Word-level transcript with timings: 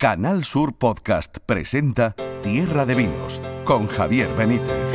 Canal 0.00 0.44
Sur 0.44 0.74
Podcast 0.74 1.38
presenta 1.44 2.14
Tierra 2.40 2.86
de 2.86 2.94
Vinos 2.94 3.40
con 3.64 3.88
Javier 3.88 4.28
Benítez. 4.36 4.92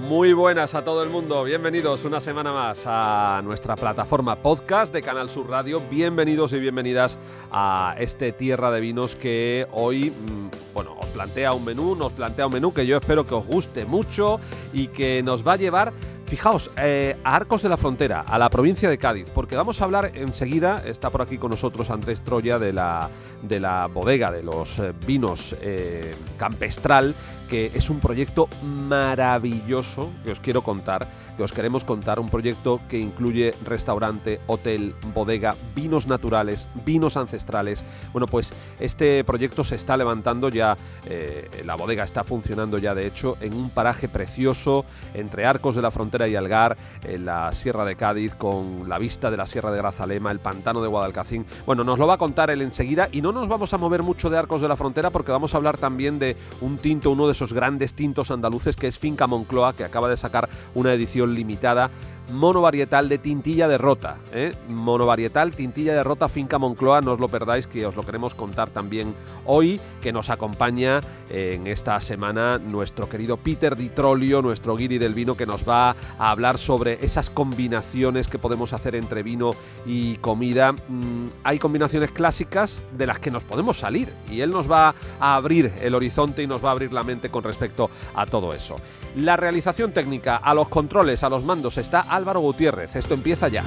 Muy 0.00 0.32
buenas 0.32 0.74
a 0.74 0.82
todo 0.82 1.04
el 1.04 1.08
mundo, 1.08 1.44
bienvenidos 1.44 2.04
una 2.04 2.18
semana 2.18 2.52
más 2.52 2.82
a 2.84 3.40
nuestra 3.44 3.76
plataforma 3.76 4.34
podcast 4.34 4.92
de 4.92 5.00
Canal 5.00 5.30
Sur 5.30 5.48
Radio. 5.48 5.80
Bienvenidos 5.88 6.52
y 6.54 6.58
bienvenidas 6.58 7.20
a 7.52 7.94
este 8.00 8.32
Tierra 8.32 8.72
de 8.72 8.80
Vinos 8.80 9.14
que 9.14 9.68
hoy, 9.70 10.10
mm, 10.10 10.74
bueno, 10.74 10.96
os 10.98 11.06
plantea 11.10 11.52
un 11.52 11.64
menú, 11.64 11.94
nos 11.94 12.10
plantea 12.10 12.48
un 12.48 12.52
menú 12.54 12.74
que 12.74 12.84
yo 12.84 12.96
espero 12.96 13.24
que 13.24 13.34
os 13.34 13.46
guste 13.46 13.84
mucho 13.84 14.40
y 14.72 14.88
que 14.88 15.22
nos 15.22 15.46
va 15.46 15.52
a 15.52 15.56
llevar 15.56 15.92
Fijaos, 16.32 16.70
eh, 16.78 17.14
a 17.24 17.36
Arcos 17.36 17.62
de 17.62 17.68
la 17.68 17.76
Frontera, 17.76 18.22
a 18.22 18.38
la 18.38 18.48
provincia 18.48 18.88
de 18.88 18.96
Cádiz, 18.96 19.28
porque 19.28 19.54
vamos 19.54 19.82
a 19.82 19.84
hablar 19.84 20.12
enseguida, 20.14 20.82
está 20.86 21.10
por 21.10 21.20
aquí 21.20 21.36
con 21.36 21.50
nosotros 21.50 21.90
Andrés 21.90 22.22
Troya 22.22 22.58
de 22.58 22.72
la, 22.72 23.10
de 23.42 23.60
la 23.60 23.86
bodega 23.88 24.32
de 24.32 24.42
los 24.42 24.78
eh, 24.78 24.94
vinos 25.06 25.54
eh, 25.60 26.14
Campestral, 26.38 27.14
que 27.52 27.70
es 27.74 27.90
un 27.90 28.00
proyecto 28.00 28.48
maravilloso 28.62 30.08
que 30.24 30.30
os 30.30 30.40
quiero 30.40 30.62
contar 30.62 31.06
que 31.36 31.42
os 31.42 31.52
queremos 31.52 31.84
contar, 31.84 32.20
un 32.20 32.28
proyecto 32.28 32.80
que 32.88 32.98
incluye 32.98 33.54
restaurante, 33.64 34.40
hotel, 34.46 34.94
bodega, 35.14 35.54
vinos 35.74 36.06
naturales, 36.06 36.68
vinos 36.84 37.16
ancestrales. 37.16 37.84
Bueno, 38.12 38.26
pues 38.26 38.52
este 38.80 39.24
proyecto 39.24 39.64
se 39.64 39.76
está 39.76 39.96
levantando 39.96 40.48
ya, 40.48 40.76
eh, 41.06 41.48
la 41.64 41.74
bodega 41.74 42.04
está 42.04 42.24
funcionando 42.24 42.78
ya 42.78 42.94
de 42.94 43.06
hecho 43.06 43.36
en 43.40 43.54
un 43.54 43.70
paraje 43.70 44.08
precioso 44.08 44.84
entre 45.14 45.46
Arcos 45.46 45.74
de 45.74 45.82
la 45.82 45.90
Frontera 45.90 46.28
y 46.28 46.36
Algar, 46.36 46.76
en 47.04 47.24
la 47.24 47.52
Sierra 47.52 47.84
de 47.84 47.96
Cádiz, 47.96 48.34
con 48.34 48.88
la 48.88 48.98
vista 48.98 49.30
de 49.30 49.36
la 49.36 49.46
Sierra 49.46 49.70
de 49.70 49.78
Grazalema, 49.78 50.30
el 50.30 50.38
pantano 50.38 50.82
de 50.82 50.88
Guadalcacín. 50.88 51.46
Bueno, 51.66 51.84
nos 51.84 51.98
lo 51.98 52.06
va 52.06 52.14
a 52.14 52.18
contar 52.18 52.50
él 52.50 52.62
enseguida 52.62 53.08
y 53.10 53.22
no 53.22 53.32
nos 53.32 53.48
vamos 53.48 53.72
a 53.72 53.78
mover 53.78 54.02
mucho 54.02 54.28
de 54.28 54.38
Arcos 54.38 54.60
de 54.60 54.68
la 54.68 54.76
Frontera 54.76 55.10
porque 55.10 55.32
vamos 55.32 55.54
a 55.54 55.56
hablar 55.56 55.78
también 55.78 56.18
de 56.18 56.36
un 56.60 56.78
tinto, 56.78 57.10
uno 57.10 57.26
de 57.26 57.32
esos 57.32 57.41
grandes 57.50 57.94
tintos 57.94 58.30
andaluces 58.30 58.76
que 58.76 58.86
es 58.86 58.98
Finca 58.98 59.26
Moncloa, 59.26 59.72
que 59.72 59.84
acaba 59.84 60.10
de 60.10 60.18
sacar 60.18 60.48
una 60.74 60.92
edición 60.92 61.34
limitada 61.34 61.90
monovarietal 62.30 63.08
de 63.08 63.18
tintilla 63.18 63.68
de 63.68 63.78
rota. 63.78 64.18
¿eh? 64.32 64.54
Monovarietal, 64.68 65.52
tintilla 65.52 65.94
de 65.94 66.02
rota, 66.02 66.28
finca 66.28 66.58
Moncloa, 66.58 67.00
no 67.00 67.12
os 67.12 67.20
lo 67.20 67.28
perdáis, 67.28 67.66
que 67.66 67.86
os 67.86 67.96
lo 67.96 68.02
queremos 68.02 68.34
contar 68.34 68.70
también 68.70 69.14
hoy, 69.44 69.80
que 70.00 70.12
nos 70.12 70.30
acompaña 70.30 71.00
en 71.30 71.66
esta 71.66 72.00
semana 72.00 72.58
nuestro 72.58 73.08
querido 73.08 73.36
Peter 73.36 73.76
Di 73.76 73.88
Trolio, 73.88 74.42
nuestro 74.42 74.76
guiri 74.76 74.98
del 74.98 75.14
vino, 75.14 75.36
que 75.36 75.46
nos 75.46 75.68
va 75.68 75.96
a 76.18 76.30
hablar 76.30 76.58
sobre 76.58 77.04
esas 77.04 77.30
combinaciones 77.30 78.28
que 78.28 78.38
podemos 78.38 78.72
hacer 78.72 78.94
entre 78.94 79.22
vino 79.22 79.52
y 79.86 80.16
comida. 80.16 80.72
Mm, 80.72 81.28
hay 81.44 81.58
combinaciones 81.58 82.12
clásicas 82.12 82.82
de 82.96 83.06
las 83.06 83.18
que 83.18 83.30
nos 83.30 83.44
podemos 83.44 83.78
salir 83.78 84.12
y 84.30 84.40
él 84.40 84.50
nos 84.50 84.70
va 84.70 84.94
a 85.20 85.34
abrir 85.34 85.72
el 85.80 85.94
horizonte 85.94 86.42
y 86.42 86.46
nos 86.46 86.64
va 86.64 86.68
a 86.68 86.72
abrir 86.72 86.92
la 86.92 87.02
mente 87.02 87.30
con 87.30 87.42
respecto 87.42 87.90
a 88.14 88.26
todo 88.26 88.52
eso. 88.52 88.76
La 89.16 89.36
realización 89.36 89.92
técnica, 89.92 90.36
a 90.36 90.54
los 90.54 90.68
controles, 90.68 91.22
a 91.22 91.28
los 91.28 91.44
mandos 91.44 91.78
está 91.78 92.00
Álvaro 92.12 92.40
Gutiérrez. 92.40 92.94
Esto 92.94 93.14
empieza 93.14 93.48
ya. 93.48 93.64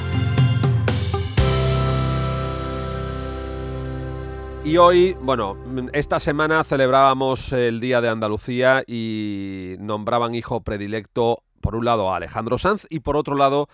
Y 4.63 4.77
hoy, 4.77 5.15
bueno, 5.21 5.57
esta 5.93 6.19
semana 6.19 6.63
celebrábamos 6.63 7.53
el 7.53 7.79
Día 7.79 8.01
de 8.01 8.09
Andalucía 8.09 8.83
y 8.87 9.75
nombraban 9.79 10.33
hijo 10.33 10.61
predilecto, 10.61 11.43
por 11.61 11.75
un 11.75 11.85
lado, 11.85 12.11
a 12.11 12.17
Alejandro 12.17 12.57
Sanz 12.57 12.87
y 12.89 13.01
por 13.01 13.15
otro 13.15 13.35
lado, 13.35 13.67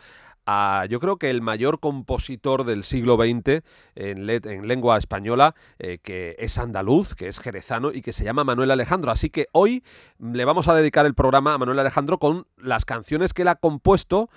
a, 0.46 0.86
yo 0.90 1.00
creo 1.00 1.18
que 1.18 1.30
el 1.30 1.42
mayor 1.42 1.80
compositor 1.80 2.66
del 2.66 2.84
siglo 2.84 3.16
XX 3.16 3.64
en, 3.96 4.30
en 4.30 4.68
lengua 4.68 4.98
española, 4.98 5.56
eh, 5.80 6.00
que 6.02 6.36
es 6.40 6.58
andaluz, 6.58 7.16
que 7.16 7.28
es 7.28 7.40
jerezano 7.40 7.92
y 7.94 8.02
que 8.02 8.12
se 8.12 8.24
llama 8.24 8.44
Manuel 8.44 8.72
Alejandro. 8.72 9.12
Así 9.12 9.30
que 9.30 9.48
hoy 9.52 9.84
le 10.20 10.46
vamos 10.46 10.68
a 10.68 10.74
dedicar 10.74 11.06
el 11.06 11.14
programa 11.14 11.54
a 11.54 11.58
Manuel 11.58 11.80
Alejandro 11.80 12.18
con 12.18 12.48
las 12.58 12.86
canciones 12.86 13.34
que 13.34 13.44
él 13.44 13.48
ha 13.50 13.56
compuesto 13.56 14.30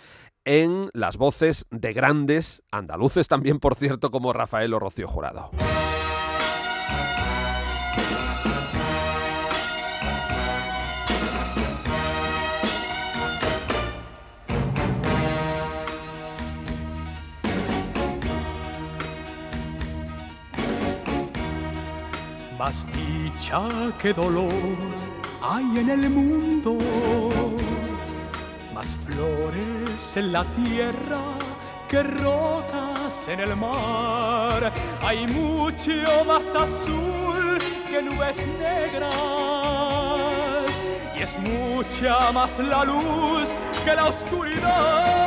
en 0.44 0.91
las 0.93 1.16
voces 1.16 1.66
de 1.71 1.93
grandes 1.93 2.62
andaluces 2.71 3.28
también, 3.28 3.59
por 3.59 3.75
cierto, 3.75 4.10
como 4.10 4.32
Rafael 4.32 4.75
o 4.75 4.78
Rocío 4.78 5.09
Jurado. 5.09 5.50
Más 22.59 22.87
dicha 22.93 23.69
que 24.00 24.12
dolor 24.15 24.50
hay 25.43 25.78
en 25.78 25.91
el 25.91 26.09
mundo 26.09 26.78
más 28.75 28.99
flores 29.07 30.17
en 30.17 30.33
la 30.33 30.45
tierra 30.57 31.21
que 31.89 32.03
rotas 32.03 33.29
en 33.29 33.41
el 33.41 33.55
mar. 33.57 34.73
Hay 35.01 35.27
mucho 35.29 36.25
más 36.27 36.55
azul 36.55 37.59
que 37.89 38.03
nubes 38.03 38.45
negras 38.59 39.12
y 41.17 41.23
es 41.23 41.39
mucha 41.39 42.33
más 42.33 42.59
la 42.59 42.85
luz 42.85 43.55
que 43.85 43.95
la 43.95 44.07
oscuridad. 44.07 45.24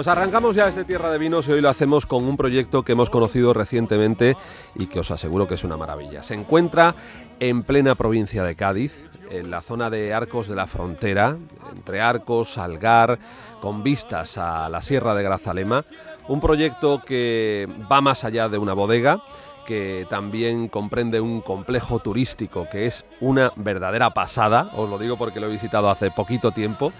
Pues 0.00 0.08
arrancamos 0.08 0.56
ya 0.56 0.66
este 0.66 0.84
Tierra 0.84 1.12
de 1.12 1.18
Vinos 1.18 1.46
y 1.46 1.52
hoy 1.52 1.60
lo 1.60 1.68
hacemos 1.68 2.06
con 2.06 2.24
un 2.24 2.38
proyecto 2.38 2.82
que 2.82 2.92
hemos 2.92 3.10
conocido 3.10 3.52
recientemente 3.52 4.34
y 4.74 4.86
que 4.86 5.00
os 5.00 5.10
aseguro 5.10 5.46
que 5.46 5.56
es 5.56 5.62
una 5.62 5.76
maravilla. 5.76 6.22
Se 6.22 6.32
encuentra 6.32 6.94
en 7.38 7.62
plena 7.64 7.94
provincia 7.94 8.42
de 8.42 8.56
Cádiz, 8.56 9.04
en 9.28 9.50
la 9.50 9.60
zona 9.60 9.90
de 9.90 10.14
Arcos 10.14 10.48
de 10.48 10.56
la 10.56 10.66
Frontera, 10.66 11.36
entre 11.76 12.00
Arcos, 12.00 12.56
Algar, 12.56 13.18
con 13.60 13.82
vistas 13.82 14.38
a 14.38 14.70
la 14.70 14.80
Sierra 14.80 15.14
de 15.14 15.22
Grazalema. 15.22 15.84
Un 16.28 16.40
proyecto 16.40 17.02
que 17.04 17.68
va 17.92 18.00
más 18.00 18.24
allá 18.24 18.48
de 18.48 18.56
una 18.56 18.72
bodega, 18.72 19.22
que 19.66 20.06
también 20.10 20.68
comprende 20.68 21.20
un 21.20 21.42
complejo 21.42 22.00
turístico 22.00 22.66
que 22.68 22.86
es 22.86 23.04
una 23.20 23.52
verdadera 23.54 24.10
pasada, 24.10 24.70
os 24.74 24.90
lo 24.90 24.98
digo 24.98 25.16
porque 25.16 25.38
lo 25.38 25.46
he 25.46 25.52
visitado 25.52 25.90
hace 25.90 26.10
poquito 26.10 26.50
tiempo, 26.50 26.92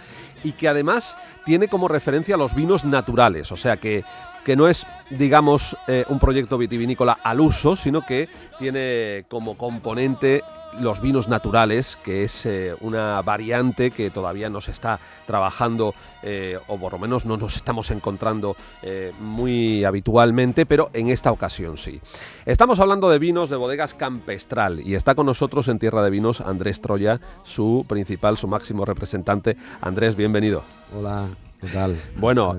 y 0.42 0.52
que 0.52 0.68
además 0.68 1.16
tiene 1.44 1.68
como 1.68 1.88
referencia 1.88 2.36
los 2.36 2.54
vinos 2.54 2.84
naturales, 2.84 3.52
o 3.52 3.56
sea 3.56 3.76
que, 3.76 4.04
que 4.44 4.56
no 4.56 4.68
es, 4.68 4.86
digamos, 5.10 5.76
eh, 5.86 6.04
un 6.08 6.18
proyecto 6.18 6.58
vitivinícola 6.58 7.18
al 7.22 7.40
uso, 7.40 7.76
sino 7.76 8.04
que 8.04 8.28
tiene 8.58 9.24
como 9.28 9.56
componente 9.56 10.42
los 10.78 11.00
vinos 11.00 11.28
naturales, 11.28 11.98
que 12.04 12.24
es 12.24 12.46
eh, 12.46 12.74
una 12.80 13.20
variante 13.22 13.90
que 13.90 14.10
todavía 14.10 14.48
no 14.48 14.60
se 14.60 14.70
está 14.70 14.98
trabajando, 15.26 15.94
eh, 16.22 16.58
o 16.68 16.78
por 16.78 16.92
lo 16.92 16.98
menos 16.98 17.24
no 17.24 17.36
nos 17.36 17.56
estamos 17.56 17.90
encontrando 17.90 18.56
eh, 18.82 19.12
muy 19.20 19.84
habitualmente, 19.84 20.66
pero 20.66 20.90
en 20.92 21.10
esta 21.10 21.32
ocasión 21.32 21.76
sí. 21.76 22.00
Estamos 22.46 22.80
hablando 22.80 23.08
de 23.10 23.18
vinos 23.18 23.50
de 23.50 23.56
bodegas 23.56 23.94
Campestral 23.94 24.80
y 24.86 24.94
está 24.94 25.14
con 25.14 25.26
nosotros 25.26 25.68
en 25.68 25.78
Tierra 25.78 26.02
de 26.02 26.10
Vinos 26.10 26.40
Andrés 26.40 26.80
Troya, 26.80 27.20
su 27.42 27.84
principal, 27.88 28.38
su 28.38 28.48
máximo 28.48 28.84
representante. 28.84 29.56
Andrés, 29.80 30.16
bienvenido. 30.16 30.62
Hola. 30.96 31.28
¿Qué 31.60 31.66
tal? 31.68 31.94
Bueno, 32.16 32.56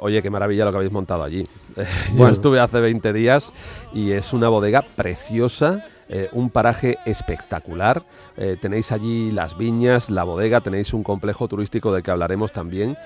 oye, 0.00 0.22
qué 0.22 0.30
maravilla 0.30 0.64
lo 0.64 0.70
que 0.70 0.76
habéis 0.76 0.92
montado 0.92 1.24
allí. 1.24 1.42
Yo 2.16 2.28
estuve 2.28 2.60
hace 2.60 2.78
20 2.78 3.12
días 3.12 3.52
y 3.92 4.12
es 4.12 4.32
una 4.32 4.48
bodega 4.48 4.82
preciosa, 4.82 5.84
eh, 6.08 6.28
un 6.32 6.50
paraje 6.50 6.98
espectacular. 7.04 8.02
Eh, 8.36 8.56
tenéis 8.60 8.92
allí 8.92 9.30
las 9.30 9.56
viñas, 9.56 10.10
la 10.10 10.24
bodega, 10.24 10.60
tenéis 10.60 10.92
un 10.94 11.02
complejo 11.02 11.48
turístico 11.48 11.92
del 11.92 12.02
que 12.02 12.10
hablaremos 12.10 12.52
también. 12.52 12.96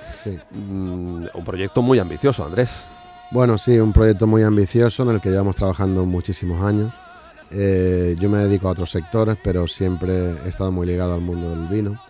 Mm, 0.50 1.26
un 1.32 1.44
proyecto 1.44 1.82
muy 1.82 1.98
ambicioso, 1.98 2.44
Andrés. 2.44 2.86
Bueno, 3.30 3.58
sí, 3.58 3.78
un 3.78 3.92
proyecto 3.92 4.26
muy 4.26 4.42
ambicioso 4.42 5.04
en 5.04 5.10
el 5.10 5.20
que 5.20 5.30
llevamos 5.30 5.54
trabajando 5.56 6.04
muchísimos 6.04 6.62
años. 6.62 6.92
Eh, 7.52 8.16
yo 8.18 8.28
me 8.28 8.38
dedico 8.38 8.68
a 8.68 8.72
otros 8.72 8.90
sectores, 8.90 9.36
pero 9.42 9.66
siempre 9.66 10.32
he 10.44 10.48
estado 10.48 10.70
muy 10.70 10.86
ligado 10.86 11.14
al 11.14 11.20
mundo 11.20 11.50
del 11.50 11.66
vino. 11.68 12.00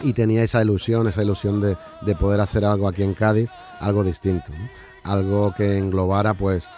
Y 0.00 0.12
tenía 0.12 0.42
esa 0.42 0.62
ilusión, 0.62 1.08
esa 1.08 1.22
ilusión 1.22 1.60
de, 1.60 2.14
poder 2.16 2.40
hacer 2.40 2.64
algo 2.64 2.88
aquí 2.88 3.02
en 3.02 3.14
Cádiz, 3.14 3.50
algo 3.80 4.04
distinto. 4.04 4.52
Algo 5.04 5.54
que 5.54 5.78
englobara 5.78 6.34
pues 6.34 6.68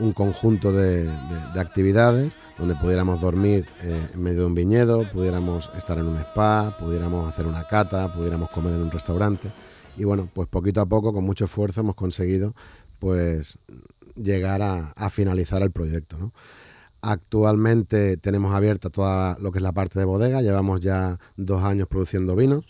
un 0.00 0.12
conjunto 0.12 0.72
de, 0.72 1.08
actividades 1.56 2.36
donde 2.58 2.74
pudiéramos 2.76 3.20
dormir 3.20 3.66
eh, 3.82 4.08
en 4.14 4.22
medio 4.22 4.40
de 4.40 4.46
un 4.46 4.54
viñedo, 4.54 5.08
pudiéramos 5.10 5.70
estar 5.76 5.98
en 5.98 6.06
un 6.06 6.18
spa, 6.18 6.76
pudiéramos 6.78 7.28
hacer 7.28 7.46
una 7.46 7.66
cata, 7.66 8.12
pudiéramos 8.12 8.50
comer 8.50 8.74
en 8.74 8.82
un 8.82 8.90
restaurante. 8.90 9.50
Y 9.96 10.04
bueno, 10.04 10.28
pues 10.32 10.48
poquito 10.48 10.80
a 10.80 10.86
poco, 10.86 11.12
con 11.12 11.24
mucho 11.24 11.44
esfuerzo, 11.44 11.80
hemos 11.80 11.96
conseguido 11.96 12.54
pues 12.98 13.58
llegar 14.16 14.62
a, 14.62 15.10
finalizar 15.10 15.62
el 15.62 15.70
proyecto. 15.70 16.32
Actualmente 17.00 18.16
tenemos 18.16 18.54
abierta 18.54 18.90
toda 18.90 19.36
lo 19.40 19.52
que 19.52 19.58
es 19.58 19.62
la 19.62 19.72
parte 19.72 19.98
de 19.98 20.04
bodega, 20.04 20.42
llevamos 20.42 20.80
ya 20.80 21.18
dos 21.36 21.62
años 21.62 21.88
produciendo 21.88 22.34
vinos. 22.36 22.64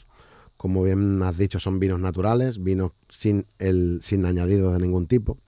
Como 0.57 0.83
bien 0.83 1.23
has 1.23 1.37
dicho, 1.39 1.61
son 1.61 1.79
vinos 1.79 2.01
naturales, 2.01 2.63
vinos 2.63 2.93
sin, 3.09 3.47
el, 3.59 4.01
sin 4.03 4.25
añadidos 4.27 4.75
de 4.75 4.81
ningún 4.81 5.07
tipo, 5.07 5.39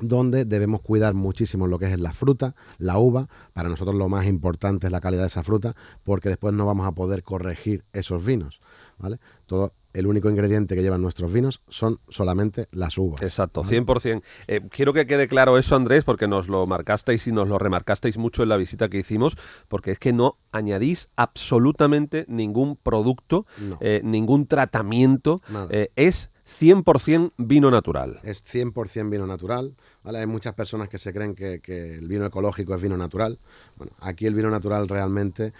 donde 0.00 0.44
debemos 0.44 0.80
cuidar 0.80 1.14
muchísimo 1.14 1.66
lo 1.66 1.78
que 1.78 1.86
es 1.86 1.98
la 1.98 2.12
fruta, 2.12 2.54
la 2.78 2.98
uva. 2.98 3.28
Para 3.52 3.68
nosotros 3.68 3.96
lo 3.96 4.08
más 4.08 4.26
importante 4.26 4.86
es 4.86 4.92
la 4.92 5.00
calidad 5.00 5.22
de 5.22 5.28
esa 5.28 5.42
fruta, 5.42 5.74
porque 6.04 6.28
después 6.28 6.54
no 6.54 6.66
vamos 6.66 6.86
a 6.86 6.92
poder 6.92 7.22
corregir 7.22 7.84
esos 7.92 8.24
vinos. 8.24 8.60
¿vale? 8.98 9.18
Todo 9.46 9.72
el 9.94 10.06
único 10.06 10.28
ingrediente 10.28 10.76
que 10.76 10.82
llevan 10.82 11.00
nuestros 11.00 11.32
vinos 11.32 11.60
son 11.68 11.98
solamente 12.08 12.68
las 12.72 12.98
uvas. 12.98 13.22
Exacto, 13.22 13.64
100%. 13.64 14.22
Eh, 14.46 14.60
quiero 14.70 14.92
que 14.92 15.06
quede 15.06 15.28
claro 15.28 15.58
eso, 15.58 15.74
Andrés, 15.76 16.04
porque 16.04 16.28
nos 16.28 16.48
lo 16.48 16.66
marcasteis 16.66 17.26
y 17.26 17.32
nos 17.32 17.48
lo 17.48 17.58
remarcasteis 17.58 18.18
mucho 18.18 18.42
en 18.42 18.50
la 18.50 18.56
visita 18.56 18.88
que 18.88 18.98
hicimos, 18.98 19.36
porque 19.66 19.92
es 19.92 19.98
que 19.98 20.12
no 20.12 20.36
añadís 20.52 21.08
absolutamente 21.16 22.26
ningún 22.28 22.76
producto, 22.76 23.46
eh, 23.80 24.00
ningún 24.04 24.46
tratamiento. 24.46 25.40
Eh, 25.70 25.90
es 25.96 26.30
100% 26.48 27.32
vino 27.36 27.70
natural. 27.70 28.20
Es 28.22 28.44
100% 28.44 29.10
vino 29.10 29.26
natural. 29.26 29.74
Hay 30.04 30.26
muchas 30.26 30.54
personas 30.54 30.88
que 30.88 30.98
se 30.98 31.12
creen 31.12 31.34
que, 31.34 31.60
el 31.94 32.08
vino 32.08 32.24
ecológico 32.24 32.74
es 32.74 32.80
vino 32.80 32.96
natural. 32.96 33.38
Bueno, 33.76 33.92
aquí 34.00 34.26
el 34.26 34.34
vino 34.34 34.50
natural 34.50 34.88
realmente 34.88 35.52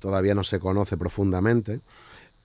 todavía 0.00 0.34
no 0.34 0.44
se 0.44 0.58
conoce 0.58 0.96
profundamente, 0.96 1.80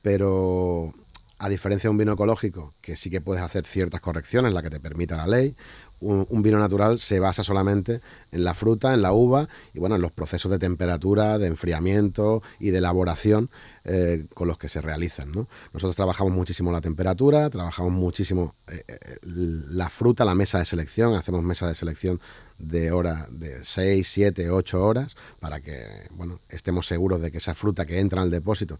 pero 0.01 0.93
a 1.39 1.49
diferencia 1.49 1.87
de 1.87 1.91
un 1.91 1.97
vino 1.97 2.13
ecológico, 2.13 2.73
que 2.81 2.95
sí 2.95 3.09
que 3.09 3.19
puedes 3.19 3.43
hacer 3.43 3.65
ciertas 3.65 3.99
correcciones, 3.99 4.53
la 4.53 4.61
que 4.61 4.69
te 4.69 4.79
permita 4.79 5.17
la 5.17 5.27
ley, 5.27 5.55
un, 6.03 6.43
vino 6.43 6.59
natural 6.59 6.99
se 6.99 7.19
basa 7.19 7.43
solamente 7.43 8.01
en 8.31 8.43
la 8.43 8.53
fruta, 8.53 8.93
en 8.93 9.01
la 9.01 9.13
uva 9.13 9.47
y 9.73 9.79
bueno, 9.79 9.95
en 9.95 10.01
los 10.01 10.11
procesos 10.11 10.51
de 10.51 10.59
temperatura, 10.59 11.37
de 11.37 11.47
enfriamiento 11.47 12.43
y 12.59 12.71
de 12.71 12.79
elaboración 12.79 13.49
eh, 13.85 14.25
con 14.33 14.47
los 14.47 14.57
que 14.57 14.69
se 14.69 14.81
realizan. 14.81 15.31
Nosotros 15.73 15.95
trabajamos 15.95 16.33
muchísimo 16.33 16.71
la 16.71 16.81
temperatura, 16.81 17.49
trabajamos 17.49 17.91
muchísimo 17.91 18.55
eh, 18.67 18.83
eh, 18.87 19.17
la 19.23 19.89
fruta, 19.89 20.25
la 20.25 20.35
mesa 20.35 20.59
de 20.59 20.65
selección, 20.65 21.15
hacemos 21.15 21.43
mesa 21.43 21.67
de 21.67 21.75
selección 21.75 22.19
de 22.59 22.91
hora 22.91 23.27
de 23.29 23.65
6, 23.65 24.07
7, 24.07 24.49
8 24.49 24.85
horas 24.85 25.15
para 25.39 25.59
que 25.59 26.07
bueno, 26.11 26.39
estemos 26.49 26.87
seguros 26.87 27.19
de 27.19 27.31
que 27.31 27.39
esa 27.39 27.55
fruta 27.55 27.85
que 27.85 27.99
entra 27.99 28.21
al 28.21 28.29
depósito, 28.29 28.79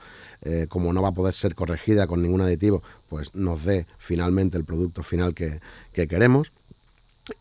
como 0.69 0.93
no 0.93 1.01
va 1.01 1.09
a 1.09 1.13
poder 1.13 1.33
ser 1.33 1.55
corregida 1.55 2.07
con 2.07 2.21
ningún 2.21 2.41
aditivo, 2.41 2.81
pues 3.09 3.35
nos 3.35 3.65
dé 3.65 3.87
finalmente 3.97 4.57
el 4.57 4.63
producto 4.63 5.03
final 5.03 5.33
que, 5.33 5.59
que 5.93 6.07
queremos. 6.07 6.51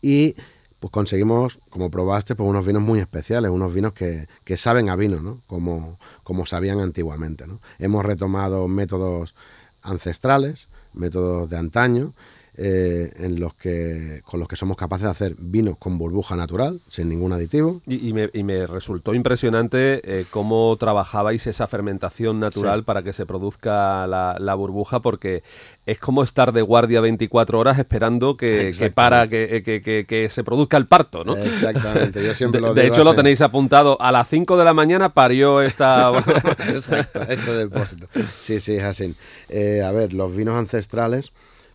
Y 0.01 0.35
pues 0.79 0.91
conseguimos, 0.91 1.59
como 1.69 1.89
probaste, 1.89 2.35
pues 2.35 2.49
unos 2.49 2.65
vinos 2.65 2.81
muy 2.81 2.99
especiales, 2.99 3.51
unos 3.51 3.73
vinos 3.73 3.93
que, 3.93 4.27
que 4.43 4.57
saben 4.57 4.89
a 4.89 4.95
vino, 4.95 5.21
¿no? 5.21 5.39
Como, 5.47 5.97
como 6.23 6.45
sabían 6.45 6.81
antiguamente, 6.81 7.47
¿no? 7.47 7.61
Hemos 7.79 8.03
retomado 8.03 8.67
métodos 8.67 9.33
ancestrales, 9.81 10.67
métodos 10.93 11.49
de 11.49 11.57
antaño, 11.57 12.13
eh, 12.55 13.11
en 13.17 13.39
los 13.39 13.55
que, 13.55 14.21
con 14.23 14.39
los 14.39 14.47
que 14.47 14.55
somos 14.55 14.77
capaces 14.77 15.05
de 15.05 15.09
hacer 15.09 15.35
vinos 15.39 15.75
con 15.79 15.97
burbuja 15.97 16.35
natural, 16.35 16.81
sin 16.87 17.09
ningún 17.09 17.33
aditivo. 17.33 17.81
Y, 17.87 18.13
me, 18.13 18.67
resultó 18.67 19.15
impresionante 19.15 20.01
eh, 20.03 20.25
cómo 20.29 20.75
trabajabais 20.77 21.47
esa 21.47 21.65
fermentación 21.65 22.39
natural 22.39 22.83
para 22.83 23.01
que 23.01 23.11
se 23.11 23.25
produzca 23.25 24.05
la, 24.05 24.55
burbuja, 24.55 24.99
porque 24.99 25.41
es 25.87 25.97
como 25.97 26.21
estar 26.21 26.53
de 26.53 26.61
guardia 26.61 27.01
24 27.01 27.57
horas 27.57 27.79
esperando 27.79 28.37
que, 28.37 28.91
para 28.93 29.27
que, 29.27 29.63
que, 30.07 30.29
se 30.29 30.43
produzca 30.43 30.77
el 30.77 30.85
parto, 30.85 31.23
¿no? 31.23 31.35
Exactamente, 31.35 32.23
yo 32.23 32.35
siempre 32.35 32.61
de, 32.61 32.67
lo 32.67 32.73
De 32.75 32.85
hecho, 32.85 33.03
lo 33.03 33.15
tenéis 33.15 33.41
apuntado, 33.41 33.99
a 33.99 34.11
las 34.11 34.27
5 34.27 34.57
de 34.57 34.63
la 34.63 34.75
mañana 34.75 35.09
parió 35.09 35.61
esta... 35.63 36.11
Exacto, 36.67 37.19
este 37.23 37.51
depósito. 37.51 38.07
Sí, 38.31 38.59
sí, 38.59 38.75
es 38.75 38.83
así. 38.83 39.15
Eh, 39.49 39.81
a 39.83 39.91
ver, 39.91 40.13
los 40.13 40.35
vinos 40.35 40.55
ancestrales 40.55 41.31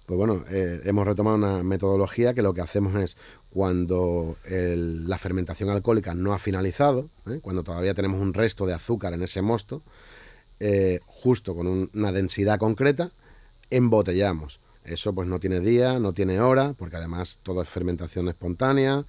pues 0.09 0.17
bueno, 0.17 0.43
eh, 0.49 0.81
hemos 0.85 1.07
retomado 1.07 1.37
una 1.37 1.63
metodología 1.63 2.33
que 2.33 2.41
lo 2.41 2.55
que 2.55 2.63
hacemos 2.63 2.95
es 2.97 3.19
cuando 3.51 4.39
la 4.49 5.19
fermentación 5.19 5.69
alcohólica 5.69 6.15
no 6.15 6.33
ha 6.33 6.39
finalizado, 6.39 7.11
¿eh? 7.27 7.41
cuando 7.43 7.63
todavía 7.63 7.93
tenemos 7.93 8.19
un 8.19 8.33
resto 8.33 8.65
de 8.65 8.73
azúcar 8.73 9.13
en 9.13 9.23
ese 9.23 9.43
mosto, 9.43 9.83
eh, 10.61 11.01
justo 11.05 11.55
con 11.55 11.91
una 11.93 12.11
densidad 12.11 12.59
concreta, 12.59 13.11
embotellamos. 13.69 14.61
Eso 14.83 15.13
pues 15.13 15.29
no 15.29 15.41
tiene 15.41 15.61
día, 15.61 15.99
no 15.99 16.15
tiene 16.15 16.41
hora, 16.41 16.73
porque 16.79 16.97
además 16.97 17.39
todo 17.43 17.61
es 17.61 17.69
fermentación 17.69 18.31
espontánea. 18.31 19.05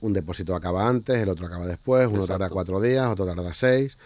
un 0.00 0.12
depósito 0.12 0.54
acaba 0.54 0.88
antes, 0.88 1.16
el 1.16 1.28
otro 1.28 1.46
acaba 1.46 1.66
después, 1.66 2.06
uno 2.06 2.24
tarda 2.24 2.50
cuatro 2.50 2.80
días, 2.80 3.08
otro 3.08 3.26
tarda 3.26 3.52
seis. 3.52 3.98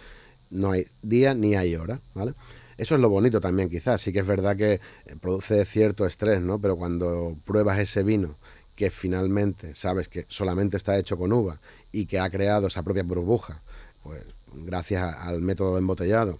No 0.48 0.70
hay 0.70 0.86
día 1.02 1.34
ni 1.34 1.54
hay 1.54 1.76
hora, 1.76 2.00
¿vale? 2.14 2.32
Eso 2.76 2.94
es 2.94 3.00
lo 3.00 3.08
bonito 3.08 3.40
también, 3.40 3.68
quizás. 3.70 4.00
Sí 4.00 4.12
que 4.12 4.20
es 4.20 4.26
verdad 4.26 4.56
que 4.56 4.74
eh, 4.74 4.80
produce 5.20 5.64
cierto 5.64 6.06
estrés, 6.06 6.40
¿no? 6.40 6.58
Pero 6.58 6.76
cuando 6.76 7.36
pruebas 7.44 7.78
ese 7.78 8.02
vino 8.02 8.36
que 8.76 8.90
finalmente 8.90 9.74
sabes 9.74 10.08
que 10.08 10.26
solamente 10.28 10.76
está 10.76 10.98
hecho 10.98 11.16
con 11.16 11.32
uva 11.32 11.60
y 11.92 12.06
que 12.06 12.18
ha 12.18 12.28
creado 12.28 12.66
esa 12.66 12.82
propia 12.82 13.04
burbuja, 13.04 13.62
pues 14.02 14.24
gracias 14.52 15.14
al 15.14 15.42
método 15.42 15.74
de 15.74 15.78
embotellado, 15.78 16.38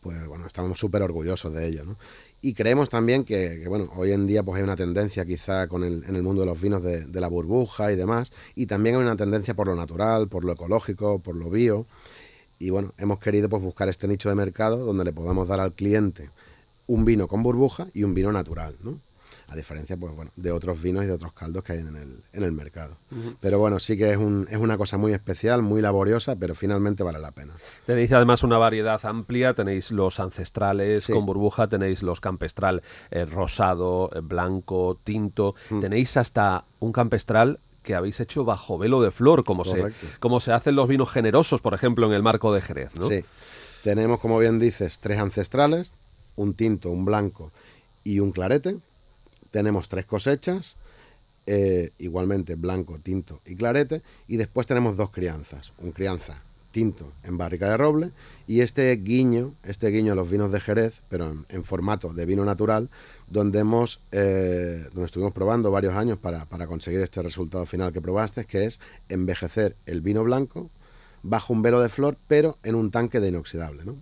pues 0.00 0.26
bueno, 0.26 0.46
estamos 0.46 0.78
súper 0.78 1.02
orgullosos 1.02 1.52
de 1.52 1.66
ello, 1.66 1.84
¿no? 1.84 1.96
Y 2.40 2.54
creemos 2.54 2.88
también 2.88 3.24
que, 3.24 3.66
bueno, 3.66 3.90
hoy 3.96 4.12
en 4.12 4.28
día 4.28 4.44
pues 4.44 4.58
hay 4.58 4.62
una 4.62 4.76
tendencia 4.76 5.24
quizá 5.24 5.66
con 5.66 5.82
el, 5.82 6.04
en 6.04 6.14
el 6.14 6.22
mundo 6.22 6.42
de 6.42 6.46
los 6.46 6.60
vinos 6.60 6.84
de, 6.84 7.04
de 7.04 7.20
la 7.20 7.26
burbuja 7.26 7.90
y 7.90 7.96
demás, 7.96 8.30
y 8.54 8.66
también 8.66 8.94
hay 8.94 9.02
una 9.02 9.16
tendencia 9.16 9.54
por 9.54 9.66
lo 9.66 9.74
natural, 9.74 10.28
por 10.28 10.44
lo 10.44 10.52
ecológico, 10.52 11.18
por 11.18 11.34
lo 11.34 11.50
bio, 11.50 11.84
y 12.58 12.70
bueno, 12.70 12.92
hemos 12.98 13.18
querido 13.18 13.48
pues 13.48 13.62
buscar 13.62 13.88
este 13.88 14.08
nicho 14.08 14.28
de 14.28 14.34
mercado 14.34 14.84
donde 14.84 15.04
le 15.04 15.12
podamos 15.12 15.48
dar 15.48 15.60
al 15.60 15.72
cliente 15.72 16.30
un 16.86 17.04
vino 17.04 17.28
con 17.28 17.42
burbuja 17.42 17.86
y 17.94 18.02
un 18.02 18.14
vino 18.14 18.32
natural, 18.32 18.74
¿no? 18.82 18.98
A 19.50 19.56
diferencia, 19.56 19.96
pues 19.96 20.14
bueno, 20.14 20.30
de 20.36 20.52
otros 20.52 20.82
vinos 20.82 21.04
y 21.04 21.06
de 21.06 21.12
otros 21.14 21.32
caldos 21.32 21.64
que 21.64 21.72
hay 21.72 21.78
en 21.78 21.96
el, 21.96 22.22
en 22.34 22.42
el 22.42 22.52
mercado. 22.52 22.98
Pero 23.40 23.58
bueno, 23.58 23.78
sí 23.78 23.96
que 23.96 24.10
es, 24.10 24.18
un, 24.18 24.46
es 24.50 24.58
una 24.58 24.76
cosa 24.76 24.98
muy 24.98 25.14
especial, 25.14 25.62
muy 25.62 25.80
laboriosa, 25.80 26.36
pero 26.36 26.54
finalmente 26.54 27.02
vale 27.02 27.18
la 27.18 27.30
pena. 27.30 27.54
Tenéis 27.86 28.12
además 28.12 28.42
una 28.42 28.58
variedad 28.58 29.00
amplia, 29.06 29.54
tenéis 29.54 29.90
los 29.90 30.20
ancestrales 30.20 31.06
con 31.06 31.24
burbuja, 31.24 31.66
tenéis 31.66 32.02
los 32.02 32.20
campestral 32.20 32.82
eh, 33.10 33.24
rosado, 33.24 34.10
eh, 34.14 34.20
blanco, 34.20 34.98
tinto, 35.02 35.54
mm. 35.70 35.80
tenéis 35.80 36.18
hasta 36.18 36.64
un 36.80 36.92
campestral 36.92 37.58
que 37.88 37.94
habéis 37.94 38.20
hecho 38.20 38.44
bajo 38.44 38.76
velo 38.76 39.00
de 39.00 39.10
flor, 39.10 39.44
como 39.44 39.64
se, 39.64 39.82
como 40.20 40.40
se 40.40 40.52
hacen 40.52 40.76
los 40.76 40.88
vinos 40.88 41.10
generosos, 41.10 41.62
por 41.62 41.72
ejemplo, 41.72 42.06
en 42.06 42.12
el 42.12 42.22
marco 42.22 42.52
de 42.52 42.60
Jerez, 42.60 42.94
¿no? 42.96 43.08
Sí. 43.08 43.24
Tenemos, 43.82 44.20
como 44.20 44.38
bien 44.38 44.58
dices, 44.58 44.98
tres 44.98 45.18
ancestrales, 45.18 45.94
un 46.36 46.52
tinto, 46.52 46.90
un 46.90 47.06
blanco 47.06 47.50
y 48.04 48.20
un 48.20 48.30
clarete. 48.30 48.76
Tenemos 49.52 49.88
tres 49.88 50.04
cosechas, 50.04 50.76
eh, 51.46 51.92
igualmente 51.98 52.56
blanco, 52.56 52.98
tinto 52.98 53.40
y 53.46 53.56
clarete. 53.56 54.02
Y 54.26 54.36
después 54.36 54.66
tenemos 54.66 54.98
dos 54.98 55.08
crianzas, 55.08 55.72
un 55.78 55.92
crianza 55.92 56.42
tinto 56.70 57.12
en 57.24 57.38
barrica 57.38 57.70
de 57.70 57.76
roble 57.76 58.10
y 58.46 58.60
este 58.60 58.94
guiño, 58.96 59.52
este 59.64 59.88
guiño 59.88 60.12
a 60.12 60.16
los 60.16 60.30
vinos 60.30 60.52
de 60.52 60.60
Jerez, 60.60 61.00
pero 61.08 61.34
en 61.48 61.64
formato 61.64 62.12
de 62.12 62.26
vino 62.26 62.44
natural, 62.44 62.88
donde 63.30 63.60
hemos 63.60 64.00
eh, 64.12 64.84
donde 64.92 65.06
estuvimos 65.06 65.32
probando 65.32 65.70
varios 65.70 65.94
años 65.94 66.18
para, 66.18 66.46
conseguir 66.66 67.00
este 67.00 67.22
resultado 67.22 67.66
final 67.66 67.92
que 67.92 68.00
probaste, 68.00 68.44
que 68.44 68.66
es 68.66 68.80
envejecer 69.08 69.74
el 69.86 70.00
vino 70.00 70.24
blanco 70.24 70.70
bajo 71.22 71.52
un 71.52 71.62
velo 71.62 71.80
de 71.80 71.88
flor, 71.88 72.16
pero 72.26 72.56
en 72.62 72.74
un 72.74 72.90
tanque 72.90 73.20
de 73.20 73.28
inoxidable. 73.28 73.84
¿no? 73.84 73.96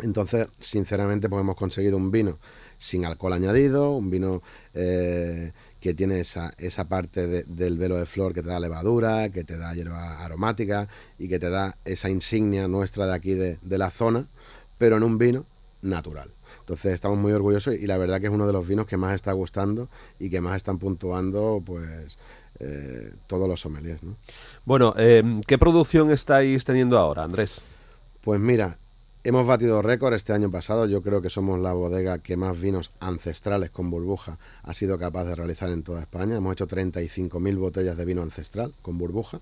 Entonces, 0.00 0.46
sinceramente, 0.60 1.28
pues 1.28 1.40
hemos 1.40 1.56
conseguido 1.56 1.96
un 1.96 2.10
vino 2.10 2.38
sin 2.78 3.04
alcohol 3.06 3.32
añadido, 3.32 3.92
un 3.92 4.10
vino 4.10 4.42
eh, 4.74 5.52
que 5.84 5.92
tiene 5.92 6.18
esa, 6.18 6.54
esa 6.56 6.86
parte 6.86 7.44
del 7.44 7.76
velo 7.76 7.98
de 7.98 8.06
flor 8.06 8.32
que 8.32 8.40
te 8.40 8.48
da 8.48 8.58
levadura, 8.58 9.28
que 9.28 9.44
te 9.44 9.58
da 9.58 9.74
hierba 9.74 10.24
aromática 10.24 10.88
y 11.18 11.28
que 11.28 11.38
te 11.38 11.50
da 11.50 11.76
esa 11.84 12.08
insignia 12.08 12.66
nuestra 12.68 13.06
de 13.06 13.12
aquí 13.12 13.34
de, 13.34 13.58
de 13.60 13.76
la 13.76 13.90
zona, 13.90 14.24
pero 14.78 14.96
en 14.96 15.02
un 15.02 15.18
vino 15.18 15.44
natural. 15.82 16.30
Entonces 16.60 16.94
estamos 16.94 17.18
muy 17.18 17.32
orgullosos 17.32 17.74
y 17.74 17.86
la 17.86 17.98
verdad 17.98 18.18
que 18.18 18.28
es 18.28 18.32
uno 18.32 18.46
de 18.46 18.54
los 18.54 18.66
vinos 18.66 18.86
que 18.86 18.96
más 18.96 19.14
está 19.14 19.32
gustando 19.32 19.88
y 20.18 20.30
que 20.30 20.40
más 20.40 20.56
están 20.56 20.78
puntuando 20.78 21.62
pues 21.62 22.16
eh, 22.60 23.12
todos 23.26 23.46
los 23.46 23.60
sommeliers. 23.60 24.02
¿no? 24.02 24.16
Bueno, 24.64 24.94
eh, 24.96 25.22
¿qué 25.46 25.58
producción 25.58 26.10
estáis 26.10 26.64
teniendo 26.64 26.98
ahora, 26.98 27.24
Andrés? 27.24 27.62
Pues 28.22 28.40
mira, 28.40 28.78
hemos 29.24 29.46
batido 29.46 29.82
récord 29.82 30.14
este 30.14 30.32
año 30.32 30.50
pasado. 30.50 30.86
Yo 30.86 31.02
creo 31.02 31.20
que 31.20 31.30
somos 31.30 31.58
la 31.58 31.72
bodega 31.72 32.18
que 32.18 32.36
más 32.36 32.60
vinos 32.60 32.90
ancestrales 33.00 33.70
con 33.70 33.90
burbuja 33.90 34.38
ha 34.62 34.74
sido 34.74 34.98
capaz 34.98 35.24
de 35.24 35.34
realizar 35.34 35.70
en 35.70 35.82
toda 35.82 36.02
España. 36.02 36.36
Hemos 36.36 36.52
hecho 36.52 36.68
35.000 36.68 37.58
botellas 37.58 37.96
de 37.96 38.04
vino 38.04 38.22
ancestral 38.22 38.74
con 38.82 38.98
burbuja. 38.98 39.40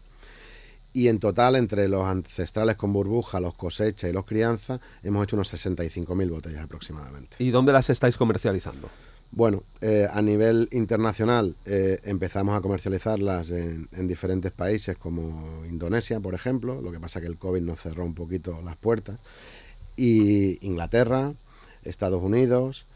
Y 0.94 1.08
en 1.08 1.18
total, 1.18 1.56
entre 1.56 1.88
los 1.88 2.04
ancestrales 2.04 2.76
con 2.76 2.92
burbuja, 2.92 3.40
los 3.40 3.54
cosechas 3.54 4.10
y 4.10 4.12
los 4.12 4.26
crianzas, 4.26 4.80
hemos 5.02 5.24
hecho 5.24 5.36
unos 5.36 5.52
65.000 5.52 6.30
botellas 6.30 6.64
aproximadamente. 6.64 7.36
¿Y 7.38 7.50
dónde 7.50 7.72
las 7.72 7.88
estáis 7.90 8.16
comercializando? 8.16 8.88
Bueno, 9.34 9.62
eh, 9.80 10.06
a 10.12 10.20
nivel 10.20 10.68
internacional 10.72 11.56
eh, 11.64 11.98
empezamos 12.04 12.54
a 12.54 12.60
comercializarlas 12.60 13.48
en, 13.50 13.88
diferentes 14.06 14.52
países 14.52 14.98
como 14.98 15.64
Indonesia, 15.64 16.20
por 16.20 16.34
ejemplo, 16.34 16.82
lo 16.82 16.92
que 16.92 17.00
pasa 17.00 17.18
que 17.22 17.28
el 17.28 17.38
COVID 17.38 17.62
nos 17.62 17.80
cerró 17.80 18.04
un 18.04 18.14
poquito 18.14 18.60
las 18.62 18.76
puertas, 18.76 19.18
y 19.96 20.64
Inglaterra, 20.66 21.32
Estados 21.84 22.22
Unidos, 22.22 22.86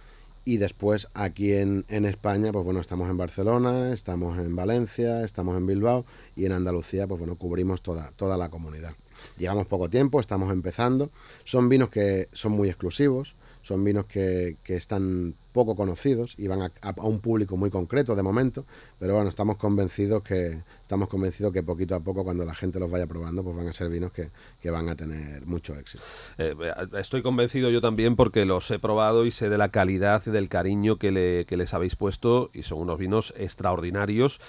y 0.44 0.58
después 0.58 1.08
aquí 1.14 1.54
en, 1.54 1.84
en, 1.88 2.04
España, 2.04 2.52
pues 2.52 2.64
bueno, 2.64 2.80
estamos 2.80 3.10
en 3.10 3.16
Barcelona, 3.16 3.92
estamos 3.92 4.38
en 4.38 4.54
Valencia, 4.54 5.24
estamos 5.24 5.56
en 5.56 5.66
Bilbao 5.66 6.04
y 6.36 6.46
en 6.46 6.52
Andalucía, 6.52 7.08
pues 7.08 7.18
bueno, 7.18 7.34
cubrimos 7.34 7.82
toda, 7.82 8.12
toda 8.14 8.36
la 8.36 8.48
comunidad. 8.48 8.92
Llevamos 9.38 9.66
poco 9.66 9.90
tiempo, 9.90 10.20
estamos 10.20 10.52
empezando, 10.52 11.10
son 11.44 11.68
vinos 11.68 11.88
que 11.88 12.28
son 12.32 12.52
muy 12.52 12.68
exclusivos, 12.68 13.34
son 13.62 13.82
vinos 13.82 14.06
que, 14.06 14.56
que 14.62 14.76
están 14.76 15.34
poco 15.56 15.74
conocidos 15.74 16.34
y 16.36 16.48
van 16.48 16.60
a, 16.60 16.70
un 16.98 17.18
público 17.18 17.56
muy 17.56 17.70
concreto 17.70 18.14
de 18.14 18.22
momento, 18.22 18.66
pero 18.98 19.14
bueno, 19.14 19.30
estamos 19.30 19.56
convencidos 19.56 20.22
que 20.22 20.58
estamos 20.82 21.08
convencidos 21.08 21.50
que 21.50 21.62
poquito 21.62 21.94
a 21.94 22.00
poco 22.00 22.24
cuando 22.24 22.44
la 22.44 22.54
gente 22.54 22.78
los 22.78 22.90
vaya 22.90 23.06
probando, 23.06 23.42
pues 23.42 23.56
van 23.56 23.66
a 23.66 23.72
ser 23.72 23.88
vinos 23.88 24.12
que, 24.12 24.28
van 24.70 24.90
a 24.90 24.96
tener 24.96 25.46
mucho 25.46 25.74
éxito. 25.74 26.04
Eh, 26.36 26.54
estoy 26.98 27.22
convencido 27.22 27.70
yo 27.70 27.80
también 27.80 28.16
porque 28.16 28.44
los 28.44 28.70
he 28.70 28.78
probado 28.78 29.24
y 29.24 29.30
sé 29.30 29.48
de 29.48 29.56
la 29.56 29.70
calidad 29.70 30.22
y 30.26 30.30
del 30.30 30.50
cariño 30.50 30.96
que, 30.96 31.10
le, 31.10 31.46
que 31.46 31.56
les 31.56 31.72
habéis 31.72 31.96
puesto 31.96 32.50
y 32.52 32.62
son 32.62 32.80
unos 32.80 32.98
vinos 32.98 33.32
extraordinarios 33.38 34.40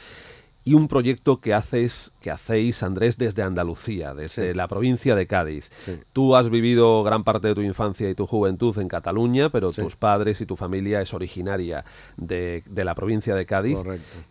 y 0.68 0.74
un 0.74 0.90
proyecto 0.90 1.40
que 1.40 1.54
haces 1.54 2.12
que 2.20 2.30
hacéis 2.30 2.84
Andrés 2.84 3.18
desde 3.18 3.42
Andalucía, 3.42 4.14
desde 4.14 4.54
la 4.54 4.68
provincia 4.68 5.16
de 5.16 5.26
Cádiz. 5.26 5.72
Tú 6.12 6.36
has 6.36 6.50
vivido 6.50 7.04
gran 7.04 7.24
parte 7.24 7.48
de 7.48 7.56
tu 7.56 7.62
infancia 7.62 8.10
y 8.10 8.16
tu 8.16 8.28
juventud 8.28 8.78
en 8.78 8.90
Cataluña, 8.90 9.50
pero 9.50 9.72
tus 9.72 9.96
padres 9.96 10.42
y 10.42 10.46
tu 10.46 10.58
familia 10.58 11.02
es 11.02 11.14
originaria 11.14 11.86
de, 12.18 12.64
la 12.76 12.96
provincia 12.96 13.34
de 13.34 13.46
Cádiz. 13.46 13.78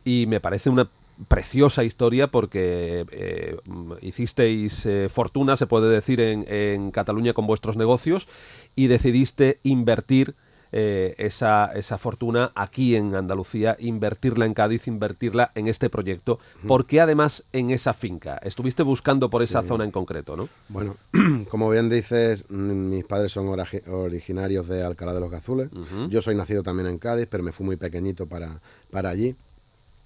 Y 0.05 0.27
me 0.29 0.41
parece 0.41 0.69
una 0.69 0.91
preciosa 1.27 1.85
historia 1.85 2.27
porque 2.27 3.07
eh, 3.11 3.57
hicisteis 4.03 4.85
eh, 4.85 5.09
fortuna, 5.09 5.57
se 5.57 5.67
puede 5.67 5.89
decir, 5.89 6.21
en, 6.21 6.45
en 6.49 6.91
Cataluña 6.91 7.33
con 7.33 7.47
vuestros 7.47 7.79
negocios 7.79 8.29
y 8.75 8.89
decidiste 8.89 9.59
invertir 9.63 10.35
eh, 10.79 11.15
esa, 11.17 11.73
esa 11.75 11.97
fortuna 11.97 12.53
aquí 12.55 12.97
en 12.97 13.15
Andalucía, 13.15 13.79
invertirla 13.79 14.45
en 14.45 14.53
Cádiz, 14.53 14.87
invertirla 14.89 15.51
en 15.55 15.69
este 15.69 15.89
proyecto. 15.89 16.39
¿Por 16.69 16.85
qué 16.85 17.01
además 17.01 17.45
en 17.55 17.71
esa 17.71 17.95
finca? 17.95 18.37
Estuviste 18.43 18.83
buscando 18.83 19.31
por 19.31 19.43
esa 19.43 19.63
zona 19.63 19.85
en 19.85 19.91
concreto, 19.91 20.37
¿no? 20.37 20.51
Bueno, 20.69 20.97
como 21.51 21.71
bien 21.71 21.89
dices, 21.89 22.51
mis 22.51 23.07
padres 23.07 23.33
son 23.33 23.49
originarios 23.87 24.69
de 24.69 24.85
Alcalá 24.85 25.15
de 25.15 25.21
los 25.21 25.31
Gazules. 25.31 25.71
Yo 26.11 26.21
soy 26.21 26.35
nacido 26.35 26.63
también 26.63 26.91
en 26.91 26.99
Cádiz, 26.99 27.27
pero 27.31 27.43
me 27.43 27.53
fui 27.53 27.65
muy 27.65 27.77
pequeñito 27.77 28.27
para, 28.27 28.61
para 28.91 29.09
allí. 29.09 29.35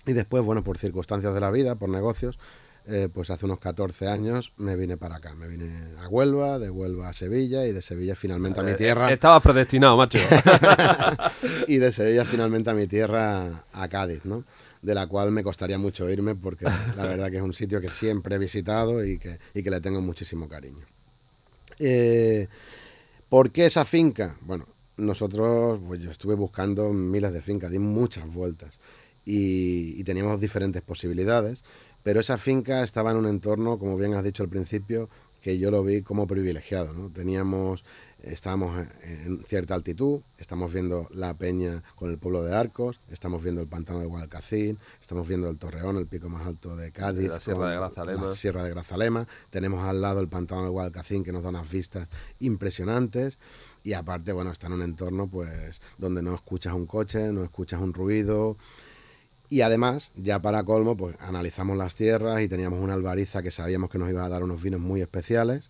Y 0.06 0.12
después, 0.12 0.44
bueno, 0.44 0.62
por 0.62 0.78
circunstancias 0.78 1.34
de 1.34 1.40
la 1.40 1.50
vida, 1.50 1.74
por 1.74 1.88
negocios, 1.88 2.38
eh, 2.86 3.08
pues 3.12 3.30
hace 3.30 3.44
unos 3.44 3.58
14 3.58 4.08
años 4.08 4.52
me 4.56 4.74
vine 4.74 4.96
para 4.96 5.16
acá. 5.16 5.34
Me 5.34 5.46
vine 5.46 5.70
a 6.00 6.08
Huelva, 6.08 6.58
de 6.58 6.70
Huelva 6.70 7.10
a 7.10 7.12
Sevilla 7.12 7.66
y 7.66 7.72
de 7.72 7.82
Sevilla 7.82 8.16
finalmente 8.16 8.60
a 8.60 8.62
mi 8.62 8.72
eh, 8.72 8.76
tierra. 8.76 9.12
Estabas 9.12 9.42
predestinado, 9.42 9.96
macho. 9.96 10.18
y 11.68 11.76
de 11.76 11.92
Sevilla 11.92 12.24
finalmente 12.24 12.70
a 12.70 12.74
mi 12.74 12.86
tierra, 12.86 13.64
a 13.72 13.88
Cádiz, 13.88 14.24
¿no? 14.24 14.44
De 14.82 14.94
la 14.94 15.06
cual 15.06 15.30
me 15.30 15.42
costaría 15.42 15.78
mucho 15.78 16.08
irme 16.08 16.34
porque 16.34 16.64
la 16.64 17.02
verdad 17.02 17.30
que 17.30 17.36
es 17.36 17.42
un 17.42 17.52
sitio 17.52 17.80
que 17.80 17.90
siempre 17.90 18.36
he 18.36 18.38
visitado 18.38 19.04
y 19.04 19.18
que, 19.18 19.38
y 19.54 19.62
que 19.62 19.70
le 19.70 19.80
tengo 19.80 20.00
muchísimo 20.00 20.48
cariño. 20.48 20.86
Eh, 21.78 22.48
¿Por 23.28 23.50
qué 23.50 23.66
esa 23.66 23.84
finca? 23.84 24.36
Bueno, 24.40 24.66
nosotros, 24.96 25.78
pues 25.86 26.00
yo 26.00 26.10
estuve 26.10 26.34
buscando 26.34 26.92
miles 26.92 27.32
de 27.32 27.42
fincas, 27.42 27.70
di 27.70 27.78
muchas 27.78 28.26
vueltas 28.32 28.80
y, 29.24 30.00
y 30.00 30.04
teníamos 30.04 30.40
diferentes 30.40 30.82
posibilidades 30.82 31.62
pero 32.02 32.20
esa 32.20 32.38
finca 32.38 32.82
estaba 32.82 33.10
en 33.10 33.18
un 33.18 33.26
entorno, 33.26 33.78
como 33.78 33.96
bien 33.96 34.14
has 34.14 34.24
dicho 34.24 34.42
al 34.42 34.48
principio, 34.48 35.08
que 35.42 35.58
yo 35.58 35.70
lo 35.70 35.82
vi 35.82 36.02
como 36.02 36.26
privilegiado. 36.26 36.92
¿no? 36.92 37.10
Teníamos, 37.10 37.84
estábamos 38.22 38.86
en 39.02 39.42
cierta 39.44 39.74
altitud, 39.74 40.20
estamos 40.38 40.72
viendo 40.72 41.08
la 41.12 41.34
peña 41.34 41.82
con 41.96 42.10
el 42.10 42.18
pueblo 42.18 42.44
de 42.44 42.54
Arcos, 42.54 43.00
estamos 43.10 43.42
viendo 43.42 43.60
el 43.60 43.66
pantano 43.66 44.00
de 44.00 44.06
Guadalcacín, 44.06 44.78
estamos 45.00 45.26
viendo 45.26 45.48
el 45.48 45.58
Torreón, 45.58 45.96
el 45.96 46.06
pico 46.06 46.28
más 46.28 46.46
alto 46.46 46.76
de 46.76 46.92
Cádiz, 46.92 47.28
la 47.28 47.40
Sierra 47.40 47.70
de 47.70 47.76
Grazalema. 47.76 48.26
La 48.26 48.34
Sierra 48.34 48.64
de 48.64 48.70
Grazalema. 48.70 49.26
Tenemos 49.50 49.82
al 49.84 50.00
lado 50.00 50.20
el 50.20 50.28
pantano 50.28 50.64
de 50.64 50.70
Guadalcacín 50.70 51.24
que 51.24 51.32
nos 51.32 51.42
da 51.42 51.48
unas 51.48 51.70
vistas 51.70 52.08
impresionantes. 52.38 53.38
Y 53.82 53.94
aparte, 53.94 54.32
bueno, 54.32 54.52
está 54.52 54.66
en 54.66 54.74
un 54.74 54.82
entorno 54.82 55.26
pues 55.26 55.80
donde 55.96 56.22
no 56.22 56.34
escuchas 56.34 56.74
un 56.74 56.84
coche, 56.86 57.32
no 57.32 57.42
escuchas 57.42 57.80
un 57.80 57.94
ruido, 57.94 58.58
y 59.50 59.62
además, 59.62 60.12
ya 60.14 60.40
para 60.40 60.62
colmo, 60.62 60.96
pues 60.96 61.16
analizamos 61.18 61.76
las 61.76 61.96
tierras 61.96 62.40
y 62.40 62.48
teníamos 62.48 62.78
una 62.78 62.94
albariza 62.94 63.42
que 63.42 63.50
sabíamos 63.50 63.90
que 63.90 63.98
nos 63.98 64.08
iba 64.08 64.24
a 64.24 64.28
dar 64.28 64.44
unos 64.44 64.62
vinos 64.62 64.80
muy 64.80 65.00
especiales. 65.00 65.68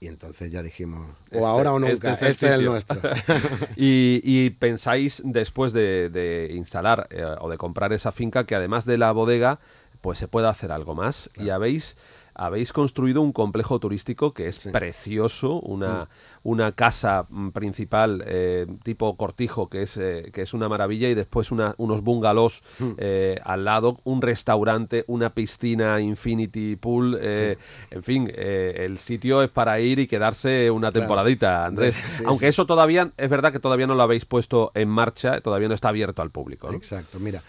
Y 0.00 0.08
entonces 0.08 0.50
ya 0.50 0.64
dijimos, 0.64 1.08
o 1.30 1.36
este 1.36 1.46
ahora 1.46 1.72
o 1.72 1.78
nunca, 1.78 2.10
este 2.10 2.28
es 2.28 2.42
el, 2.42 2.64
nuestro. 2.64 3.00
y, 3.76 4.50
pensáis, 4.58 5.22
después 5.24 5.72
de, 5.72 6.50
instalar 6.52 7.06
eh, 7.10 7.24
o 7.40 7.48
de 7.48 7.56
comprar 7.56 7.92
esa 7.92 8.10
finca, 8.10 8.44
que 8.44 8.56
además 8.56 8.84
de 8.84 8.98
la 8.98 9.12
bodega, 9.12 9.60
pues 10.00 10.18
se 10.18 10.26
puede 10.26 10.48
hacer 10.48 10.72
algo 10.72 10.96
más. 10.96 11.30
Y 11.36 11.50
habéis 11.50 11.96
habéis 12.34 12.72
construido 12.72 13.22
un 13.22 13.32
complejo 13.32 13.78
turístico 13.78 14.32
que 14.32 14.48
es 14.48 14.58
precioso, 14.58 15.60
una, 15.60 16.04
mm. 16.04 16.48
una 16.48 16.72
casa 16.72 17.26
mm, 17.28 17.50
principal 17.50 18.24
eh, 18.26 18.66
tipo 18.82 19.16
cortijo 19.16 19.68
que 19.68 19.82
es, 19.82 19.96
eh, 19.96 20.30
que 20.32 20.42
es 20.42 20.54
una 20.54 20.68
maravilla 20.68 21.08
y 21.08 21.14
después 21.14 21.52
una, 21.52 21.74
unos 21.78 22.02
bungalows 22.02 22.62
mm. 22.78 22.92
eh, 22.98 23.40
al 23.44 23.64
lado, 23.64 23.98
un 24.04 24.20
restaurante, 24.20 25.04
una 25.06 25.30
piscina 25.30 26.00
infinity 26.00 26.76
pool, 26.76 27.18
en 27.20 28.02
fin, 28.02 28.30
el 28.34 28.98
sitio 28.98 29.42
es 29.42 29.50
para 29.50 29.78
ir 29.80 29.98
y 29.98 30.06
quedarse 30.06 30.70
una 30.70 30.90
temporadita, 30.92 31.66
Andrés. 31.66 31.96
Aunque 32.26 32.48
eso 32.48 32.66
todavía, 32.66 33.12
es 33.16 33.30
verdad 33.30 33.52
que 33.52 33.60
todavía 33.60 33.86
no 33.86 33.94
lo 33.94 34.02
habéis 34.02 34.24
puesto 34.24 34.72
en 34.74 34.88
marcha, 34.88 35.40
todavía 35.40 35.68
no 35.68 35.74
está 35.74 35.88
abierto 35.88 36.22
al 36.22 36.30
público. 36.30 36.72
Exacto, 36.72 37.18
mira, 37.20 37.42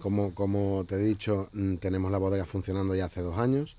como, 0.00 0.34
como 0.34 0.84
te 0.86 0.96
he 0.96 0.98
dicho, 0.98 1.48
tenemos 1.80 2.10
la 2.10 2.18
bodega 2.18 2.46
funcionando 2.46 2.94
ya 2.94 3.06
hace 3.06 3.20
dos 3.20 3.38
años. 3.38 3.76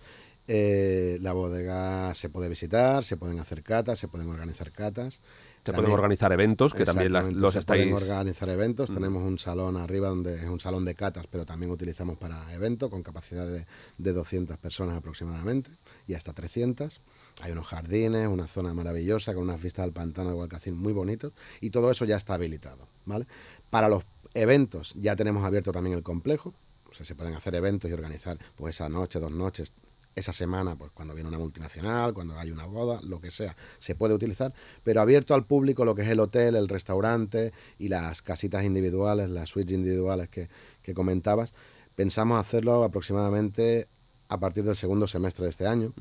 Eh, 0.53 1.17
la 1.21 1.31
bodega 1.31 2.13
se 2.13 2.27
puede 2.27 2.49
visitar, 2.49 3.05
se 3.05 3.15
pueden 3.15 3.39
hacer 3.39 3.63
catas, 3.63 3.97
se 3.97 4.09
pueden 4.09 4.27
organizar 4.27 4.69
catas. 4.73 5.21
Se 5.63 5.71
pueden 5.71 5.91
organizar 5.91 6.29
eventos, 6.33 6.73
que 6.73 6.83
también 6.83 7.13
los 7.39 7.53
se 7.53 7.59
estáis... 7.59 7.83
pueden 7.83 7.93
organizar 7.95 8.49
eventos. 8.49 8.89
Mm. 8.89 8.93
Tenemos 8.93 9.23
un 9.23 9.39
salón 9.39 9.77
arriba 9.77 10.09
donde 10.09 10.35
es 10.35 10.49
un 10.49 10.59
salón 10.59 10.83
de 10.83 10.93
catas, 10.93 11.25
pero 11.31 11.45
también 11.45 11.71
utilizamos 11.71 12.17
para 12.17 12.51
eventos 12.53 12.89
con 12.89 13.01
capacidad 13.01 13.47
de, 13.47 13.65
de 13.97 14.11
200 14.11 14.57
personas 14.57 14.97
aproximadamente 14.97 15.71
y 16.05 16.15
hasta 16.15 16.33
300. 16.33 16.99
Hay 17.43 17.53
unos 17.53 17.67
jardines, 17.67 18.27
una 18.27 18.47
zona 18.47 18.73
maravillosa 18.73 19.33
con 19.33 19.43
unas 19.43 19.61
vistas 19.61 19.85
al 19.85 19.93
pantano 19.93 20.31
de 20.31 20.35
Gualcacín 20.35 20.75
muy 20.75 20.91
bonitos 20.91 21.31
y 21.61 21.69
todo 21.69 21.91
eso 21.91 22.03
ya 22.03 22.17
está 22.17 22.33
habilitado. 22.33 22.87
¿vale? 23.05 23.25
Para 23.69 23.87
los 23.87 24.03
eventos 24.33 24.95
ya 24.95 25.15
tenemos 25.15 25.45
abierto 25.45 25.71
también 25.71 25.95
el 25.95 26.03
complejo, 26.03 26.53
o 26.89 26.93
sea, 26.93 27.05
se 27.05 27.15
pueden 27.15 27.35
hacer 27.35 27.55
eventos 27.55 27.89
y 27.89 27.93
organizar 27.93 28.37
pues 28.57 28.75
esa 28.75 28.89
noche, 28.89 29.17
dos 29.17 29.31
noches, 29.31 29.71
esa 30.15 30.33
semana, 30.33 30.75
pues 30.75 30.91
cuando 30.91 31.13
viene 31.13 31.29
una 31.29 31.39
multinacional, 31.39 32.13
cuando 32.13 32.37
hay 32.37 32.51
una 32.51 32.65
boda, 32.65 32.99
lo 33.03 33.21
que 33.21 33.31
sea, 33.31 33.55
se 33.79 33.95
puede 33.95 34.13
utilizar, 34.13 34.53
pero 34.83 35.01
abierto 35.01 35.33
al 35.33 35.45
público 35.45 35.85
lo 35.85 35.95
que 35.95 36.01
es 36.01 36.09
el 36.09 36.19
hotel, 36.19 36.55
el 36.55 36.67
restaurante 36.67 37.53
y 37.79 37.89
las 37.89 38.21
casitas 38.21 38.65
individuales, 38.65 39.29
las 39.29 39.49
suites 39.49 39.75
individuales 39.75 40.29
que, 40.29 40.49
comentabas, 40.93 41.53
pensamos 41.95 42.37
hacerlo 42.37 42.83
aproximadamente 42.83 43.87
a 44.27 44.37
partir 44.37 44.63
del 44.65 44.75
segundo 44.75 45.07
semestre 45.07 45.45
de 45.45 45.49
este 45.51 45.67
año. 45.67 45.93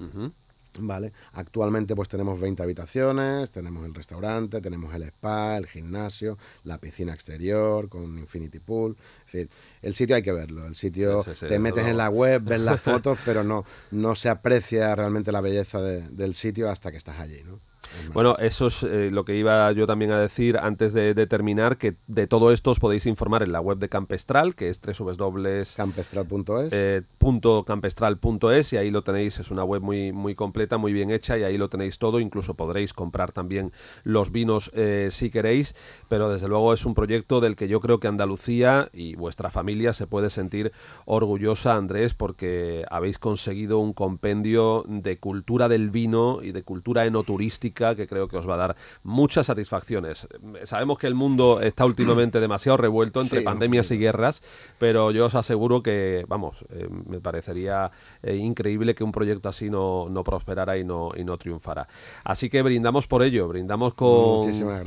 ¿Vale? 0.78 1.12
Actualmente 1.32 1.96
pues 1.96 2.08
tenemos 2.08 2.38
20 2.38 2.62
habitaciones, 2.62 3.50
tenemos 3.50 3.84
el 3.84 3.94
restaurante, 3.94 4.60
tenemos 4.60 4.94
el 4.94 5.02
spa, 5.04 5.56
el 5.56 5.66
gimnasio, 5.66 6.38
la 6.64 6.78
piscina 6.78 7.12
exterior 7.12 7.88
con 7.88 8.18
infinity 8.18 8.60
pool, 8.60 8.96
el 9.82 9.94
sitio 9.94 10.16
hay 10.16 10.22
que 10.22 10.32
verlo, 10.32 10.66
el 10.66 10.76
sitio 10.76 11.24
te 11.24 11.58
metes 11.58 11.86
en 11.86 11.96
la 11.96 12.08
web, 12.08 12.42
ves 12.44 12.60
las 12.60 12.80
fotos, 12.80 13.18
pero 13.24 13.42
no, 13.42 13.64
no 13.90 14.14
se 14.14 14.28
aprecia 14.28 14.94
realmente 14.94 15.32
la 15.32 15.40
belleza 15.40 15.80
del 15.82 16.34
sitio 16.34 16.70
hasta 16.70 16.90
que 16.90 16.98
estás 16.98 17.18
allí, 17.18 17.42
¿no? 17.44 17.58
Bueno, 18.12 18.36
eso 18.38 18.66
es 18.66 18.82
eh, 18.82 19.10
lo 19.10 19.24
que 19.24 19.36
iba 19.36 19.70
yo 19.72 19.86
también 19.86 20.12
a 20.12 20.20
decir 20.20 20.56
antes 20.58 20.92
de, 20.92 21.14
terminar, 21.26 21.76
que 21.76 21.94
de 22.06 22.26
todo 22.26 22.50
esto 22.52 22.70
os 22.70 22.80
podéis 22.80 23.06
informar 23.06 23.42
en 23.42 23.52
la 23.52 23.60
web 23.60 23.78
de 23.78 23.88
Campestral, 23.88 24.54
que 24.54 24.68
es 24.68 24.80
www.campestral.es 24.80 26.72
eh, 26.72 27.02
campestral.es 27.66 28.72
y 28.72 28.76
ahí 28.76 28.90
lo 28.90 29.02
tenéis, 29.02 29.38
es 29.38 29.50
una 29.50 29.64
web 29.64 29.82
muy, 29.82 30.12
muy 30.12 30.34
completa, 30.34 30.76
muy 30.78 30.92
bien 30.92 31.10
hecha 31.10 31.38
y 31.38 31.42
ahí 31.42 31.58
lo 31.58 31.68
tenéis 31.68 31.98
todo, 31.98 32.20
incluso 32.20 32.54
podréis 32.54 32.92
comprar 32.92 33.32
también 33.32 33.72
los 34.04 34.32
vinos 34.32 34.70
eh, 34.74 35.08
si 35.10 35.30
queréis, 35.30 35.74
pero 36.08 36.30
desde 36.30 36.48
luego 36.48 36.72
es 36.72 36.84
un 36.86 36.94
proyecto 36.94 37.40
del 37.40 37.56
que 37.56 37.68
yo 37.68 37.80
creo 37.80 38.00
que 38.00 38.08
Andalucía 38.08 38.88
y 38.92 39.14
vuestra 39.14 39.50
familia 39.50 39.92
se 39.92 40.06
puede 40.06 40.30
sentir 40.30 40.72
orgullosa, 41.04 41.76
Andrés, 41.76 42.14
porque 42.14 42.84
habéis 42.90 43.18
conseguido 43.18 43.78
un 43.78 43.92
compendio 43.92 44.84
de 44.88 45.18
cultura 45.18 45.68
del 45.68 45.90
vino 45.90 46.40
y 46.42 46.52
de 46.52 46.62
cultura 46.62 47.04
enoturística 47.04 47.69
que 47.72 48.06
creo 48.06 48.28
que 48.28 48.36
os 48.36 48.48
va 48.48 48.54
a 48.54 48.58
dar 48.58 48.76
muchas 49.02 49.46
satisfacciones. 49.46 50.28
Sabemos 50.64 50.98
que 50.98 51.06
el 51.06 51.14
mundo 51.14 51.60
está 51.60 51.84
últimamente 51.84 52.40
demasiado 52.40 52.76
revuelto 52.76 53.20
entre 53.20 53.42
pandemias 53.42 53.90
y 53.90 53.98
guerras, 53.98 54.42
pero 54.78 55.10
yo 55.10 55.26
os 55.26 55.34
aseguro 55.34 55.82
que, 55.82 56.24
vamos, 56.28 56.64
eh, 56.70 56.88
me 57.06 57.20
parecería 57.20 57.90
eh, 58.22 58.36
increíble 58.36 58.94
que 58.94 59.04
un 59.04 59.12
proyecto 59.12 59.48
así 59.48 59.70
no, 59.70 60.08
no 60.10 60.24
prosperara 60.24 60.78
y 60.78 60.84
no, 60.84 61.10
y 61.16 61.24
no 61.24 61.36
triunfara. 61.36 61.88
Así 62.24 62.48
que 62.48 62.62
brindamos 62.62 63.06
por 63.06 63.22
ello, 63.22 63.48
brindamos 63.48 63.94
con, 63.94 64.42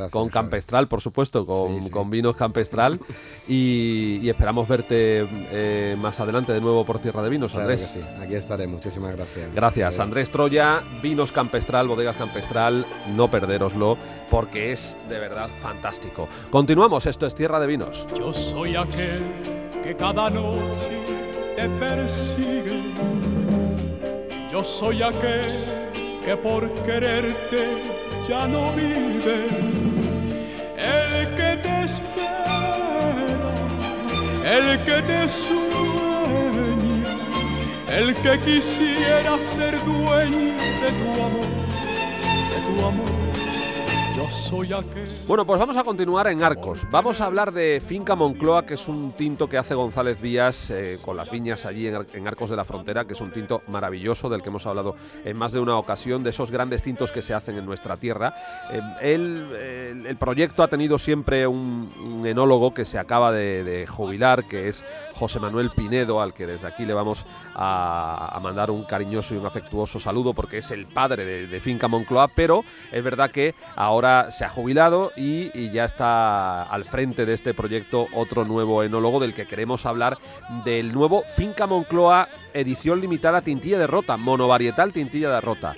con 0.10 0.30
Campestral, 0.30 0.88
por 0.88 1.02
supuesto, 1.02 1.46
con, 1.46 1.90
con 1.90 2.10
vinos 2.10 2.36
Campestral 2.36 3.00
y, 3.48 4.30
esperamos 4.30 4.68
verte 4.68 5.28
eh, 5.30 5.96
más 5.98 6.20
adelante 6.20 6.54
de 6.54 6.62
nuevo 6.62 6.86
por 6.86 7.00
Tierra 7.00 7.22
de 7.22 7.30
Vinos, 7.30 7.54
Andrés. 7.56 7.82
sí, 7.94 8.02
aquí 8.20 8.36
estaré, 8.36 8.68
muchísimas 8.68 9.16
gracias. 9.16 9.54
Gracias, 9.54 10.00
Andrés 10.00 10.32
Troya, 10.32 10.84
Vinos 11.02 11.32
Campestral, 11.32 11.88
Bodegas 11.88 12.18
Campestral, 12.18 12.73
no 13.08 13.30
perderoslo 13.30 13.98
porque 14.30 14.72
es 14.72 14.98
de 15.10 15.20
verdad 15.20 15.50
fantástico. 15.60 16.28
Continuamos, 16.50 17.06
esto 17.06 17.26
es 17.26 17.36
Tierra 17.36 17.60
de 17.60 17.68
Vinos. 17.68 18.08
Yo 18.18 18.34
soy 18.34 18.76
aquel 18.76 19.24
que 19.84 19.96
cada 19.96 20.30
noche 20.30 21.04
te 21.56 21.70
persigue. 21.70 22.94
Yo 24.52 24.64
soy 24.64 25.02
aquel 25.02 25.74
que 26.24 26.38
por 26.38 26.72
quererte 26.84 27.84
ya 28.28 28.48
no 28.48 28.72
vive. 28.74 29.48
El 30.78 31.36
que 31.36 31.58
te 31.62 31.84
espera, 31.84 33.54
el 34.46 34.84
que 34.84 35.02
te 35.02 35.30
sueña, 35.30 37.18
el 37.90 38.14
que 38.16 38.40
quisiera 38.40 39.38
ser 39.56 39.84
dueño 39.84 40.54
de 40.82 40.92
tu 41.00 41.10
amor, 41.22 41.73
de 42.54 42.60
tu 42.62 42.86
amor. 42.86 43.53
Bueno, 45.28 45.46
pues 45.46 45.60
vamos 45.60 45.76
a 45.76 45.84
continuar 45.84 46.28
en 46.28 46.44
Arcos. 46.44 46.88
Vamos 46.90 47.20
a 47.20 47.26
hablar 47.26 47.52
de 47.52 47.82
Finca 47.86 48.16
Moncloa, 48.16 48.66
que 48.66 48.76
es 48.76 48.88
un 48.88 49.12
tinto 49.14 49.50
que 49.50 49.58
hace 49.58 49.76
González 49.76 50.22
Díaz 50.22 50.70
eh, 50.70 51.00
con 51.02 51.18
las 51.18 51.30
viñas 51.30 51.66
allí 51.66 51.88
en, 51.88 52.28
Arcos 52.28 52.50
de 52.50 52.56
la 52.56 52.64
Frontera, 52.64 53.06
que 53.06 53.14
es 53.14 53.22
un 53.22 53.32
tinto 53.32 53.64
maravilloso 53.68 54.30
del 54.30 54.42
que 54.42 54.50
hemos 54.50 54.66
hablado 54.66 54.96
en 55.26 55.36
más 55.36 55.52
de 55.52 55.60
una 55.60 55.78
ocasión, 55.78 56.24
de 56.24 56.30
esos 56.30 56.52
grandes 56.52 56.84
tintos 56.84 57.12
que 57.12 57.22
se 57.22 57.34
hacen 57.34 57.58
en 57.58 57.66
nuestra 57.66 57.98
tierra. 57.98 58.34
Eh, 58.72 59.94
el 60.08 60.18
proyecto 60.18 60.64
ha 60.64 60.68
tenido 60.68 60.98
siempre 60.98 61.46
un, 61.48 62.22
enólogo 62.24 62.74
que 62.74 62.86
se 62.86 63.00
acaba 63.00 63.32
de, 63.32 63.86
jubilar, 63.90 64.48
que 64.48 64.70
es 64.70 64.86
José 65.14 65.40
Manuel 65.40 65.72
Pinedo, 65.72 66.22
al 66.22 66.34
que 66.34 66.48
desde 66.48 66.68
aquí 66.68 66.86
le 66.86 66.94
vamos 66.94 67.26
a, 67.56 68.40
mandar 68.42 68.72
un 68.72 68.84
cariñoso 68.84 69.34
y 69.34 69.38
un 69.38 69.46
afectuoso 69.46 70.00
saludo, 70.00 70.34
porque 70.34 70.60
es 70.60 70.72
el 70.72 70.88
padre 70.88 71.48
de 71.48 71.60
Finca 71.60 71.88
Moncloa, 71.88 72.30
pero 72.30 72.64
es 72.92 73.04
verdad 73.04 73.32
que 73.32 73.56
ahora 73.76 74.13
se 74.30 74.46
ha 74.46 74.50
jubilado 74.50 75.12
y, 75.16 75.70
ya 75.72 75.86
está 75.86 76.64
al 76.64 76.86
frente 76.86 77.26
de 77.26 77.34
este 77.34 77.54
proyecto 77.54 78.08
otro 78.14 78.46
nuevo 78.46 78.84
enólogo 78.84 79.20
del 79.20 79.34
que 79.34 79.48
queremos 79.48 79.86
hablar 79.86 80.18
del 80.66 80.94
nuevo 80.94 81.24
Finca 81.36 81.68
Moncloa 81.68 82.30
edición 82.54 83.02
limitada 83.02 83.42
Tintilla 83.42 83.80
de 83.80 83.88
Rota, 83.88 84.18
monovarietal 84.18 84.94
Tintilla 84.94 85.30
de 85.30 85.42
Rota. 85.42 85.76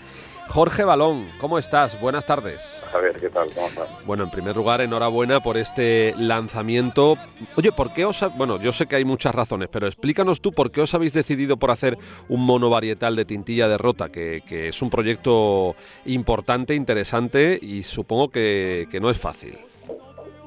Jorge 0.47 0.83
Balón, 0.83 1.27
¿cómo 1.39 1.57
estás? 1.57 1.99
Buenas 1.99 2.25
tardes. 2.25 2.85
A 2.93 2.99
ver, 2.99 3.19
¿qué 3.19 3.29
tal? 3.29 3.47
¿Cómo 3.53 3.67
estás? 3.67 3.89
Bueno, 4.05 4.23
en 4.23 4.31
primer 4.31 4.55
lugar, 4.55 4.79
enhorabuena 4.79 5.39
por 5.41 5.57
este 5.57 6.13
lanzamiento. 6.17 7.15
Oye, 7.57 7.71
¿por 7.71 7.93
qué 7.93 8.05
os... 8.05 8.23
Bueno, 8.37 8.59
yo 8.61 8.71
sé 8.71 8.85
que 8.85 8.95
hay 8.95 9.05
muchas 9.05 9.35
razones, 9.35 9.69
pero 9.69 9.87
explícanos 9.87 10.41
tú 10.41 10.53
por 10.53 10.71
qué 10.71 10.81
os 10.81 10.93
habéis 10.93 11.13
decidido 11.13 11.57
por 11.57 11.71
hacer 11.71 11.97
un 12.29 12.45
monovarietal 12.45 13.15
de 13.15 13.25
tintilla 13.25 13.67
de 13.67 13.77
rota, 13.77 14.09
que, 14.09 14.41
es 14.47 14.81
un 14.81 14.89
proyecto 14.89 15.73
importante, 16.05 16.75
interesante 16.75 17.59
y 17.61 17.83
supongo 17.83 18.29
que, 18.29 18.87
no 19.01 19.09
es 19.09 19.19
fácil. 19.19 19.57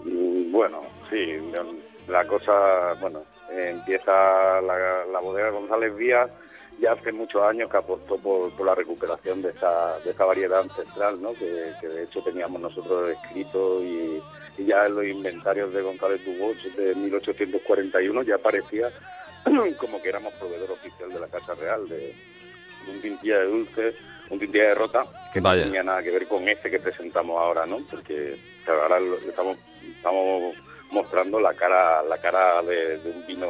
Mm, 0.04 0.50
bueno, 0.52 0.80
sí, 1.10 1.38
la 2.08 2.26
cosa, 2.26 2.94
bueno, 3.00 3.22
empieza 3.50 4.60
la, 4.62 5.04
la 5.12 5.20
bodega 5.20 5.50
González 5.50 5.94
Vías 5.96 6.30
ya 6.80 6.92
hace 6.92 7.12
muchos 7.12 7.42
años 7.42 7.70
que 7.70 7.76
apostó 7.76 8.16
por, 8.18 8.64
la 8.64 8.74
recuperación 8.74 9.42
de 9.42 9.50
esa, 9.50 9.98
de 10.04 10.10
esa 10.10 10.24
variedad 10.24 10.60
ancestral, 10.60 11.20
¿no? 11.20 11.32
que, 11.34 11.44
de 11.44 12.04
hecho 12.04 12.22
teníamos 12.22 12.60
nosotros 12.60 13.10
escrito 13.10 13.82
y, 13.82 14.22
ya 14.58 14.86
en 14.86 14.96
los 14.96 15.04
inventarios 15.04 15.72
de 15.72 15.82
González 15.82 16.20
Dubois 16.24 16.58
de 16.76 16.92
1841 16.96 18.22
ya 18.24 18.34
aparecía 18.34 18.90
como 19.78 20.02
que 20.02 20.08
éramos 20.08 20.34
proveedor 20.34 20.72
oficial 20.72 21.12
de 21.12 21.20
la 21.20 21.28
Casa 21.28 21.54
Real 21.54 21.88
de, 21.88 22.12
un 22.88 23.00
tintilla 23.00 23.38
de 23.38 23.46
dulce, 23.46 23.94
un 24.30 24.38
tintilla 24.40 24.68
de 24.70 24.74
rota, 24.74 25.04
que 25.32 25.40
no 25.40 25.52
tenía 25.52 25.84
nada 25.84 26.02
que 26.02 26.10
ver 26.10 26.26
con 26.26 26.48
este 26.48 26.70
que 26.70 26.80
presentamos 26.80 27.38
ahora, 27.38 27.66
¿no? 27.66 27.78
Porque 27.88 28.36
ahora 28.66 28.98
estamos, 29.28 29.58
estamos 29.96 30.56
mostrando 30.90 31.38
la 31.38 31.54
cara, 31.54 32.02
la 32.02 32.18
cara 32.18 32.60
de 32.62 33.00
un 33.04 33.26
vino 33.26 33.46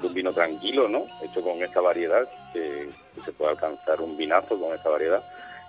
de 0.00 0.06
un 0.06 0.14
vino 0.14 0.32
tranquilo, 0.32 0.88
¿no? 0.88 1.06
Hecho 1.22 1.42
con 1.42 1.62
esta 1.62 1.80
variedad, 1.80 2.28
que, 2.52 2.90
se 3.24 3.32
puede 3.32 3.52
alcanzar 3.52 4.00
un 4.00 4.16
vinazo 4.16 4.58
con 4.58 4.74
esta 4.74 4.90
variedad. 4.90 5.22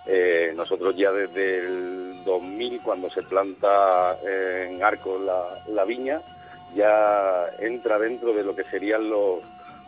Eh, 0.07 0.53
nosotros 0.55 0.95
ya 0.95 1.11
desde 1.11 1.59
el 1.59 2.23
2000, 2.25 2.81
cuando 2.81 3.09
se 3.09 3.23
planta 3.23 4.17
en 4.23 4.83
arco 4.83 5.19
la, 5.19 5.85
viña, 5.85 6.21
ya 6.75 7.49
entra 7.59 7.97
dentro 7.99 8.33
de 8.33 8.43
lo 8.43 8.55
que 8.55 8.63
serían 8.65 9.09
los, 9.09 9.41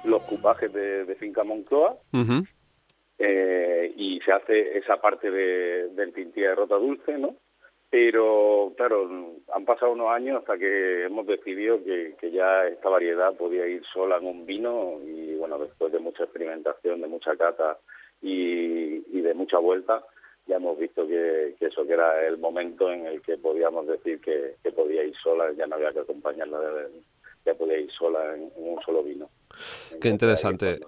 los 0.04 0.22
cupajes 0.24 0.72
de, 0.72 1.16
Finca 1.20 1.44
Moncloa. 1.44 1.96
Eh, 3.20 3.94
y 3.96 4.20
se 4.20 4.32
hace 4.32 4.78
esa 4.78 4.98
parte 4.98 5.32
de, 5.32 5.90
del 5.90 6.14
tintilla 6.14 6.50
de 6.50 6.56
rota 6.56 6.76
dulce, 6.76 7.18
¿no? 7.18 7.36
Pero, 7.90 8.74
claro, 8.76 9.10
han 9.54 9.66
pasado 9.66 9.94
unos 9.94 10.10
años 10.10 10.40
hasta 10.40 10.58
que 10.58 11.06
hemos 11.06 11.26
decidido 11.26 11.82
que, 11.84 12.16
ya 12.32 12.68
esta 12.68 12.90
variedad 12.90 13.34
podía 13.36 13.66
ir 13.66 13.82
sola 13.94 14.18
en 14.18 14.26
un 14.26 14.46
vino 14.46 15.00
y, 15.06 15.36
bueno, 15.36 15.58
después 15.58 15.94
de 15.94 16.00
mucha 16.00 16.24
experimentación, 16.24 17.02
de 17.02 17.08
mucha 17.08 17.36
cata 17.38 17.78
y, 18.22 19.00
de 19.22 19.34
mucha 19.34 19.58
vuelta, 19.60 20.04
ya 20.48 20.58
hemos 20.58 20.78
visto 20.78 21.08
que, 21.08 21.56
eso 21.60 21.88
que 21.88 21.94
era 21.94 22.26
el 22.28 22.38
momento 22.38 22.92
en 22.92 23.06
el 23.06 23.22
que 23.22 23.38
podíamos 23.38 23.88
decir 23.88 24.20
que, 24.20 24.56
podía 24.72 25.04
ir 25.04 25.16
sola, 25.24 25.52
ya 25.54 25.66
no 25.66 25.76
había 25.76 25.94
que 25.94 26.00
acompañarla, 26.00 26.60
ya 27.46 27.56
podía 27.56 27.80
ir 27.80 27.92
sola 27.92 28.36
en, 28.36 28.52
un 28.58 28.82
solo 28.82 29.02
vino. 29.02 29.30
Qué 30.02 30.10
interesante. 30.10 30.80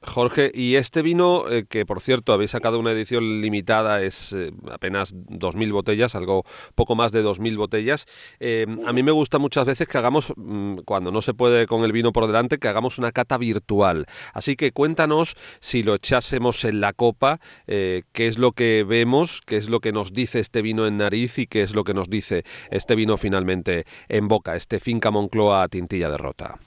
Jorge, 0.00 0.52
y 0.54 0.76
este 0.76 1.02
vino, 1.02 1.50
eh, 1.50 1.64
que 1.68 1.84
por 1.84 2.00
cierto 2.00 2.32
habéis 2.32 2.52
sacado 2.52 2.78
una 2.78 2.92
edición 2.92 3.40
limitada, 3.40 4.00
es 4.00 4.32
eh, 4.32 4.52
apenas 4.70 5.12
2.000 5.14 5.72
botellas, 5.72 6.14
algo 6.14 6.44
poco 6.76 6.94
más 6.94 7.10
de 7.10 7.24
2.000 7.24 7.56
botellas. 7.56 8.06
Eh, 8.38 8.66
a 8.86 8.92
mí 8.92 9.02
me 9.02 9.10
gusta 9.10 9.38
muchas 9.38 9.66
veces 9.66 9.88
que 9.88 9.98
hagamos, 9.98 10.32
mm, 10.36 10.78
cuando 10.84 11.10
no 11.10 11.20
se 11.20 11.34
puede 11.34 11.66
con 11.66 11.82
el 11.82 11.90
vino 11.90 12.12
por 12.12 12.28
delante, 12.28 12.58
que 12.58 12.68
hagamos 12.68 12.98
una 12.98 13.10
cata 13.10 13.38
virtual. 13.38 14.06
Así 14.34 14.54
que 14.54 14.70
cuéntanos 14.70 15.36
si 15.60 15.82
lo 15.82 15.94
echásemos 15.96 16.64
en 16.64 16.80
la 16.80 16.92
copa, 16.92 17.40
qué 17.66 18.04
es 18.14 18.38
lo 18.38 18.52
que 18.52 18.84
vemos, 18.86 19.40
qué 19.44 19.56
es 19.56 19.68
lo 19.68 19.80
que 19.80 19.92
nos 19.92 20.12
dice 20.12 20.38
este 20.40 20.62
vino 20.62 20.86
en 20.86 20.98
nariz 20.98 21.38
y 21.38 21.46
qué 21.46 21.62
es 21.62 21.74
lo 21.74 21.84
que 21.84 21.94
nos 21.94 22.08
dice 22.08 22.44
este 22.70 22.94
vino 22.94 23.16
finalmente 23.16 23.84
en 24.08 24.28
boca, 24.28 24.56
este 24.56 24.80
Finca 24.80 25.10
Moncloa 25.10 25.68
Tintilla 25.68 26.10
de 26.10 26.16
Rota. 26.16 26.58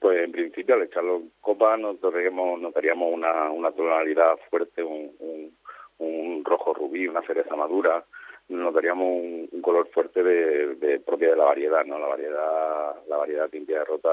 Pues 0.00 0.24
en 0.24 0.32
principio 0.32 0.74
al 0.74 0.82
echarlo 0.82 1.16
en 1.16 1.30
copa 1.42 1.76
notaríamos, 1.76 2.58
notaríamos 2.58 3.12
una, 3.12 3.50
una 3.50 3.70
tonalidad 3.70 4.38
fuerte, 4.48 4.82
un, 4.82 5.12
un, 5.98 6.42
rojo 6.42 6.72
rubí, 6.72 7.06
una 7.06 7.20
cereza 7.20 7.54
madura, 7.54 8.02
notaríamos 8.48 9.06
un, 9.06 9.48
un 9.52 9.60
color 9.60 9.88
fuerte 9.90 10.22
de, 10.22 10.74
de, 10.76 11.00
propia 11.00 11.30
de 11.30 11.36
la 11.36 11.44
variedad, 11.44 11.84
¿no? 11.84 11.98
La 11.98 12.06
variedad, 12.06 12.96
la 13.08 13.16
variedad 13.18 13.50
de 13.50 13.84
rota 13.84 14.08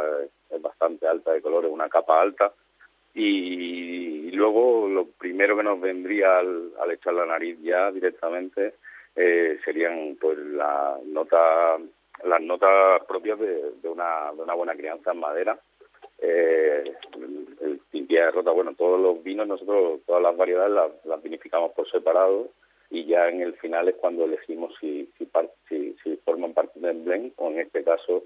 es, 0.50 0.62
bastante 0.62 1.08
alta 1.08 1.32
de 1.32 1.42
color, 1.42 1.66
es 1.66 1.72
una 1.72 1.88
capa 1.88 2.22
alta. 2.22 2.52
Y, 3.14 4.30
luego 4.32 4.88
lo 4.90 5.08
primero 5.08 5.56
que 5.58 5.64
nos 5.64 5.80
vendría 5.80 6.40
al, 6.40 6.74
al 6.80 6.92
echar 6.92 7.14
la 7.14 7.26
nariz 7.26 7.58
ya 7.62 7.92
directamente 7.92 8.76
eh, 9.16 9.58
serían 9.66 10.16
pues 10.20 10.38
la 10.38 11.00
nota 11.06 11.78
las 12.24 12.42
notas 12.42 13.04
propias 13.08 13.40
de, 13.40 13.72
de, 13.82 13.90
una, 13.90 14.32
de 14.36 14.42
una 14.42 14.54
buena 14.54 14.76
crianza 14.76 15.12
en 15.12 15.20
madera. 15.20 15.60
Eh, 16.20 16.84
el, 17.16 17.82
el 17.92 18.08
de 18.08 18.32
rota, 18.32 18.52
bueno, 18.52 18.74
todos 18.76 19.00
los 19.00 19.24
vinos, 19.24 19.48
nosotros, 19.48 20.02
todas 20.06 20.22
las 20.22 20.36
variedades 20.36 20.72
las, 20.72 21.06
las, 21.06 21.22
vinificamos 21.22 21.74
por 21.74 21.90
separado 21.90 22.50
y 22.90 23.06
ya 23.06 23.28
en 23.30 23.42
el 23.42 23.54
final 23.56 23.88
es 23.90 23.96
cuando 23.96 24.26
elegimos 24.26 24.74
si, 24.80 25.12
si, 25.18 25.30
si, 25.68 25.96
si 26.04 26.18
forman 26.18 26.54
parte 26.54 26.80
del 26.80 27.02
blend 27.02 27.34
o 27.38 27.50
en 27.52 27.60
este 27.60 27.84
caso 27.84 28.24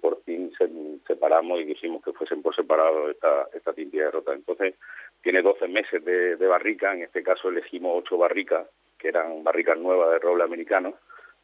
por 0.00 0.22
fin 0.22 0.52
se, 0.56 0.68
separamos 1.06 1.60
y 1.60 1.66
quisimos 1.66 2.02
que 2.02 2.12
fuesen 2.12 2.42
por 2.42 2.54
separado 2.54 3.10
esta, 3.10 3.48
esta 3.52 3.72
tintilla 3.72 4.06
de 4.06 4.10
rota. 4.12 4.32
Entonces, 4.32 4.74
tiene 5.22 5.42
12 5.42 5.68
meses 5.68 6.04
de, 6.04 6.36
de 6.36 6.46
barrica, 6.46 6.92
en 6.92 7.02
este 7.02 7.22
caso 7.22 7.48
elegimos 7.48 8.02
8 8.04 8.18
barricas, 8.18 8.66
que 8.98 9.08
eran 9.08 9.44
barricas 9.44 9.78
nuevas 9.78 10.10
de 10.12 10.18
roble 10.18 10.44
americano, 10.44 10.94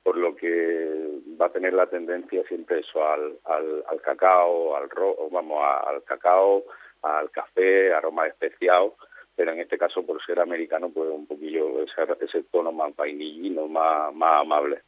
por 0.02 0.16
lo 0.16 0.34
que 0.34 1.20
va 1.40 1.46
a 1.46 1.52
tener 1.52 1.72
la 1.74 1.86
tendencia 1.86 2.42
siempre 2.48 2.80
eso 2.80 3.06
al, 3.06 3.38
al, 3.44 3.84
al 3.88 4.00
cacao, 4.00 4.76
al 4.76 4.88
ro, 4.88 5.16
vamos 5.30 5.62
al 5.86 6.02
cacao, 6.04 6.64
al 7.02 7.30
café, 7.30 7.92
aroma 7.92 8.26
especiado, 8.26 8.96
pero 9.36 9.52
en 9.52 9.60
este 9.60 9.78
caso 9.78 10.04
por 10.04 10.22
ser 10.24 10.40
americano 10.40 10.90
pues 10.90 11.10
un 11.10 11.26
poquillo 11.26 11.82
ese, 11.82 11.92
ese 12.24 12.42
tono 12.44 12.72
más 12.72 12.94
vainillino, 12.96 13.68
más, 13.68 14.14
más 14.14 14.42
amable. 14.42 14.80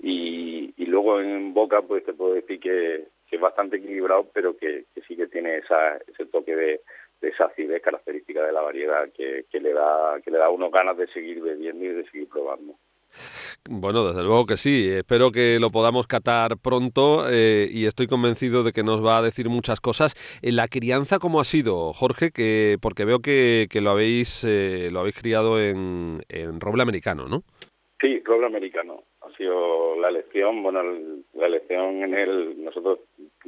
y, 0.00 0.74
y 0.76 0.86
luego 0.86 1.20
en 1.20 1.54
boca 1.54 1.80
pues 1.82 2.04
te 2.04 2.12
puedo 2.12 2.34
decir 2.34 2.60
que, 2.60 3.06
que 3.26 3.36
es 3.36 3.40
bastante 3.40 3.76
equilibrado, 3.78 4.28
pero 4.32 4.56
que, 4.56 4.84
que 4.94 5.00
sí 5.02 5.16
que 5.16 5.26
tiene 5.26 5.56
esa, 5.58 5.96
ese 6.06 6.26
toque 6.26 6.54
de, 6.54 6.80
de 7.20 7.28
esa 7.28 7.46
acidez 7.46 7.82
característica 7.82 8.44
de 8.44 8.52
la 8.52 8.60
variedad 8.60 9.10
que, 9.12 9.46
que 9.50 9.60
le 9.60 9.72
da 9.72 10.20
que 10.22 10.30
le 10.30 10.38
da 10.38 10.46
a 10.46 10.50
uno 10.50 10.70
ganas 10.70 10.96
de 10.98 11.06
seguir 11.08 11.40
bebiendo 11.40 11.84
y 11.84 11.88
de 11.88 12.04
seguir 12.10 12.28
probando. 12.28 12.74
Bueno, 13.68 14.06
desde 14.06 14.22
luego 14.22 14.46
que 14.46 14.56
sí. 14.56 14.88
Espero 14.88 15.30
que 15.30 15.58
lo 15.60 15.70
podamos 15.70 16.06
catar 16.06 16.56
pronto 16.62 17.26
eh, 17.30 17.68
y 17.70 17.86
estoy 17.86 18.06
convencido 18.06 18.62
de 18.62 18.72
que 18.72 18.82
nos 18.82 19.04
va 19.04 19.18
a 19.18 19.22
decir 19.22 19.48
muchas 19.48 19.80
cosas. 19.80 20.14
¿En 20.42 20.56
la 20.56 20.68
crianza 20.68 21.18
cómo 21.18 21.40
ha 21.40 21.44
sido, 21.44 21.92
Jorge? 21.92 22.30
Que 22.30 22.76
porque 22.80 23.04
veo 23.04 23.20
que, 23.20 23.66
que 23.70 23.80
lo 23.80 23.90
habéis 23.90 24.44
eh, 24.44 24.90
lo 24.92 25.00
habéis 25.00 25.16
criado 25.16 25.60
en, 25.60 26.20
en 26.28 26.60
roble 26.60 26.82
americano, 26.82 27.26
¿no? 27.28 27.42
Sí, 28.00 28.20
roble 28.24 28.46
americano. 28.46 29.04
Ha 29.22 29.36
sido 29.36 29.98
la 30.00 30.08
elección. 30.08 30.62
Bueno, 30.62 30.82
la 31.34 31.46
elección 31.46 32.02
en 32.02 32.14
el 32.14 32.64
nosotros 32.64 33.00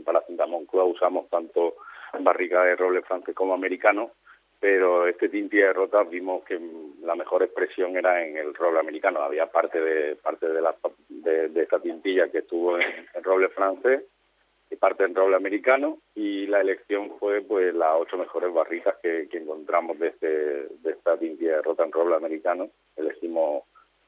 para 0.04 0.22
Cinta 0.22 0.46
Moncloa 0.46 0.84
usamos 0.84 1.28
tanto 1.28 1.76
barrica 2.20 2.62
de 2.64 2.76
roble 2.76 3.02
francés 3.02 3.34
como 3.34 3.54
americano 3.54 4.12
pero 4.58 5.06
este 5.06 5.28
tinte 5.28 5.58
de 5.58 5.72
rota 5.72 6.02
vimos 6.04 6.44
que 6.44 6.58
la 7.02 7.14
mejor 7.14 7.42
expresión 7.42 7.96
era 7.96 8.24
en 8.24 8.36
el 8.36 8.54
roble 8.54 8.80
americano. 8.80 9.20
Había 9.20 9.46
parte 9.46 9.80
de 9.80 10.16
parte 10.16 10.48
de, 10.48 10.60
la, 10.60 10.74
de, 11.08 11.62
esta 11.62 11.78
tintilla 11.78 12.28
que 12.30 12.38
estuvo 12.38 12.78
en, 12.78 13.06
roble 13.22 13.48
francés 13.50 14.04
y 14.70 14.76
parte 14.76 15.04
en 15.04 15.14
roble 15.14 15.36
americano 15.36 15.98
y 16.14 16.46
la 16.46 16.60
elección 16.60 17.12
fue 17.18 17.42
pues 17.42 17.74
las 17.74 17.96
ocho 17.96 18.16
mejores 18.16 18.52
barricas 18.52 18.96
que, 19.02 19.28
que 19.30 19.38
encontramos 19.38 19.98
de, 19.98 20.08
este, 20.08 20.26
de 20.26 20.90
esta 20.90 21.18
tintilla 21.18 21.56
de 21.56 21.62
rota 21.62 21.84
en 21.84 21.92
roble 21.92 22.16
americano. 22.16 22.70
Elegimos 22.96 23.64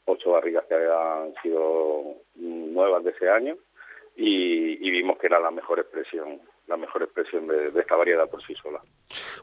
ocho 0.06 0.32
barricas 0.32 0.64
que 0.64 0.74
habían 0.74 1.34
sido 1.42 2.16
nuevas 2.36 3.04
de 3.04 3.10
ese 3.10 3.28
año 3.28 3.56
y, 4.16 4.86
y 4.86 4.90
vimos 4.90 5.18
que 5.18 5.26
era 5.26 5.38
la 5.38 5.50
mejor 5.50 5.78
expresión 5.78 6.40
la 6.68 6.76
mejor 6.76 7.02
expresión 7.02 7.48
de, 7.48 7.68
esta 7.80 7.96
variedad 7.96 8.28
por 8.28 8.44
sí 8.46 8.54
sola. 8.62 8.80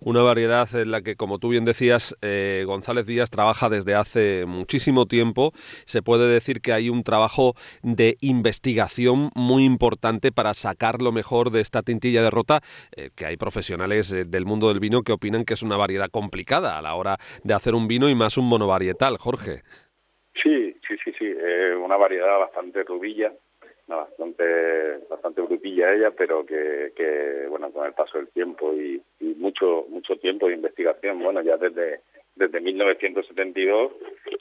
Una 0.01 0.21
variedad 0.21 0.67
en 0.75 0.91
la 0.91 1.01
que, 1.01 1.15
como 1.15 1.39
tú 1.39 1.49
bien 1.49 1.65
decías, 1.65 2.15
eh, 2.21 2.63
González 2.65 3.05
Díaz 3.07 3.29
trabaja 3.31 3.67
desde 3.67 3.95
hace 3.95 4.45
muchísimo 4.45 5.07
tiempo. 5.07 5.51
Se 5.85 6.01
puede 6.01 6.31
decir 6.31 6.61
que 6.61 6.71
hay 6.71 6.89
un 6.89 7.03
trabajo 7.03 7.53
de 7.81 8.17
investigación 8.21 9.31
muy 9.35 9.65
importante 9.65 10.31
para 10.31 10.53
sacar 10.53 11.01
lo 11.01 11.11
mejor 11.11 11.49
de 11.49 11.61
esta 11.61 11.81
tintilla 11.81 12.21
de 12.21 12.29
rota, 12.29 12.61
eh, 12.95 13.09
que 13.15 13.25
hay 13.25 13.38
profesionales 13.38 14.13
eh, 14.13 14.25
del 14.25 14.45
mundo 14.45 14.67
del 14.67 14.79
vino 14.79 15.01
que 15.01 15.11
opinan 15.11 15.45
que 15.45 15.55
es 15.55 15.63
una 15.63 15.77
variedad 15.77 16.09
complicada 16.09 16.77
a 16.77 16.81
la 16.81 16.93
hora 16.93 17.17
de 17.43 17.53
hacer 17.53 17.73
un 17.73 17.88
vino 17.88 18.07
y 18.09 18.15
más 18.15 18.38
un 18.38 18.47
monovarietal, 18.47 19.17
Jorge. 19.17 19.63
Sí, 20.41 20.75
sí, 20.88 20.95
sí, 21.03 21.11
sí, 21.17 21.25
una 21.83 21.97
variedad 21.97 22.38
bastante 22.38 22.83
rubilla, 22.83 23.33
bastante 23.88 25.00
bastante 25.10 25.41
brutilla 25.41 25.93
ella, 25.93 26.12
pero 26.12 26.45
que, 26.45 26.91
que 26.95 27.45
bueno 27.48 27.71
con 27.71 27.86
el 27.86 27.93
paso 27.93 28.17
del 28.17 28.30
tiempo 28.30 28.74
y, 28.74 29.02
mucho 29.38 29.86
mucho 29.89 30.15
tiempo 30.17 30.48
de 30.48 30.56
investigación, 30.56 31.19
bueno 31.19 31.41
ya 31.41 31.58
desde 31.58 32.02
desde 32.36 32.60
1972 32.60 33.91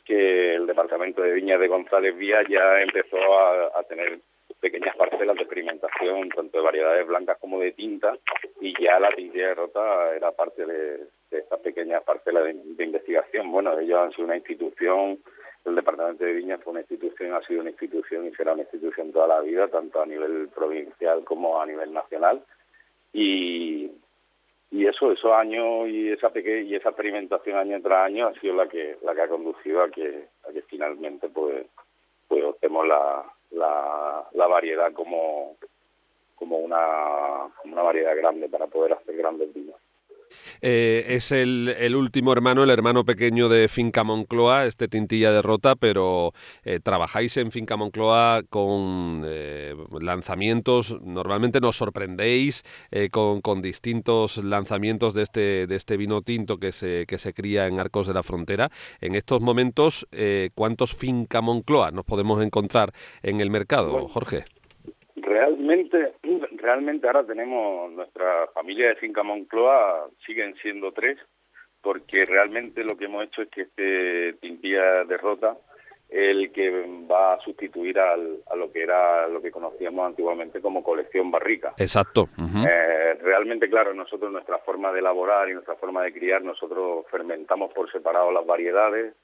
que 0.05 0.55
el 0.55 0.67
departamento 0.67 1.23
de 1.23 1.33
viñas 1.33 1.61
de 1.61 1.69
González 1.69 2.17
Vía 2.17 2.43
ya 2.49 2.81
empezó 2.81 3.19
a, 3.39 3.83
tener 3.85 4.21
pequeñas 4.61 4.97
parcelas 4.97 5.37
de 5.37 5.43
experimentación 5.43 6.29
tanto 6.31 6.59
de 6.59 6.65
variedades 6.65 7.07
blancas 7.07 7.39
como 7.39 7.61
de 7.61 7.73
tinta 7.73 8.17
y 8.61 8.75
ya 8.83 8.99
la 8.99 9.11
tintilla 9.11 9.49
de 9.49 9.55
rota 9.55 10.17
era 10.17 10.33
parte 10.33 10.65
de, 10.65 10.99
de 11.31 11.39
estas 11.39 11.61
pequeñas 11.61 12.03
parcelas 12.03 12.45
de, 12.45 12.55
de 12.55 12.85
investigación. 12.85 13.53
Bueno, 13.53 13.79
ellos 13.79 13.99
han 13.99 14.13
sido 14.13 14.25
una 14.25 14.37
institución 14.37 15.19
el 15.65 15.75
Departamento 15.75 16.25
de 16.25 16.35
Viñas 16.35 16.63
fue 16.63 16.73
una 16.73 16.81
institución, 16.81 17.33
ha 17.33 17.41
sido 17.43 17.61
una 17.61 17.71
institución 17.71 18.27
y 18.27 18.35
será 18.35 18.53
una 18.53 18.63
institución 18.63 19.13
toda 19.13 19.27
la 19.27 19.41
vida, 19.41 19.69
tanto 19.69 20.03
a 20.03 20.07
nivel 20.07 20.49
provincial 20.49 21.25
como 21.25 21.61
a 21.61 21.67
nivel 21.67 21.93
nacional. 21.93 22.43
Y, 23.13 23.91
y 24.71 24.87
eso, 24.87 25.13
esos 25.13 25.33
años 25.33 25.89
y 25.89 26.11
esa 26.11 26.31
pequeña 26.31 26.63
y 26.63 26.75
esa 26.75 26.91
experimentación 26.91 27.57
año 27.57 27.81
tras 27.81 28.07
año 28.07 28.27
ha 28.27 28.35
sido 28.41 28.55
la 28.57 28.69
que 28.69 28.97
la 29.03 29.15
que 29.15 29.23
ha 29.23 29.29
conducido 29.29 29.83
a 29.83 29.89
que 29.89 30.27
a 30.49 30.53
que 30.53 30.63
finalmente 30.63 31.29
pues 31.29 31.67
pues 32.27 32.43
optemos 32.43 32.87
la, 32.87 33.25
la, 33.53 34.29
la 34.33 34.47
variedad 34.49 34.93
como 34.93 35.57
como 36.35 36.59
una 36.59 37.49
como 37.63 37.75
una 37.75 37.83
variedad 37.83 38.17
grande 38.17 38.49
para 38.49 38.67
poder 38.67 38.95
hacer 38.95 39.17
grandes 39.17 39.55
vinos. 39.55 39.77
Eh, 40.61 41.05
es 41.09 41.33
el, 41.33 41.95
último 41.95 42.33
hermano, 42.33 42.63
el 42.63 42.71
hermano 42.71 43.05
pequeño 43.05 43.49
de 43.49 43.69
Finca 43.69 44.05
Moncloa, 44.05 44.67
este 44.67 44.89
Tintilla 44.89 45.31
de 45.31 45.43
Rota, 45.43 45.77
pero 45.77 46.33
eh, 46.65 46.81
trabajáis 46.83 47.37
en 47.37 47.51
Finca 47.51 47.77
Moncloa 47.77 48.43
con 48.49 49.23
eh, 49.27 49.75
lanzamientos, 50.01 50.97
normalmente 51.03 51.61
nos 51.61 51.77
sorprendéis 51.77 52.65
con, 53.11 53.41
con, 53.41 53.63
distintos 53.63 54.39
lanzamientos 54.39 55.15
de 55.15 55.23
este, 55.23 55.67
de 55.67 55.77
este 55.77 55.97
vino 55.97 56.23
tinto 56.23 56.59
que 56.59 56.73
se, 56.73 57.07
que 57.07 57.19
se 57.19 57.33
cría 57.33 57.67
en 57.67 57.79
Arcos 57.79 58.07
de 58.07 58.15
la 58.15 58.23
Frontera. 58.23 58.71
En 59.01 59.15
estos 59.15 59.41
momentos, 59.41 60.07
¿cuántos 60.55 60.95
Finca 60.95 61.41
Moncloa 61.41 61.91
nos 61.91 62.05
podemos 62.05 62.43
encontrar 62.43 62.93
en 63.23 63.41
el 63.41 63.51
mercado, 63.51 64.09
Jorge? 64.09 64.45
Realmente, 65.25 66.13
realmente 66.59 67.07
ahora 67.07 67.25
tenemos 67.25 67.91
nuestra 67.93 68.47
familia 68.49 68.89
de 68.89 68.97
Finca 68.97 69.23
Moncloa, 69.23 70.09
siguen 70.27 70.55
siendo 70.61 70.93
tres, 70.93 71.19
porque 71.81 72.25
realmente 72.25 72.85
lo 72.85 72.97
que 72.97 73.07
hemos 73.07 73.25
hecho 73.25 73.43
es 73.43 73.49
que 73.49 73.63
este 73.63 74.35
Tintilla 74.35 75.05
derrota 75.05 75.57
el 76.11 76.53
que 76.53 76.71
va 77.11 77.35
a 77.35 77.41
sustituir 77.41 77.99
al, 77.99 78.39
a 78.51 78.55
lo 78.55 78.71
que 78.71 78.83
era 78.83 79.27
lo 79.27 79.41
que 79.41 79.51
conocíamos 79.51 80.07
antiguamente 80.07 80.61
como 80.61 80.85
colección 80.85 81.31
barrica. 81.31 81.75
Exacto. 81.79 82.29
eh, 82.39 83.15
realmente, 83.21 83.69
claro, 83.69 83.95
nosotros 83.95 84.31
nuestra 84.31 84.59
forma 84.59 84.93
de 84.93 85.01
elaborar 85.01 85.49
y 85.49 85.55
nuestra 85.55 85.75
forma 85.77 86.05
de 86.05 86.13
criar, 86.13 86.43
nosotros 86.43 87.07
fermentamos 87.11 87.73
por 87.73 87.91
separado 87.91 88.31
las 88.31 88.47
variedades, 88.47 89.15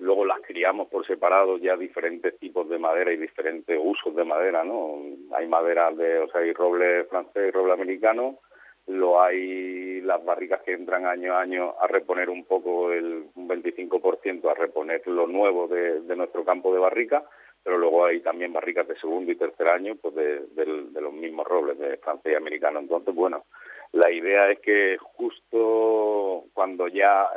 luego 0.00 0.24
las 0.24 0.40
criamos 0.40 0.88
por 0.88 1.06
separado 1.06 1.58
ya 1.58 1.76
diferentes 1.76 2.38
tipos 2.38 2.68
de 2.68 2.78
madera 2.78 3.12
y 3.12 3.16
diferentes 3.16 3.78
usos 3.82 4.14
de 4.14 4.24
madera, 4.24 4.64
¿no? 4.64 4.98
Hay 5.36 5.46
madera 5.46 5.90
de, 5.92 6.18
o 6.18 6.28
sea, 6.28 6.40
hay 6.40 6.52
roble 6.52 7.04
francés 7.04 7.48
y 7.48 7.50
roble 7.50 7.72
americano, 7.72 8.38
lo 8.86 9.20
hay 9.20 10.00
las 10.02 10.24
barricas 10.24 10.62
que 10.62 10.72
entran 10.72 11.06
año 11.06 11.34
a 11.34 11.40
año 11.40 11.74
a 11.80 11.88
reponer 11.88 12.30
un 12.30 12.44
poco 12.44 12.92
el 12.92 13.26
un 13.34 13.48
25% 13.48 14.48
a 14.48 14.54
reponer 14.54 15.06
lo 15.06 15.26
nuevo 15.26 15.66
de, 15.66 16.02
de, 16.02 16.16
nuestro 16.16 16.44
campo 16.44 16.72
de 16.72 16.78
barrica, 16.78 17.24
pero 17.64 17.78
luego 17.78 18.06
hay 18.06 18.20
también 18.20 18.52
barricas 18.52 18.86
de 18.86 18.96
segundo 18.98 19.32
y 19.32 19.36
tercer 19.36 19.68
año 19.68 19.96
pues 19.96 20.14
de, 20.14 20.40
de 20.54 21.00
los 21.00 21.12
mismos 21.12 21.46
robles 21.46 21.78
de 21.78 21.96
francés 21.96 22.32
y 22.32 22.36
americano. 22.36 22.78
Entonces, 22.78 23.12
bueno, 23.12 23.44
la 23.92 24.10
idea 24.10 24.50
es 24.50 24.60
que 24.60 24.96
justo 25.00 26.44
cuando 26.54 26.86
ya 26.86 27.28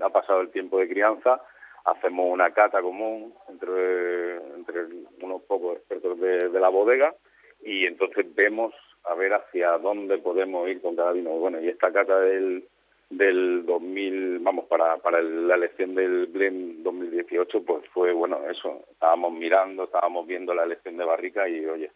ha 0.00 0.10
pasado 0.10 0.40
el 0.40 0.50
tiempo 0.50 0.78
de 0.78 0.88
crianza, 0.88 1.40
hacemos 1.84 2.26
una 2.30 2.50
cata 2.52 2.80
común 2.80 3.34
entre, 3.48 4.36
entre 4.54 4.84
unos 5.20 5.42
pocos 5.42 5.76
expertos 5.76 6.18
de, 6.20 6.60
la 6.60 6.68
bodega 6.68 7.14
y 7.62 7.86
entonces 7.86 8.32
vemos 8.34 8.74
a 9.04 9.14
ver 9.14 9.32
hacia 9.34 9.78
dónde 9.78 10.18
podemos 10.18 10.68
ir 10.68 10.80
con 10.80 10.94
cada 10.94 11.12
vino. 11.12 11.30
Bueno, 11.30 11.60
y 11.60 11.68
esta 11.68 11.92
cata 11.92 12.20
del, 12.20 12.64
del 13.10 13.66
2000, 13.66 14.38
vamos, 14.40 14.66
para, 14.66 14.98
para 14.98 15.20
la 15.22 15.56
elección 15.56 15.94
del 15.94 16.26
Blend 16.26 16.82
2018, 16.82 17.64
pues 17.64 17.84
fue, 17.92 18.12
bueno, 18.12 18.38
eso, 18.48 18.84
estábamos 18.90 19.32
mirando, 19.32 19.84
estábamos 19.84 20.26
viendo 20.26 20.54
la 20.54 20.64
elección 20.64 20.96
de 20.96 21.04
barrica 21.04 21.48
y, 21.48 21.66
oye, 21.66 21.90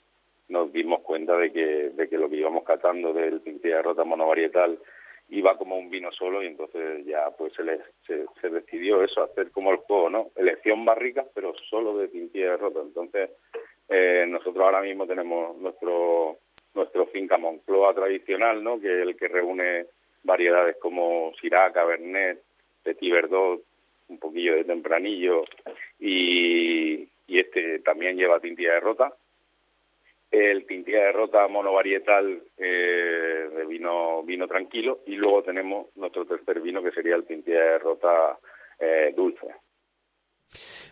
nos 0.49 0.73
dimos 0.73 1.01
cuenta 1.03 1.37
de 1.37 1.53
que, 1.53 1.91
de 1.91 2.09
que 2.09 2.19
lo 2.19 2.29
que 2.29 2.37
íbamos 2.37 2.65
catando 2.65 3.13
del 3.13 3.41
Pintilla 3.41 3.77
de 3.77 3.83
Rota 3.83 4.05
monovarietal 4.05 4.79
iba 5.29 5.57
como 5.57 5.77
un 5.77 5.91
vino 5.91 6.13
solo 6.13 6.43
y 6.43 6.47
entonces 6.47 7.05
ya 7.05 7.31
pues 7.37 7.53
se, 7.55 7.65
le, 7.65 7.81
se, 8.07 8.49
decidió 8.49 9.03
eso, 9.03 9.23
hacer 9.23 9.51
como 9.51 9.73
el 9.73 9.79
juego, 9.79 10.09
¿no? 10.09 10.31
Elección 10.37 10.85
barricas, 10.85 11.27
pero 11.35 11.53
solo 11.69 11.99
de 11.99 12.09
tintilla 12.09 12.53
de 12.53 12.57
rota. 12.57 12.81
Entonces 12.81 13.31
eh, 13.89 14.25
nosotros 14.29 14.65
ahora 14.65 14.83
mismo 14.83 15.07
tenemos 15.07 15.57
nuestro 15.59 16.39
nuestro 16.75 17.07
finca 17.07 17.39
Moncloa 17.39 17.95
tradicional, 17.95 18.63
¿no? 18.63 18.79
Que 18.79 18.87
es 18.87 19.09
el 19.09 19.17
que 19.17 19.29
reúne 19.29 19.87
variedades 20.23 20.77
como 20.79 21.33
Syrah, 21.41 21.73
Cabernet, 21.73 22.43
Petit 22.83 23.13
Verdot, 23.13 23.63
un 24.09 24.19
poquillo 24.19 24.55
de 24.55 24.65
Tempranillo 24.65 25.45
y, 25.99 27.09
y 27.27 27.41
este 27.41 27.79
también 27.81 28.17
lleva 28.17 28.41
tintilla 28.41 28.75
de 28.75 28.81
rota 28.81 29.13
el 30.37 30.67
Tintilla 30.67 31.05
de 31.05 31.13
Rota 31.13 31.49
monovarietal 31.49 32.43
eh, 32.59 33.49
de 33.57 33.67
vino 33.67 34.23
vino 34.23 34.47
tranquilo 34.47 35.01
y 35.07 35.17
luego 35.17 35.43
tenemos 35.43 35.87
nuestro 35.97 36.27
tercer 36.27 36.61
vino 36.61 36.83
que 36.83 36.93
sería 36.93 37.17
el 37.17 37.25
Tintilla 37.25 37.63
de 37.63 37.79
Rota 37.79 38.39
eh, 38.79 39.13
dulce. 39.17 39.47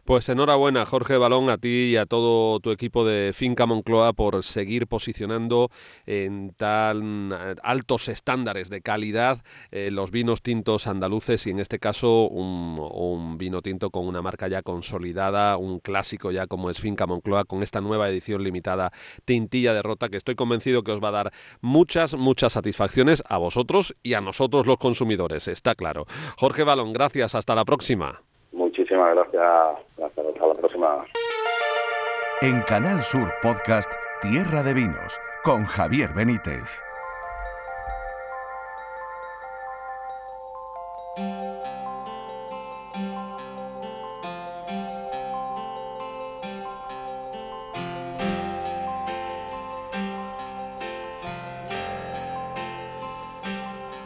Pues 0.04 0.28
enhorabuena, 0.28 0.84
Jorge 0.84 1.16
Balón, 1.16 1.48
a 1.48 1.56
ti 1.56 1.68
y 1.68 1.96
a 1.96 2.04
todo 2.04 2.60
tu 2.60 2.70
equipo 2.72 3.06
de 3.06 3.32
Finca 3.32 3.64
Moncloa 3.64 4.12
por 4.12 4.44
seguir 4.44 4.86
posicionando 4.86 5.70
en 6.04 6.52
tan 6.58 7.32
altos 7.62 8.08
estándares 8.08 8.68
de 8.68 8.82
calidad 8.82 9.42
eh, 9.70 9.90
los 9.90 10.10
vinos 10.10 10.42
tintos 10.42 10.86
andaluces 10.86 11.46
y 11.46 11.50
en 11.50 11.58
este 11.58 11.78
caso 11.78 12.28
un, 12.28 13.38
vino 13.38 13.62
tinto 13.62 13.88
con 13.88 14.06
una 14.06 14.20
marca 14.20 14.46
ya 14.46 14.60
consolidada, 14.60 15.56
un 15.56 15.80
clásico 15.80 16.30
ya 16.30 16.46
como 16.46 16.68
es 16.68 16.78
Finca 16.78 17.06
Moncloa, 17.06 17.44
con 17.46 17.62
esta 17.62 17.80
nueva 17.80 18.10
edición 18.10 18.44
limitada 18.44 18.92
Tintilla 19.24 19.72
de 19.72 19.80
Rota 19.80 20.10
que 20.10 20.18
estoy 20.18 20.34
convencido 20.34 20.82
que 20.82 20.92
os 20.92 21.02
va 21.02 21.08
a 21.08 21.12
dar 21.12 21.32
muchas, 21.62 22.14
muchas 22.14 22.52
satisfacciones 22.52 23.22
a 23.26 23.38
vosotros 23.38 23.96
y 24.02 24.12
a 24.12 24.20
nosotros 24.20 24.66
los 24.66 24.76
consumidores, 24.76 25.48
está 25.48 25.74
claro. 25.74 26.04
Jorge 26.36 26.62
Balón, 26.62 26.92
gracias, 26.92 27.34
hasta 27.34 27.54
la 27.54 27.64
próxima. 27.64 28.22
Muchísimas 28.76 29.14
gracias. 29.14 29.42
Hasta 30.02 30.22
la 30.22 30.54
próxima. 30.54 31.04
En 32.40 32.60
Canal 32.62 33.02
Sur 33.02 33.32
Podcast 33.40 33.92
Tierra 34.20 34.64
de 34.64 34.74
Vinos 34.74 35.20
con 35.44 35.64
Javier 35.64 36.12
Benítez. 36.12 36.82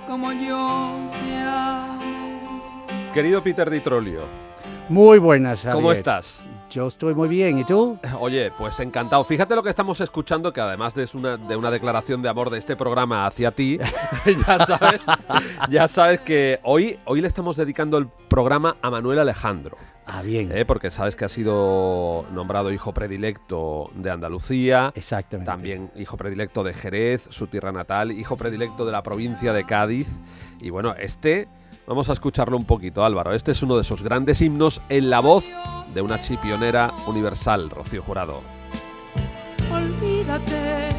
Como 0.07 0.33
yo 0.33 1.09
Querido 3.15 3.43
Peter 3.43 3.69
Ditrolio, 3.69 4.21
muy 4.88 5.18
buenas, 5.18 5.62
Javier. 5.62 5.74
¿Cómo 5.74 5.92
estás? 5.92 6.44
Yo 6.70 6.87
estoy 6.87 7.14
muy 7.14 7.29
bien, 7.29 7.59
¿y 7.59 7.64
tú? 7.64 7.98
Oye, 8.20 8.51
pues 8.57 8.79
encantado. 8.81 9.24
Fíjate 9.24 9.55
lo 9.55 9.62
que 9.62 9.70
estamos 9.70 10.01
escuchando, 10.01 10.53
que 10.53 10.61
además 10.61 10.94
de 10.94 11.09
una, 11.14 11.37
de 11.37 11.57
una 11.57 11.70
declaración 11.70 12.20
de 12.20 12.29
amor 12.29 12.51
de 12.51 12.59
este 12.59 12.77
programa 12.77 13.27
hacia 13.27 13.51
ti, 13.51 13.79
ya 14.46 14.66
sabes, 14.66 15.07
ya 15.70 15.88
sabes 15.88 16.20
que 16.20 16.61
hoy, 16.62 16.98
hoy 17.07 17.22
le 17.22 17.29
estamos 17.29 17.57
dedicando 17.57 17.96
el 17.96 18.09
programa 18.29 18.77
a 18.83 18.90
Manuel 18.90 19.18
Alejandro. 19.18 19.77
Ah, 20.11 20.22
bien. 20.22 20.51
¿eh? 20.53 20.64
porque 20.64 20.90
sabes 20.90 21.16
que 21.16 21.24
ha 21.27 21.29
sido 21.29 22.24
nombrado 22.33 22.72
hijo 22.72 22.92
predilecto 22.92 23.90
de 23.94 24.11
Andalucía. 24.11 24.92
Exactamente. 24.94 25.51
También 25.51 25.90
hijo 25.96 26.16
predilecto 26.16 26.64
de 26.64 26.72
Jerez, 26.72 27.27
su 27.31 27.46
tierra 27.46 27.72
natal, 27.72 28.12
hijo 28.12 28.37
predilecto 28.37 28.87
de 28.87 28.92
la 28.92 29.03
provincia 29.03 29.53
de 29.53 29.64
Cádiz. 29.64 30.09
Y 30.61 30.70
bueno, 30.70 30.94
este 30.98 31.48
Vamos 31.88 32.11
a 32.11 32.12
escucharlo 32.12 32.59
un 32.59 32.66
poquito, 32.66 33.03
Álvaro. 33.03 33.33
Este 33.33 33.53
es 33.53 33.62
uno 33.62 33.77
de 33.77 33.81
esos 33.81 34.03
grandes 34.03 34.42
himnos 34.42 34.83
en 34.90 35.09
la 35.09 35.20
voz 35.20 35.46
de 35.94 36.03
una 36.03 36.20
chipionera 36.20 36.92
universal, 37.07 37.70
Rocío 37.70 38.03
Jurado. 38.03 38.42
Olvídate, 39.72 40.90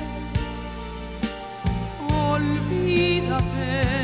olvídate. 2.10 4.00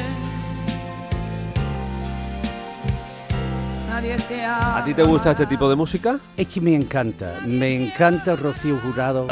¿A 4.46 4.84
ti 4.86 4.94
te 4.94 5.02
gusta 5.02 5.32
este 5.32 5.48
tipo 5.48 5.68
de 5.68 5.76
música? 5.76 6.20
Es 6.38 6.48
que 6.48 6.62
me 6.62 6.76
encanta, 6.76 7.40
me 7.48 7.74
encanta 7.74 8.36
Rocío 8.36 8.78
Jurado 8.78 9.26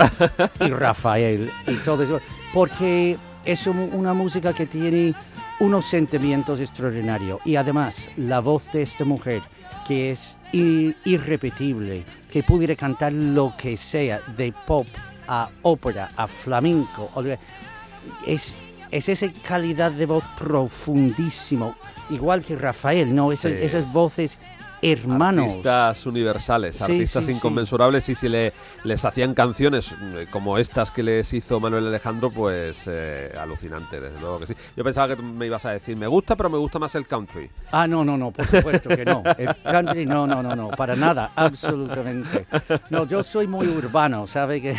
y 0.60 0.70
Rafael 0.70 1.52
y 1.68 1.76
todo 1.76 2.02
eso, 2.02 2.20
porque 2.52 3.18
es 3.46 3.68
una 3.68 4.14
música 4.14 4.54
que 4.54 4.66
tiene 4.66 5.14
unos 5.60 5.86
sentimientos 5.86 6.60
extraordinarios. 6.60 7.40
Y 7.46 7.56
además 7.56 8.10
la 8.18 8.40
voz 8.40 8.72
de 8.72 8.82
esta 8.82 9.06
mujer 9.06 9.42
que 9.88 10.12
es 10.12 10.38
irrepetible, 10.52 12.06
que 12.32 12.44
pudiera 12.44 12.76
cantar 12.76 13.14
lo 13.14 13.54
que 13.58 13.76
sea, 13.76 14.22
de 14.38 14.54
pop 14.66 14.88
a 15.28 15.50
ópera, 15.62 16.12
a 16.16 16.28
flamenco, 16.28 17.10
es, 18.26 18.56
es 18.92 19.10
esa 19.10 19.28
calidad 19.46 19.92
de 19.92 20.06
voz 20.06 20.24
profundísimo, 20.38 21.76
igual 22.10 22.42
que 22.42 22.56
Rafael, 22.56 23.14
¿no? 23.14 23.32
Esas, 23.32 23.54
esas 23.54 23.92
voces 23.92 24.38
hermanos. 24.84 25.48
Artistas 25.48 26.06
universales, 26.06 26.82
artistas 26.82 27.28
inconmensurables 27.30 28.08
y 28.10 28.16
si 28.16 28.30
le, 28.30 28.54
les 28.84 29.04
hacían 29.06 29.34
canciones 29.34 29.92
eh, 29.92 30.28
como 30.30 30.58
estas 30.58 30.92
que 30.92 31.04
les 31.04 31.32
hizo 31.34 31.60
Manuel 31.60 31.88
Alejandro, 31.88 32.32
pues 32.32 32.84
eh, 32.88 33.32
alucinante, 33.40 34.00
desde 34.00 34.20
luego 34.20 34.40
que 34.40 34.48
sí. 34.48 34.56
Yo 34.76 34.84
pensaba 34.84 35.16
que 35.16 35.22
me 35.22 35.46
ibas 35.46 35.66
a 35.66 35.72
decir, 35.72 35.98
me 35.98 36.08
gusta, 36.08 36.36
pero 36.36 36.50
me 36.50 36.58
gusta 36.58 36.80
más 36.80 36.94
el 36.96 37.08
country. 37.08 37.50
Ah, 37.72 37.88
no, 37.88 38.04
no, 38.04 38.18
no, 38.18 38.32
por 38.32 38.46
supuesto 38.46 38.90
que 38.90 39.06
no. 39.06 39.24
El 39.38 39.56
country, 39.64 40.06
no, 40.06 40.28
no, 40.28 40.44
no, 40.44 40.56
no, 40.56 40.70
para 40.70 40.96
nada, 40.96 41.32
absolutamente. 41.36 42.46
No, 42.90 43.08
yo 43.08 43.24
soy 43.24 43.48
muy 43.48 43.68
urbano, 43.68 44.28
¿sabe? 44.28 44.62
Que... 44.62 44.74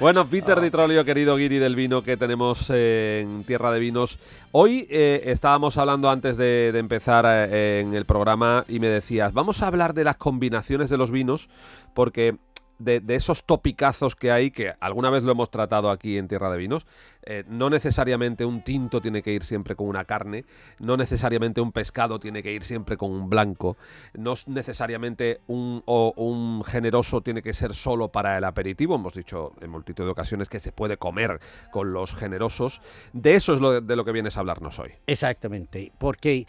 bueno, 0.00 0.26
Peter 0.26 0.60
Di 0.60 0.70
Trolio, 0.70 1.04
querido 1.04 1.36
Guiri 1.36 1.58
del 1.58 1.76
vino 1.76 2.02
que 2.02 2.16
tenemos 2.16 2.70
en 2.70 3.44
Tierra 3.44 3.72
de 3.72 3.78
Vinos. 3.78 4.18
Hoy 4.56 4.86
eh, 4.88 5.20
estábamos 5.24 5.78
hablando 5.78 6.08
antes 6.08 6.36
de, 6.36 6.68
empezar 6.78 7.26
eh, 7.26 7.80
en 7.80 7.92
el 7.92 8.06
programa 8.06 8.64
y 8.68 8.78
me 8.78 8.86
decías, 8.86 9.32
vamos 9.32 9.60
a 9.60 9.66
hablar 9.66 9.94
de 9.94 10.04
las 10.04 10.16
combinaciones 10.16 10.88
de 10.90 10.96
los 10.96 11.10
vinos, 11.10 11.48
porque 11.92 12.36
de, 12.78 13.02
esos 13.08 13.42
topicazos 13.42 14.14
que 14.14 14.30
hay, 14.30 14.52
que 14.52 14.72
alguna 14.78 15.10
vez 15.10 15.24
lo 15.24 15.32
hemos 15.32 15.50
tratado 15.50 15.90
aquí 15.90 16.18
en 16.18 16.28
Tierra 16.28 16.52
de 16.52 16.58
Vinos, 16.58 16.86
eh, 17.26 17.44
no 17.48 17.70
necesariamente 17.70 18.44
un 18.44 18.62
tinto 18.62 19.00
tiene 19.00 19.22
que 19.22 19.32
ir 19.32 19.44
siempre 19.44 19.76
con 19.76 19.88
una 19.88 20.04
carne, 20.04 20.44
no 20.78 20.96
necesariamente 20.96 21.60
un 21.60 21.72
pescado 21.72 22.18
tiene 22.18 22.42
que 22.42 22.52
ir 22.52 22.62
siempre 22.62 22.96
con 22.96 23.10
un 23.10 23.28
blanco, 23.30 23.76
no 24.14 24.34
necesariamente 24.46 25.40
un, 25.46 25.82
o 25.86 26.12
un 26.16 26.62
generoso 26.64 27.22
tiene 27.22 27.42
que 27.42 27.52
ser 27.52 27.74
solo 27.74 28.10
para 28.10 28.38
el 28.38 28.44
aperitivo, 28.44 28.94
hemos 28.94 29.14
dicho 29.14 29.52
en 29.60 29.70
multitud 29.70 30.04
de 30.04 30.10
ocasiones 30.10 30.48
que 30.48 30.58
se 30.58 30.72
puede 30.72 30.96
comer 30.96 31.40
con 31.70 31.92
los 31.92 32.14
generosos, 32.14 32.80
de 33.12 33.34
eso 33.34 33.54
es 33.54 33.60
lo, 33.60 33.80
de 33.80 33.96
lo 33.96 34.04
que 34.04 34.12
vienes 34.12 34.36
a 34.36 34.40
hablarnos 34.40 34.78
hoy. 34.78 34.92
Exactamente, 35.06 35.92
porque 35.98 36.46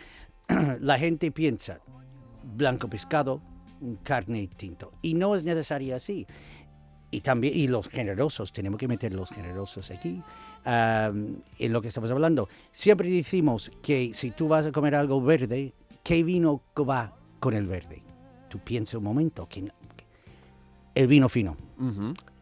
la 0.80 0.98
gente 0.98 1.32
piensa 1.32 1.80
blanco 2.44 2.90
pescado, 2.90 3.42
carne 4.04 4.42
y 4.42 4.48
tinto. 4.48 4.94
Y 5.02 5.14
no 5.14 5.36
es 5.36 5.44
necesario 5.44 5.96
así. 5.96 6.26
Y 7.16 7.22
también, 7.22 7.58
y 7.58 7.68
los 7.70 7.88
generosos, 7.88 8.52
tenemos 8.52 8.78
que 8.78 8.90
meter 8.90 9.14
los 9.14 9.30
generosos 9.30 9.90
aquí, 9.90 10.22
en 10.66 11.74
lo 11.74 11.82
que 11.82 11.88
estamos 11.88 12.12
hablando. 12.12 12.50
Siempre 12.74 13.10
decimos 13.10 13.72
que 13.82 14.12
si 14.14 14.32
tú 14.32 14.50
vas 14.50 14.66
a 14.66 14.74
comer 14.74 14.96
algo 14.96 15.22
verde, 15.22 15.74
¿qué 16.04 16.24
vino 16.24 16.62
va 16.78 17.14
con 17.40 17.54
el 17.54 17.68
verde? 17.68 18.04
Tú 18.50 18.60
piensa 18.60 18.98
un 18.98 19.06
momento, 19.06 19.48
que, 19.48 19.72
el 20.94 21.08
vino 21.08 21.30
fino. 21.30 21.56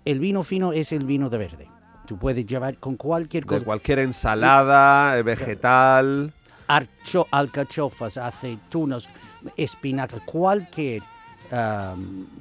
El 0.06 0.20
vino 0.20 0.42
fino 0.42 0.74
es 0.74 0.92
el 0.92 1.06
vino 1.06 1.30
de 1.30 1.38
verde. 1.38 1.68
Tú 2.08 2.18
puedes 2.18 2.44
llevar 2.46 2.80
con 2.80 2.98
cualquier 2.98 3.46
cosa. 3.46 3.64
cualquier 3.64 4.00
ensalada, 4.00 5.18
eh, 5.18 5.22
vegetal 5.22 6.34
archo, 6.68 7.28
alcachofas, 7.30 8.18
aceitunas, 8.18 9.08
espinacas, 9.56 10.22
cualquier 10.22 11.04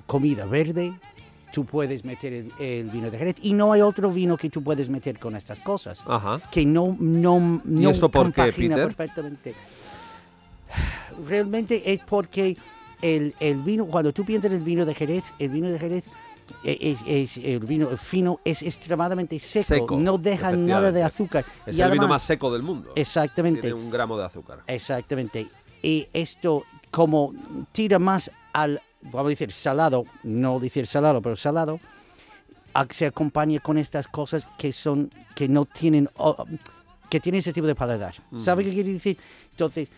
comida 0.06 0.46
verde, 0.46 0.94
tú 1.52 1.64
puedes 1.64 2.04
meter 2.04 2.50
el, 2.58 2.90
vino 2.90 3.10
de 3.10 3.18
Jerez 3.18 3.36
y 3.42 3.52
no 3.52 3.72
hay 3.72 3.80
otro 3.82 4.10
vino 4.10 4.36
que 4.36 4.50
tú 4.50 4.62
puedes 4.62 4.88
meter 4.88 5.18
con 5.18 5.36
estas 5.36 5.60
cosas 5.60 6.02
que 6.50 6.64
no 6.64 6.96
no 6.98 7.60
no 7.64 7.90
esto 7.90 8.08
por 8.08 8.32
perfectamente 8.32 9.54
realmente 11.26 11.92
es 11.92 12.00
porque 12.00 12.56
el, 13.00 13.34
el, 13.40 13.58
vino 13.62 13.86
cuando 13.86 14.12
tú 14.12 14.24
piensas 14.24 14.50
en 14.50 14.58
el 14.58 14.64
vino 14.64 14.86
de 14.86 14.94
Jerez 14.94 15.24
el 15.38 15.50
vino 15.50 15.70
de 15.70 15.78
Jerez 15.78 16.04
es, 16.64 17.36
el 17.38 17.60
vino 17.60 17.96
fino 17.96 18.40
es 18.44 18.62
extremadamente 18.62 19.38
seco, 19.38 19.96
no 19.96 20.18
deja 20.18 20.52
nada 20.52 20.92
de 20.92 21.02
azúcar. 21.02 21.44
Es 21.66 21.78
el 21.78 21.90
vino 21.90 22.08
más 22.08 22.22
seco 22.22 22.52
del 22.52 22.62
mundo. 22.62 22.92
Exactamente. 22.94 23.62
Tiene 23.62 23.74
un 23.74 23.90
gramo 23.90 24.18
de 24.18 24.24
azúcar. 24.24 24.62
Exactamente. 24.66 25.48
Y 25.82 26.08
esto 26.12 26.64
como 26.90 27.34
tira 27.72 27.98
más 27.98 28.30
al, 28.52 28.80
vamos 29.02 29.26
a 29.26 29.28
decir, 29.30 29.52
salado, 29.52 30.04
no 30.22 30.60
decir 30.60 30.86
salado, 30.86 31.20
pero 31.20 31.36
salado, 31.36 31.80
se 32.90 33.06
acompaña 33.06 33.60
con 33.60 33.78
estas 33.78 34.08
cosas 34.08 34.46
que 34.56 34.72
son, 34.72 35.10
que 35.34 35.48
no 35.48 35.64
tienen, 35.66 36.08
que 37.10 37.20
tienen 37.20 37.40
ese 37.40 37.52
tipo 37.52 37.66
de 37.66 37.74
paladar. 37.74 38.14
¿Sabes 38.38 38.66
qué 38.66 38.72
quiere 38.72 38.92
decir? 38.92 39.18
Entonces, 39.50 39.90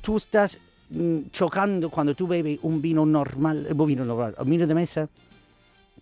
tú 0.00 0.16
estás 0.16 0.58
mm, 0.90 1.30
chocando 1.30 1.90
cuando 1.90 2.14
tú 2.14 2.26
bebes 2.26 2.58
un 2.62 2.80
vino 2.80 3.04
normal, 3.04 3.66
un 3.70 3.86
vino 3.86 4.04
normal, 4.04 4.34
un 4.38 4.50
vino 4.50 4.66
de 4.66 4.74
mesa, 4.74 5.08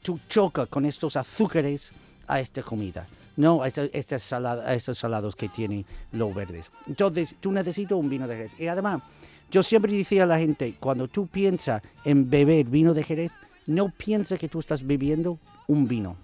tú 0.02 0.20
chocas 0.28 0.68
con 0.68 0.84
estos 0.84 1.16
azúcares 1.16 1.92
a 2.26 2.40
esta 2.40 2.62
comida, 2.62 3.06
no 3.36 3.62
a, 3.62 3.68
estos, 3.68 4.22
salados 4.22 5.36
que 5.36 5.48
tienen 5.48 5.84
los 6.12 6.34
verdes. 6.34 6.70
Entonces, 6.86 7.34
tú 7.40 7.50
necesitas 7.50 7.98
un 7.98 8.08
vino 8.08 8.28
de 8.28 8.36
Jerez. 8.36 8.52
Y 8.58 8.66
además, 8.66 9.02
yo 9.52 9.62
siempre 9.62 9.92
decía 9.92 10.24
a 10.24 10.26
la 10.26 10.38
gente, 10.38 10.74
cuando 10.80 11.06
tú 11.08 11.26
piensas 11.26 11.82
en 12.04 12.28
beber 12.28 12.64
vino 12.66 12.94
de 12.94 13.04
Jerez, 13.04 13.30
no 13.66 13.90
piensa 13.90 14.38
que 14.38 14.48
tú 14.48 14.58
estás 14.58 14.84
bebiendo 14.84 15.38
un 15.68 15.86
vino. 15.86 16.16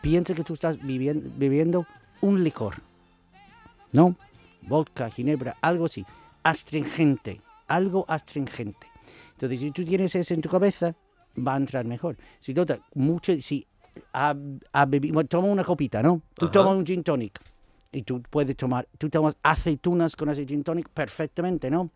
Piensa 0.00 0.34
que 0.34 0.42
tú 0.42 0.54
estás 0.54 0.78
bebiendo 0.82 1.86
un 2.22 2.42
licor. 2.42 2.76
¿No? 3.92 4.16
Vodka, 4.62 5.10
ginebra, 5.10 5.56
algo 5.60 5.84
así. 5.84 6.04
Astringente. 6.42 7.42
Algo 7.68 8.06
astringente. 8.08 8.86
Entonces, 9.32 9.60
si 9.60 9.70
tú 9.70 9.84
tienes 9.84 10.14
eso 10.14 10.32
en 10.32 10.40
tu 10.40 10.48
cabeza, 10.48 10.94
va 11.36 11.54
a 11.54 11.58
entrar 11.58 11.84
mejor. 11.84 12.16
Si 12.40 12.54
nota, 12.54 12.78
mucho, 12.94 13.38
si 13.42 13.66
bebido, 14.88 15.14
bueno, 15.14 15.28
toma 15.28 15.48
una 15.48 15.62
copita, 15.62 16.02
¿no? 16.02 16.22
Tú 16.34 16.46
Ajá. 16.46 16.52
tomas 16.52 16.74
un 16.74 16.86
gin 16.86 17.02
tonic 17.02 17.38
y 17.92 18.02
tú 18.02 18.22
puedes 18.22 18.56
tomar, 18.56 18.88
tú 18.96 19.10
tomas 19.10 19.36
aceitunas 19.42 20.16
con 20.16 20.30
ese 20.30 20.46
gin 20.46 20.64
tonic 20.64 20.88
perfectamente, 20.88 21.70
¿no? 21.70 21.90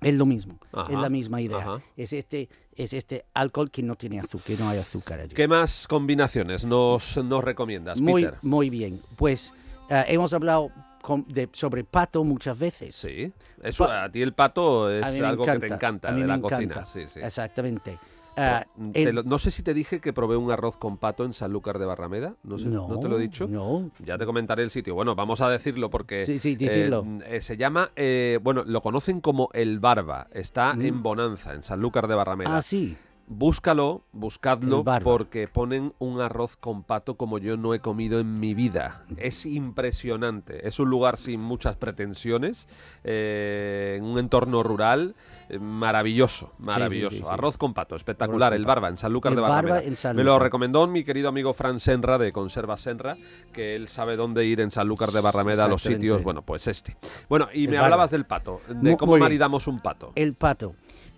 Es 0.00 0.14
lo 0.14 0.26
mismo, 0.26 0.58
es 0.90 0.98
la 0.98 1.08
misma 1.08 1.40
idea. 1.40 1.58
ajá. 1.58 1.80
Es 1.96 2.12
este, 2.12 2.48
es 2.74 2.92
este 2.92 3.24
alcohol 3.34 3.70
que 3.70 3.82
no 3.82 3.94
tiene 3.96 4.20
azúcar, 4.20 4.46
que 4.46 4.56
no 4.56 4.68
hay 4.68 4.78
azúcar 4.78 5.20
allí. 5.20 5.34
¿Qué 5.34 5.48
más 5.48 5.86
combinaciones 5.86 6.64
nos, 6.64 7.16
nos 7.24 7.42
recomiendas, 7.42 8.00
Muy, 8.00 8.24
Peter? 8.24 8.38
muy 8.42 8.68
bien. 8.70 9.00
Pues 9.16 9.52
eh, 9.88 10.04
hemos 10.08 10.34
hablado 10.34 10.70
con- 11.00 11.24
de- 11.28 11.48
sobre 11.52 11.84
pato 11.84 12.22
muchas 12.24 12.58
veces. 12.58 12.94
Sí, 12.96 13.32
eso, 13.62 13.86
Pa- 13.86 14.04
a 14.04 14.10
ti 14.12 14.20
el 14.20 14.34
pato 14.34 14.90
es 14.90 15.04
algo 15.04 15.44
que 15.44 15.58
te 15.58 15.66
encanta 15.72 16.08
a 16.08 16.12
mí 16.12 16.18
de 16.20 16.26
me 16.26 16.28
la 16.28 16.34
encanta. 16.34 16.56
cocina. 16.56 16.84
Sí, 16.84 17.06
sí. 17.06 17.20
Exactamente. 17.20 17.98
Ah, 18.36 18.66
Te 18.92 19.02
el- 19.04 19.14
lo- 19.14 19.22
no 19.22 19.38
sé 19.38 19.50
si 19.50 19.62
te 19.62 19.74
dije 19.74 20.00
que 20.00 20.12
probé 20.12 20.36
un 20.36 20.50
arroz 20.50 20.76
con 20.76 20.96
pato 20.96 21.24
en 21.24 21.32
Sanlúcar 21.32 21.78
de 21.78 21.84
Barrameda. 21.86 22.34
No, 22.42 22.58
sé, 22.58 22.68
no, 22.68 22.98
te 23.00 23.08
lo 23.08 23.16
he 23.16 23.20
dicho. 23.20 23.46
No. 23.48 23.90
Ya 24.04 24.18
te 24.18 24.26
comentaré 24.26 24.62
el 24.62 24.70
sitio. 24.70 24.94
Bueno, 24.94 25.14
vamos 25.14 25.40
a 25.40 25.48
decirlo 25.48 25.90
porque 25.90 26.24
Sí, 26.24 26.38
sí, 26.38 26.56
eh, 26.60 26.90
eh, 27.26 27.40
se 27.40 27.56
llama, 27.56 27.90
eh, 27.96 28.38
bueno, 28.42 28.64
lo 28.66 28.80
conocen 28.80 29.20
como 29.20 29.48
El 29.52 29.78
Barba. 29.80 30.28
Está 30.32 30.72
en 30.88 31.02
Bonanza, 31.02 31.54
en 31.54 31.62
Sanlúcar 31.62 32.08
de 32.08 32.14
Barrameda. 32.14 32.50
Mm. 32.50 32.52
Ah, 32.54 32.62
sí. 32.62 32.96
Búscalo, 33.26 34.02
buscadlo, 34.12 34.84
porque 35.02 35.48
ponen 35.48 35.94
un 35.98 36.20
arroz 36.20 36.56
con 36.56 36.82
pato 36.82 37.16
como 37.16 37.38
yo 37.38 37.56
no 37.56 37.72
he 37.72 37.80
comido 37.80 38.20
en 38.20 38.38
mi 38.38 38.52
vida. 38.52 39.02
Es 39.16 39.46
impresionante. 39.46 40.68
Es 40.68 40.78
un 40.78 40.90
lugar 40.90 41.16
sin 41.16 41.40
muchas 41.40 41.76
pretensiones, 41.76 42.68
eh, 43.02 43.94
en 43.98 44.04
un 44.04 44.18
entorno 44.18 44.62
rural, 44.62 45.14
eh, 45.48 45.58
maravilloso, 45.58 46.52
maravilloso. 46.58 47.16
sí, 47.16 47.22
sí. 47.22 47.28
Arroz 47.30 47.56
con 47.56 47.72
pato, 47.72 47.96
espectacular. 47.96 48.52
con 48.52 48.60
El. 48.60 48.66
Barba, 48.66 48.88
en 48.88 48.96
Sanlúcar 48.98 49.32
El 49.32 49.36
de 49.36 49.42
Barba 49.42 49.54
Barrameda. 49.62 50.12
Me 50.14 50.22
lo 50.24 50.38
recomendó 50.38 50.86
mi 50.86 51.02
querido 51.02 51.28
amigo 51.30 51.54
Fran 51.54 51.80
Senra 51.80 52.18
de 52.18 52.30
Conserva 52.32 52.76
Senra, 52.76 53.16
que 53.52 53.74
él 53.74 53.88
sabe 53.88 54.16
dónde 54.16 54.44
ir 54.44 54.60
en 54.60 54.70
Sanlúcar 54.70 55.10
de 55.10 55.20
Barrameda 55.22 55.64
a 55.64 55.68
los 55.68 55.82
sitios. 55.82 56.22
Bueno, 56.22 56.42
pues 56.42 56.66
este. 56.66 56.96
Bueno, 57.28 57.48
y 57.54 57.64
El 57.64 57.70
me 57.70 57.76
Barba. 57.76 57.86
hablabas 57.86 58.10
del 58.10 58.26
pato, 58.26 58.60
de 58.68 58.96
cómo 58.98 59.12
muy 59.12 59.18
bien. 59.18 59.24
maridamos 59.24 59.66
un 59.66 59.78
pato. 59.78 60.12
El 60.14 60.34
pato. 60.34 60.74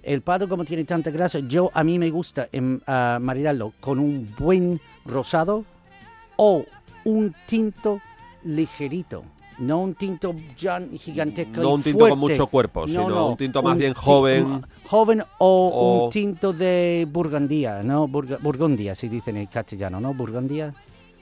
El 0.07 0.23
pato, 0.23 0.49
como 0.49 0.65
tiene 0.65 0.85
tanta 0.85 1.11
grasa, 1.11 1.41
yo 1.41 1.69
a 1.75 1.83
mí 1.83 1.99
me 1.99 2.11
gusta 2.11 2.49
em, 2.53 2.79
ah, 2.87 3.19
maridarlo 3.21 3.73
con 3.81 3.99
un 3.99 4.33
buen 4.39 4.81
rosado 5.05 5.65
o 6.37 6.65
un 7.05 7.35
tinto 7.47 8.01
ligerito. 8.45 9.25
No 9.59 9.81
un 9.81 9.95
tinto 9.95 10.35
gigantesco. 10.97 11.61
No 11.63 11.71
y 11.71 11.73
un 11.75 11.83
tinto 11.83 11.99
fuerte. 11.99 12.11
con 12.11 12.19
mucho 12.21 12.47
cuerpo, 12.47 12.81
No, 12.83 12.87
sino 12.87 13.09
no, 13.09 13.29
un 13.31 13.37
tinto 13.37 13.63
más 13.63 13.77
bien 13.79 13.95
joven. 13.95 14.63
Joven 14.87 15.23
o, 15.39 15.69
o- 15.69 16.05
un 16.05 16.11
tinto 16.11 16.53
de 16.53 17.09
Burgundia, 17.11 17.83
¿no? 17.83 18.07
Burga- 18.07 18.39
Burgundia, 18.41 18.95
se 18.95 19.09
dice 19.09 19.31
en 19.31 19.39
el 19.39 19.49
castellano, 19.49 19.99
¿no? 19.99 20.15
Burgundia. 20.15 20.75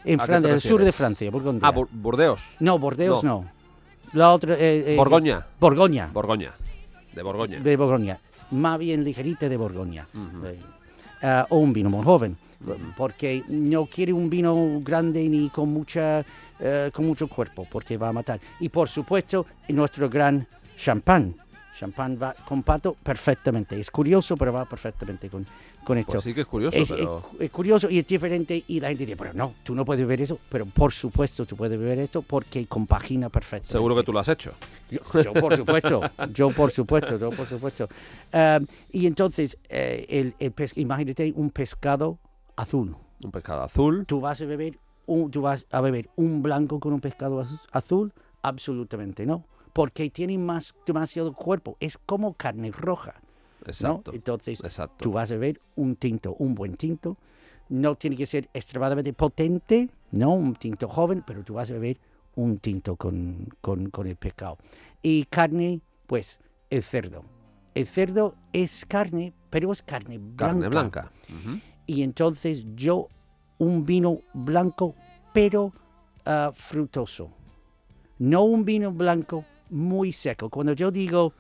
En 0.05 0.21
¿A 0.21 0.25
qué 0.25 0.27
Francia, 0.27 0.53
el 0.53 0.61
sur 0.61 0.85
de? 0.85 0.93
Francia, 0.93 1.31
Burgundia. 1.31 1.67
Ah, 1.69 1.73
Bur- 1.73 1.89
Burdeos. 1.91 2.43
no, 2.61 2.79
Bordeaux 2.79 3.23
no. 3.25 3.45
La 4.13 4.33
otra. 4.35 4.55
eh, 4.55 4.85
eh, 4.89 4.97
Borgoña. 4.97 5.47
Borgoña. 5.59 6.11
Borgoña. 6.13 6.53
De 7.15 7.23
Borgoña. 7.23 7.61
de 7.61 7.77
Borgoña. 7.77 8.21
Más 8.55 8.79
bien 8.79 9.03
ligerita 9.03 9.49
de 9.49 9.57
Borgoña. 9.57 10.07
Ah, 11.23 11.47
o 11.51 11.59
un 11.59 11.73
vino 11.73 11.91
muy 11.91 12.05
joven. 12.05 12.37
Porque 12.97 13.43
no 13.49 13.87
quiere 13.87 14.13
un 14.13 14.31
vino 14.31 14.81
grande 14.81 15.29
ni 15.29 15.51
con, 15.51 15.73
mucha, 15.73 16.25
eh, 16.61 16.91
con 16.95 17.05
mucho 17.05 17.29
cuerpo, 17.29 17.67
porque 17.71 17.97
va 17.99 18.09
a 18.09 18.13
matar. 18.13 18.41
Y 18.61 18.69
por 18.69 18.89
supuesto, 18.89 19.45
nuestro 19.69 20.09
gran 20.09 20.47
champán. 20.77 21.35
Champán 21.79 22.19
va 22.23 22.35
con 22.47 22.63
pato 22.63 22.95
perfectamente. 23.03 23.79
Es 23.79 23.91
curioso, 23.91 24.37
pero 24.37 24.53
va 24.53 24.65
perfectamente 24.65 25.29
con, 25.29 25.45
con 25.85 25.99
esto. 25.99 26.13
Pues 26.13 26.25
sí 26.25 26.33
que 26.35 26.43
es 26.43 26.47
curioso, 26.47 26.79
es, 26.79 26.91
pero... 26.93 27.19
es 27.19 27.25
cu- 27.25 27.37
es 27.41 27.51
curioso 27.51 27.91
y 27.91 27.99
es 27.99 28.07
diferente 28.07 28.63
y 28.69 28.79
la 28.81 28.89
gente 28.89 29.05
dice, 29.07 29.17
pero 29.17 29.33
no, 29.35 29.55
tú 29.65 29.75
no 29.75 29.85
puedes 29.85 30.03
beber 30.03 30.23
eso, 30.23 30.39
pero 30.49 30.67
por 30.67 30.93
supuesto 30.93 31.45
tú 31.47 31.57
puedes 31.57 31.79
beber 31.79 31.99
esto 31.99 32.23
porque 32.23 32.67
compagina 32.67 33.29
perfectamente. 33.29 33.73
Seguro 33.73 33.97
que 33.97 34.03
tú 34.05 34.13
lo 34.13 34.21
has 34.21 34.29
hecho. 34.29 34.53
Yo, 34.91 35.01
yo, 35.23 35.33
por 35.33 35.57
supuesto, 35.57 36.01
yo 36.33 36.51
por 36.53 36.71
supuesto, 36.71 37.19
yo 37.19 37.31
por 37.31 37.47
supuesto. 37.47 37.89
Um, 38.33 38.67
y 38.93 39.07
entonces, 39.07 39.59
eh, 39.69 40.07
el, 40.09 40.35
el 40.39 40.53
pes- 40.53 40.77
imagínate 40.77 41.33
un 41.35 41.51
pescado 41.51 42.19
azul. 42.57 42.97
Un 43.23 43.31
pescado 43.33 43.63
azul. 43.63 44.05
¿Tú 44.07 44.21
vas 44.21 44.41
a 44.41 44.45
beber 44.45 44.79
un, 45.07 45.31
tú 45.31 45.43
vas 45.43 45.67
a 45.71 45.81
beber 45.81 46.09
un 46.17 46.43
blanco 46.43 46.79
con 46.79 46.93
un 46.93 47.01
pescado 47.01 47.41
az- 47.41 47.59
azul? 47.73 48.13
Absolutamente 48.43 49.27
no, 49.27 49.45
porque 49.75 50.09
tiene 50.09 50.39
más 50.39 50.73
demasiado 50.87 51.35
cuerpo. 51.35 51.77
Es 51.81 51.99
como 51.99 52.33
carne 52.35 52.71
roja, 52.71 53.21
¿no? 53.21 53.67
Exacto. 53.67 54.13
Entonces, 54.15 54.61
Exacto. 54.63 55.03
tú 55.03 55.13
vas 55.13 55.31
a 55.31 55.35
beber 55.35 55.61
un 55.75 55.97
tinto, 55.97 56.35
un 56.39 56.55
buen 56.55 56.77
tinto. 56.77 57.19
No 57.69 57.97
tiene 57.97 58.17
que 58.17 58.25
ser 58.25 58.49
extremadamente 58.55 59.13
potente, 59.13 59.91
no 60.13 60.33
un 60.33 60.55
tinto 60.55 60.89
joven, 60.89 61.25
pero 61.27 61.43
tú 61.43 61.55
vas 61.55 61.69
a 61.71 61.75
beber 61.75 61.99
un 62.37 62.59
tinto 62.59 62.97
con, 62.97 63.49
con, 63.61 63.91
con 63.91 64.07
el 64.07 64.17
pescado. 64.17 64.59
Y 65.03 65.25
carne, 65.25 65.81
pues 66.07 66.39
el 66.71 66.83
cerdo. 66.83 67.25
El 67.75 67.89
cerdo 67.89 68.37
es 68.53 68.87
carne, 68.87 69.33
pero 69.51 69.73
es 69.73 69.83
carne 69.83 70.19
blanca. 70.19 70.47
Carne 70.47 70.69
blanca. 70.69 71.13
Y 71.87 72.03
entonces 72.05 72.65
yo, 72.77 73.09
un 73.59 73.85
vino 73.85 74.21
blanco, 74.35 74.95
pero 75.33 75.73
ah, 76.25 76.53
frutoso. 76.55 77.31
No 78.19 78.45
un 78.45 78.65
vino 78.65 78.93
blanco 78.93 79.45
muy 79.71 80.13
seco. 80.13 80.49
Cuando 80.51 80.73
yo 80.73 80.91
digo 80.91 81.33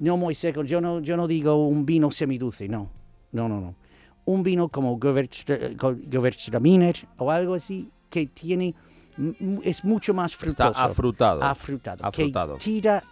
no 0.00 0.16
muy 0.16 0.34
seco, 0.34 0.62
yo 0.64 0.80
no, 0.80 1.00
yo 1.00 1.16
no 1.16 1.26
digo 1.28 1.66
un 1.68 1.84
vino 1.84 2.10
semidulce, 2.10 2.68
no. 2.68 2.88
No, 3.32 3.48
no, 3.48 3.60
no. 3.60 3.74
Un 4.24 4.42
vino 4.42 4.68
como 4.68 4.98
Gewürztraminer 4.98 6.96
o 7.18 7.30
algo 7.30 7.54
así 7.54 7.90
que 8.08 8.26
tiene, 8.26 8.74
es 9.62 9.84
mucho 9.84 10.14
más 10.14 10.32
Está 10.32 10.44
frutoso. 10.72 10.80
afrutado. 10.80 11.42
afrutado. 11.42 12.04
Afrutado. 12.04 12.54
Que 12.54 12.64
tira, 12.64 13.04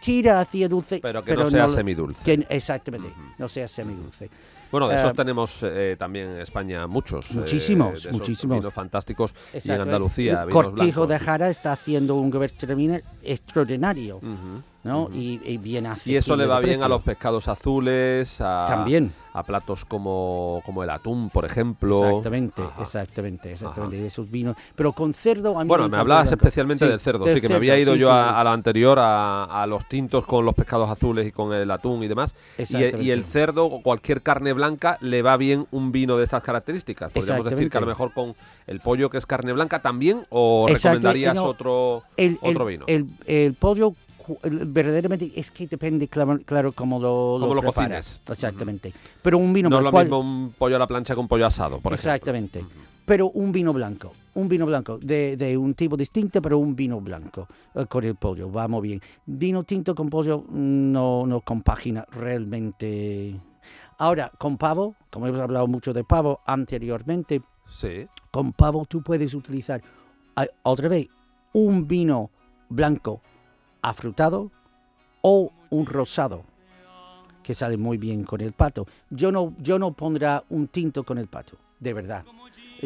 tira 0.00 0.40
hacia 0.40 0.68
dulce. 0.68 1.00
Pero 1.02 1.22
que 1.22 1.34
no 1.34 1.50
sea 1.50 1.64
lo- 1.66 1.68
semidulce. 1.72 2.22
que- 2.24 2.46
exactamente, 2.48 3.08
no 3.38 3.48
sea 3.48 3.68
semidulce. 3.68 4.30
Bueno, 4.70 4.88
de 4.88 4.96
esos 4.96 5.12
Eh, 5.12 5.14
tenemos 5.16 5.58
eh, 5.62 5.96
también 5.98 6.28
en 6.30 6.40
España 6.40 6.86
muchos. 6.86 7.30
eh, 7.30 7.34
Muchísimos, 7.34 7.92
de 7.92 7.98
esos 7.98 8.12
muchísimos. 8.12 8.58
Vinos 8.58 8.74
fantásticos. 8.74 9.32
Y 9.32 9.34
en 9.52 9.56
Exacto. 9.58 9.82
Andalucía, 9.82 10.42
El 10.42 10.50
Cortijo 10.50 11.06
de. 11.06 11.18
Jara 11.18 11.48
está 11.50 11.72
haciendo 11.72 12.14
un 12.16 12.32
Gewürztraminer 12.32 13.02
extraordinario, 13.22 14.16
Ujú. 14.16 14.62
¿no? 14.84 15.08
y, 15.12 15.40
y 15.44 15.56
bien 15.56 15.86
Y 16.04 16.16
eso 16.16 16.36
le 16.36 16.46
va 16.46 16.60
bien 16.60 16.82
a 16.82 16.88
los 16.88 17.02
pescados 17.02 17.48
azules, 17.48 18.40
a, 18.40 18.66
También. 18.68 19.12
a 19.32 19.42
platos 19.42 19.84
como, 19.84 20.62
como 20.64 20.82
el 20.84 20.90
atún, 20.90 21.28
por 21.30 21.44
ejemplo. 21.44 22.06
Exactamente, 22.08 22.62
Ajá. 22.62 22.82
exactamente, 22.82 23.52
exactamente, 23.52 23.96
de 23.96 24.06
esos 24.06 24.30
vinos. 24.30 24.56
Pero 24.76 24.92
con 24.92 25.12
cerdo 25.14 25.58
a 25.58 25.64
mí 25.64 25.68
Bueno, 25.68 25.82
me 25.84 25.88
encanta 25.88 26.00
hablabas 26.00 26.30
especialmente 26.32 26.84
Sí, 26.84 26.90
del 26.90 27.00
cerdo, 27.00 27.24
del 27.24 27.34
sí, 27.34 27.40
que 27.40 27.48
me 27.48 27.56
había 27.56 27.78
ido 27.78 27.94
sí, 27.94 28.00
yo 28.00 28.06
sí, 28.06 28.12
a, 28.12 28.38
a 28.40 28.44
lo 28.44 28.50
anterior, 28.50 28.98
a, 29.00 29.44
a 29.62 29.66
los 29.66 29.88
tintos 29.88 30.24
con 30.24 30.44
los 30.44 30.54
pescados 30.54 30.88
azules 30.88 31.26
y 31.26 31.32
con 31.32 31.52
el 31.52 31.70
atún 31.70 32.02
y 32.04 32.08
demás. 32.08 32.34
Y, 32.58 32.62
Exactamente. 32.62 33.02
y 33.02 33.10
el 33.10 33.24
cerdo 33.24 33.64
o 33.66 33.82
cualquier 33.82 34.22
carne 34.22 34.52
blanca 34.56 34.98
le 35.00 35.22
va 35.22 35.36
bien 35.36 35.66
un 35.70 35.92
vino 35.92 36.16
de 36.16 36.24
estas 36.24 36.42
características. 36.42 37.12
Podríamos 37.12 37.44
decir 37.44 37.70
que 37.70 37.78
a 37.78 37.80
lo 37.80 37.86
mejor 37.86 38.12
con 38.12 38.34
el 38.66 38.80
pollo, 38.80 39.08
que 39.08 39.18
es 39.18 39.26
carne 39.26 39.52
blanca, 39.52 39.80
también, 39.80 40.26
o 40.30 40.66
recomendarías 40.68 41.36
no, 41.36 41.44
otro, 41.44 42.02
el, 42.16 42.36
otro 42.42 42.68
el- 42.68 42.74
vino. 42.78 42.84
El, 42.88 43.06
el 43.26 43.54
pollo 43.54 43.94
verdaderamente 44.42 45.30
es 45.36 45.52
que 45.52 45.68
depende, 45.68 46.08
claro, 46.08 46.40
claro 46.44 46.72
cómo 46.72 46.98
lo, 46.98 47.38
lo 47.38 47.48
preparas. 47.60 48.18
cocines. 48.18 48.20
Exactamente. 48.28 48.92
Pero 49.22 49.38
un 49.38 49.52
vino 49.52 49.68
no 49.68 49.78
es 49.78 49.84
lo 49.84 49.90
cual- 49.92 50.06
mismo 50.06 50.18
un 50.18 50.52
pollo 50.58 50.74
a 50.74 50.78
la 50.80 50.86
plancha 50.88 51.14
que 51.14 51.20
un 51.20 51.28
pollo 51.28 51.46
asado, 51.46 51.78
por 51.80 51.92
Exactamente. 51.92 52.58
ejemplo. 52.58 52.82
Pero 53.06 53.28
un 53.28 53.52
vino 53.52 53.72
blanco, 53.72 54.10
un 54.34 54.48
vino 54.48 54.66
blanco 54.66 54.98
de, 54.98 55.36
de 55.36 55.56
un 55.56 55.74
tipo 55.74 55.96
distinto, 55.96 56.42
pero 56.42 56.58
un 56.58 56.74
vino 56.74 57.00
blanco 57.00 57.46
eh, 57.76 57.86
con 57.86 58.02
el 58.02 58.16
pollo, 58.16 58.50
va 58.50 58.66
muy 58.66 58.82
bien. 58.88 59.00
Vino 59.26 59.62
tinto 59.62 59.94
con 59.94 60.10
pollo 60.10 60.44
no, 60.50 61.24
no 61.24 61.40
compagina 61.42 62.04
realmente. 62.10 63.36
Ahora, 63.98 64.30
con 64.38 64.56
pavo, 64.58 64.94
como 65.10 65.26
hemos 65.26 65.40
hablado 65.40 65.66
mucho 65.66 65.92
de 65.92 66.04
pavo 66.04 66.40
anteriormente, 66.46 67.42
Sí. 67.68 68.06
con 68.30 68.52
pavo 68.52 68.84
tú 68.86 69.02
puedes 69.02 69.34
utilizar 69.34 69.82
otra 70.62 70.88
vez 70.88 71.08
un 71.52 71.88
vino 71.88 72.30
blanco 72.68 73.20
afrutado 73.82 74.50
o 75.22 75.50
un 75.70 75.86
rosado 75.86 76.44
que 77.42 77.54
sale 77.54 77.76
muy 77.76 77.96
bien 77.96 78.24
con 78.24 78.40
el 78.40 78.52
pato. 78.52 78.86
Yo 79.10 79.32
no, 79.32 79.54
yo 79.58 79.78
no 79.78 79.92
pondrá 79.92 80.44
un 80.50 80.68
tinto 80.68 81.04
con 81.04 81.16
el 81.18 81.28
pato, 81.28 81.56
de 81.80 81.92
verdad. 81.94 82.24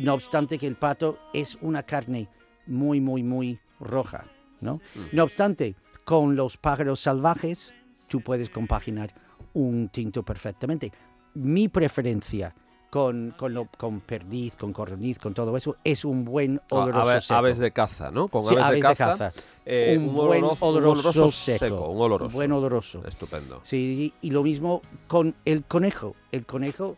No 0.01 0.15
obstante 0.15 0.59
que 0.59 0.67
el 0.67 0.77
pato 0.77 1.19
es 1.33 1.59
una 1.61 1.83
carne 1.83 2.29
muy, 2.67 3.01
muy, 3.01 3.23
muy 3.23 3.59
roja, 3.81 4.27
¿no? 4.61 4.79
No 5.13 5.25
obstante, 5.25 5.75
con 6.05 6.37
los 6.37 6.57
pájaros 6.57 7.01
salvajes 7.01 7.75
tú 8.09 8.21
puedes 8.21 8.51
compaginar 8.51 9.13
un 9.55 9.89
tinto 9.89 10.23
perfectamente. 10.23 10.91
Mi 11.35 11.69
preferencia 11.69 12.55
con, 12.91 13.35
con, 13.37 13.55
lo- 13.55 13.69
con 13.79 14.01
perdiz, 14.01 14.57
con 14.57 14.73
corniz, 14.73 15.19
con 15.21 15.33
todo 15.33 15.57
eso, 15.57 15.77
es 15.85 16.05
un 16.05 16.25
buen 16.25 16.61
oloroso 16.71 17.11
aves, 17.11 17.25
seco. 17.25 17.39
aves 17.39 17.59
de 17.59 17.71
caza, 17.71 18.11
¿no? 18.11 18.27
Con 18.27 18.43
Sí, 18.45 18.55
aves, 18.57 18.65
aves 18.65 18.83
de 18.83 18.89
de 18.89 18.95
caza. 18.97 19.33
eh, 19.65 19.97
un, 19.97 20.09
un, 20.09 20.15
buen 20.15 20.43
oloroso, 20.43 20.67
un 20.69 20.77
oloroso, 20.77 21.09
oloroso 21.11 21.31
seco. 21.31 21.89
un 21.89 22.01
oloroso. 22.03 22.27
Un 22.29 22.33
buen 22.35 22.53
oloroso. 22.53 23.03
Estupendo. 23.07 23.61
Sí, 23.63 24.13
y 24.21 24.31
lo 24.33 24.43
mismo 24.43 24.83
con 25.07 25.37
el 25.45 25.63
conejo. 25.65 26.17
El 26.33 26.45
conejo, 26.47 26.97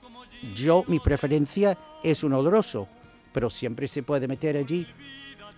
yo, 0.55 0.82
mi 0.88 0.98
preferencia 0.98 1.76
es 2.03 2.24
un 2.24 2.32
oloroso, 2.32 2.88
pero 3.34 3.50
siempre 3.50 3.86
se 3.86 4.03
puede 4.03 4.26
meter 4.26 4.57
allí 4.57 4.86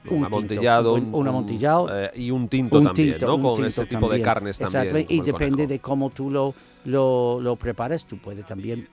un, 0.07 0.14
Un 0.16 0.22
tinto, 0.22 0.26
amontillado. 0.26 0.95
un, 0.95 1.01
buen- 1.12 1.14
un 1.20 1.28
amontillado, 1.28 1.88
eh, 2.05 2.11
y 2.16 2.30
un 2.32 2.49
tinto 2.49 2.82
también, 2.82 3.12
tinto, 3.12 3.26
¿no? 3.28 3.40
Con 3.40 3.55
tinto 3.55 3.68
ese 3.68 3.86
tipo 3.86 4.09
de 4.09 4.20
carnes 4.20 4.59
también. 4.59 4.82
Exactamente, 4.82 5.14
y 5.14 5.20
depende 5.20 5.51
conejo. 5.53 5.68
de 5.68 5.78
cómo 5.78 6.11
tú 6.11 6.28
lo, 6.30 6.55
lo, 6.85 7.41
lo 7.41 7.57
preparas, 7.57 8.05
tú 8.07 8.18
puedes 8.18 8.45
también 8.47 8.89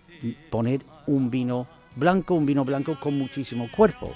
poner 0.49 0.81
un 1.07 1.29
vino 1.29 1.67
blanco, 1.95 2.35
un 2.35 2.45
vino 2.45 2.63
blanco 2.65 2.97
con 2.99 3.17
muchísimo 3.17 3.69
cuerpo. 3.75 4.13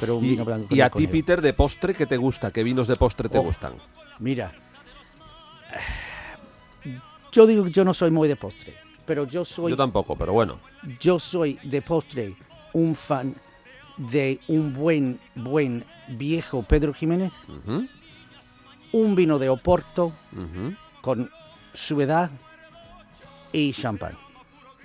Pero 0.00 0.16
un 0.16 0.24
Y, 0.24 0.30
vino 0.30 0.44
blanco 0.44 0.68
con 0.68 0.76
y 0.78 0.80
a 0.80 0.90
ti. 0.90 1.06
Peter, 1.06 1.40
de 1.42 1.52
postre, 1.52 1.94
¿qué 1.94 2.06
te 2.06 2.16
gusta? 2.16 2.50
¿Qué 2.50 2.62
vinos 2.62 2.88
de 2.88 2.96
postre 2.96 3.28
te 3.28 3.38
Oh. 3.38 3.42
gustan? 3.42 3.74
Mira, 4.18 4.52
yo 7.32 7.46
digo 7.46 7.64
que 7.64 7.70
yo 7.70 7.84
no 7.84 7.94
soy 7.94 8.10
muy 8.10 8.28
de 8.28 8.36
postre, 8.36 8.74
pero 9.06 9.26
yo 9.26 9.44
soy 9.44 9.70
Yo 9.70 9.76
tampoco, 9.76 10.16
pero 10.16 10.32
bueno. 10.32 10.58
yo 11.00 11.18
soy 11.18 11.58
de 11.62 11.82
postre 11.82 12.34
un 12.72 12.94
fan 12.94 13.34
de 13.96 14.40
un 14.48 14.72
buen, 14.72 15.20
buen 15.34 15.84
viejo 16.08 16.62
Pedro 16.62 16.92
Jiménez, 16.94 17.32
un 18.92 19.14
vino 19.14 19.38
de 19.38 19.48
Oporto 19.48 20.12
con 21.00 21.30
su 21.72 22.00
edad 22.00 22.30
y 23.52 23.72
champán. 23.72 24.16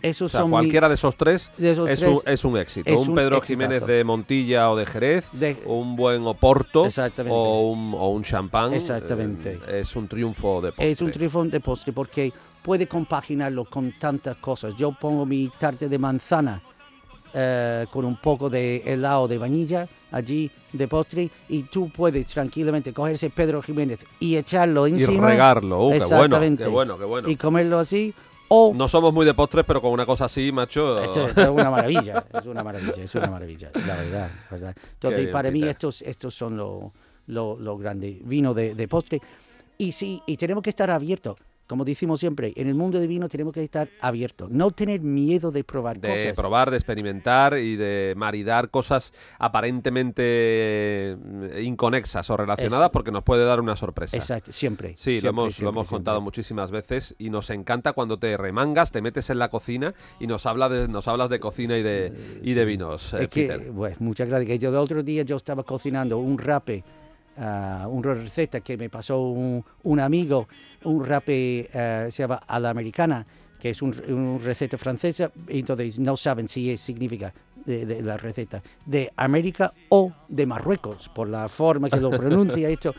Esos 0.01 0.27
O 0.27 0.29
sea, 0.29 0.41
son 0.41 0.49
mi- 0.51 0.53
cualquiera 0.53 0.87
de 0.89 0.93
esos 0.95 1.15
tres 1.15 1.51
de 1.57 1.71
esos 1.71 1.89
es, 1.89 1.99
tres 1.99 2.11
un, 2.23 2.31
es 2.31 2.45
un 2.45 2.57
éxito. 2.57 2.89
es 2.89 3.01
un 3.01 3.09
un 3.09 3.15
Pedro 3.15 3.37
exitazo. 3.37 3.47
Jiménez 3.63 3.87
de 3.87 4.03
Montilla 4.03 4.69
o 4.69 4.75
de 4.75 4.85
Jerez, 4.85 5.27
de- 5.31 5.57
un 5.65 5.95
buen 5.95 6.21
Oporto 6.27 6.85
Exactamente. 6.85 7.35
o 7.35 7.61
un, 7.71 7.95
o 7.95 8.09
un 8.09 8.21
champán. 8.23 8.73
Exactamente. 8.73 9.59
eh, 9.67 9.79
es 9.81 9.95
un 9.95 10.07
triunfo 10.07 10.61
de 10.61 10.69
postre. 10.71 10.91
es 10.91 11.01
un 11.01 11.09
trifón 11.09 11.49
de 11.49 11.59
postre 11.61 11.93
porque 11.93 12.31
puede 12.61 12.87
compaginarlo 12.87 13.65
con 13.65 13.97
tantas 13.97 14.37
cosas. 14.37 14.75
Yo 14.75 14.91
pongo 14.91 15.25
mi 15.25 15.49
tarte 15.57 15.89
de 15.89 15.97
manzana 15.97 16.61
eh, 17.33 17.85
con 17.91 18.05
un 18.05 18.17
poco 18.17 18.49
de 18.49 18.77
helado 18.85 19.27
de 19.27 19.37
vainilla 19.37 19.87
allí 20.11 20.49
de 20.73 20.87
postre 20.87 21.29
y 21.49 21.63
tú 21.63 21.89
puedes 21.89 22.27
tranquilamente 22.27 22.93
coger 22.93 23.15
ese 23.15 23.29
Pedro 23.31 23.61
Jiménez 23.61 23.99
y 24.19 24.35
echarlo 24.35 24.87
y 24.87 24.91
encima 24.91 25.27
regarlo. 25.27 25.87
Uh, 25.87 25.91
qué 25.91 25.97
bueno, 25.99 26.05
Exactamente. 26.05 26.63
qué 26.63 26.69
bueno, 26.69 26.97
qué 26.99 27.05
bueno. 27.05 27.29
y 27.29 27.35
comerlo 27.35 27.79
así 27.79 28.13
o 28.49 28.73
No 28.73 28.87
somos 28.87 29.13
muy 29.13 29.25
de 29.25 29.33
postres, 29.33 29.65
pero 29.65 29.81
con 29.81 29.91
una 29.91 30.05
cosa 30.05 30.25
así, 30.25 30.51
macho. 30.51 31.01
Eso 31.01 31.27
es 31.27 31.35
una 31.49 31.69
maravilla, 31.69 32.25
es 32.33 32.45
una 32.45 32.63
maravilla, 32.63 33.03
es 33.03 33.15
una 33.15 33.27
maravilla, 33.27 33.71
la 33.73 33.95
verdad. 33.95 34.31
¿verdad? 34.51 34.75
Entonces, 34.93 35.21
bien, 35.21 35.31
para 35.31 35.51
mí 35.51 35.59
Peter. 35.59 35.71
estos, 35.71 36.01
estos 36.01 36.33
son 36.33 36.57
los 36.57 36.91
lo, 37.27 37.57
lo 37.59 37.77
grandes 37.77 38.25
vino 38.27 38.53
de, 38.53 38.73
de 38.73 38.87
postre. 38.87 39.21
Y 39.77 39.91
sí, 39.91 40.21
y 40.25 40.37
tenemos 40.37 40.63
que 40.63 40.71
estar 40.71 40.89
abiertos. 40.89 41.37
Como 41.67 41.83
decimos 41.85 42.19
siempre, 42.19 42.53
en 42.55 42.67
el 42.67 42.75
mundo 42.75 42.99
de 42.99 43.07
vino 43.07 43.27
tenemos 43.27 43.53
que 43.53 43.61
estar 43.63 43.89
abiertos. 44.01 44.49
No 44.49 44.71
tener 44.71 45.01
miedo 45.01 45.51
de 45.51 45.63
probar 45.65 45.99
de 45.99 46.09
cosas. 46.09 46.33
probar, 46.35 46.71
de 46.71 46.77
experimentar 46.77 47.57
y 47.57 47.75
de 47.75 48.13
maridar 48.15 48.69
cosas 48.69 49.13
aparentemente 49.37 50.23
eh, 50.25 51.61
inconexas 51.63 52.29
o 52.29 52.37
relacionadas 52.37 52.85
Eso. 52.85 52.91
porque 52.91 53.11
nos 53.11 53.23
puede 53.23 53.45
dar 53.45 53.59
una 53.59 53.75
sorpresa. 53.75 54.17
Exacto, 54.17 54.51
siempre. 54.51 54.93
Sí, 54.97 55.15
lo 55.15 55.19
siempre, 55.21 55.29
hemos, 55.29 55.43
lo 55.45 55.51
siempre, 55.51 55.69
hemos 55.69 55.87
siempre. 55.87 55.97
contado 55.97 56.21
muchísimas 56.21 56.71
veces 56.71 57.15
y 57.17 57.29
nos 57.29 57.49
encanta 57.49 57.93
cuando 57.93 58.17
te 58.17 58.37
remangas, 58.37 58.91
te 58.91 59.01
metes 59.01 59.29
en 59.29 59.39
la 59.39 59.49
cocina 59.49 59.93
y 60.19 60.27
nos, 60.27 60.45
habla 60.45 60.69
de, 60.69 60.87
nos 60.87 61.07
hablas 61.07 61.29
de 61.29 61.39
cocina 61.39 61.77
y 61.77 61.83
de, 61.83 62.13
y 62.43 62.53
de 62.53 62.65
vinos. 62.65 63.13
eh, 63.13 63.23
Es 63.23 63.27
que, 63.29 63.47
Peter. 63.47 63.71
pues, 63.75 63.99
muchas 64.01 64.29
gracias. 64.29 64.47
Que 64.47 64.59
yo 64.59 64.69
el 64.69 64.75
otro 64.75 65.03
día 65.03 65.23
yo 65.23 65.35
estaba 65.35 65.63
cocinando 65.63 66.17
un 66.17 66.37
rape, 66.37 66.83
ah, 67.37 67.87
una 67.89 68.13
receta 68.13 68.59
que 68.61 68.77
me 68.77 68.89
pasó 68.89 69.19
un, 69.21 69.63
un 69.83 69.99
amigo, 69.99 70.47
un 70.83 71.03
rape 71.05 71.69
eh, 71.73 72.07
se 72.09 72.23
llama 72.23 72.41
a 72.47 72.59
la 72.59 72.69
americana, 72.69 73.25
que 73.59 73.71
es 73.71 73.81
un- 73.81 73.93
una 74.09 74.37
receta 74.39 74.77
francesa, 74.77 75.31
entonces 75.47 75.97
no 75.99 76.15
saben 76.15 76.47
si 76.47 76.71
es, 76.71 76.81
significa 76.81 77.33
de, 77.65 77.85
de 77.85 78.01
la 78.01 78.15
receta 78.15 78.61
de 78.85 79.11
América 79.17 79.73
o 79.89 80.13
de 80.29 80.45
Marruecos, 80.45 81.09
por 81.09 81.27
la 81.27 81.49
forma 81.49 81.89
que 81.89 81.97
lo 81.99 82.09
pronuncia 82.17 82.69
esto. 82.69 82.93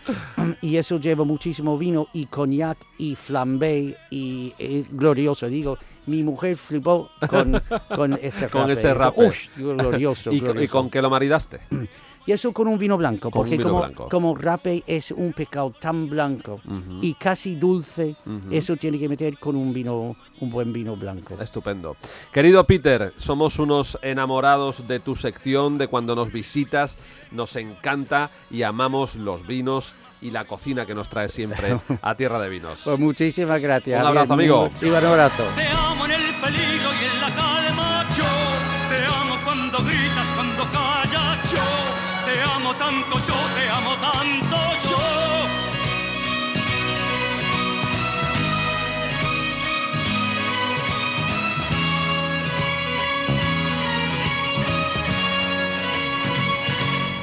Y 0.60 0.76
eso 0.76 0.98
lleva 1.00 1.24
muchísimo 1.24 1.78
vino 1.78 2.08
y 2.12 2.26
coñac 2.26 2.76
y 2.98 3.14
flambé 3.14 3.96
y, 4.10 4.52
eh, 4.58 4.84
glorioso. 4.90 5.48
Digo, 5.48 5.78
mi 6.06 6.22
mujer 6.22 6.56
flipó 6.58 7.08
con, 7.30 7.58
con 7.94 8.12
este 8.20 8.48
Con 8.48 8.62
rape. 8.62 8.72
ese 8.72 8.92
rape. 8.92 9.24
"Ush, 9.26 9.48
glorioso, 9.56 10.32
¿Y, 10.32 10.40
co- 10.40 10.46
y 10.46 10.48
glorioso". 10.52 10.72
con 10.72 10.90
qué 10.90 11.00
lo 11.00 11.08
maridaste? 11.08 11.60
Y 12.28 12.32
eso 12.32 12.52
con 12.52 12.68
un 12.68 12.78
vino 12.78 12.98
blanco, 12.98 13.30
Con 13.30 13.40
porque 13.40 13.56
vino 13.56 13.64
como, 13.70 13.78
blanco. 13.80 14.08
como 14.10 14.34
rape 14.34 14.84
es 14.86 15.12
un 15.12 15.32
pecado 15.32 15.72
tan 15.80 16.10
blanco 16.10 16.60
Ujú. 16.66 16.98
y 17.00 17.14
casi 17.14 17.54
dulce, 17.54 18.16
eso 18.50 18.76
tiene 18.76 18.98
que 18.98 19.08
meter 19.08 19.38
con 19.38 19.56
un 19.56 19.72
vino, 19.72 20.14
un 20.40 20.50
buen 20.50 20.70
vino 20.70 20.94
blanco. 20.94 21.40
Estupendo. 21.40 21.96
Querido 22.30 22.64
Peter, 22.66 23.14
somos 23.16 23.58
unos 23.58 23.98
enamorados 24.02 24.86
de 24.86 25.00
tu 25.00 25.16
sección, 25.16 25.78
de 25.78 25.88
cuando 25.88 26.14
nos 26.14 26.30
visitas. 26.30 26.98
Nos 27.30 27.56
encanta 27.56 28.30
y 28.50 28.62
amamos 28.62 29.14
los 29.14 29.46
vinos 29.46 29.94
y 30.20 30.30
la 30.30 30.44
cocina 30.44 30.84
que 30.84 30.94
nos 30.94 31.08
trae 31.08 31.30
siempre 31.30 31.78
a 32.02 32.14
Tierra 32.14 32.38
de 32.40 32.50
Vinos. 32.50 32.82
Pues 32.84 32.98
muchísimas 32.98 33.58
gracias. 33.60 34.02
Un 34.02 34.06
abrazo, 34.06 34.34
amigo. 34.34 34.68
Un 34.82 34.94
abrazo. 34.94 35.44
Te 35.56 35.66
amo 35.68 36.04
en 36.04 36.10
el 36.12 36.34
peligro 36.42 36.90
y 37.00 37.04
en 37.06 37.20
la 37.22 37.34
calma, 37.34 38.06
yo 38.16 38.24
te 38.90 39.04
amo 39.06 39.36
cuando 39.44 39.78
gritas, 39.78 40.30
cuando 40.32 40.64
callas, 40.72 41.07
te 42.28 42.42
amo 42.42 42.74
tanto, 42.76 43.18
yo 43.18 43.34
te 43.56 43.68
amo 43.70 43.96
tanto, 43.98 44.56
yo. 44.88 44.98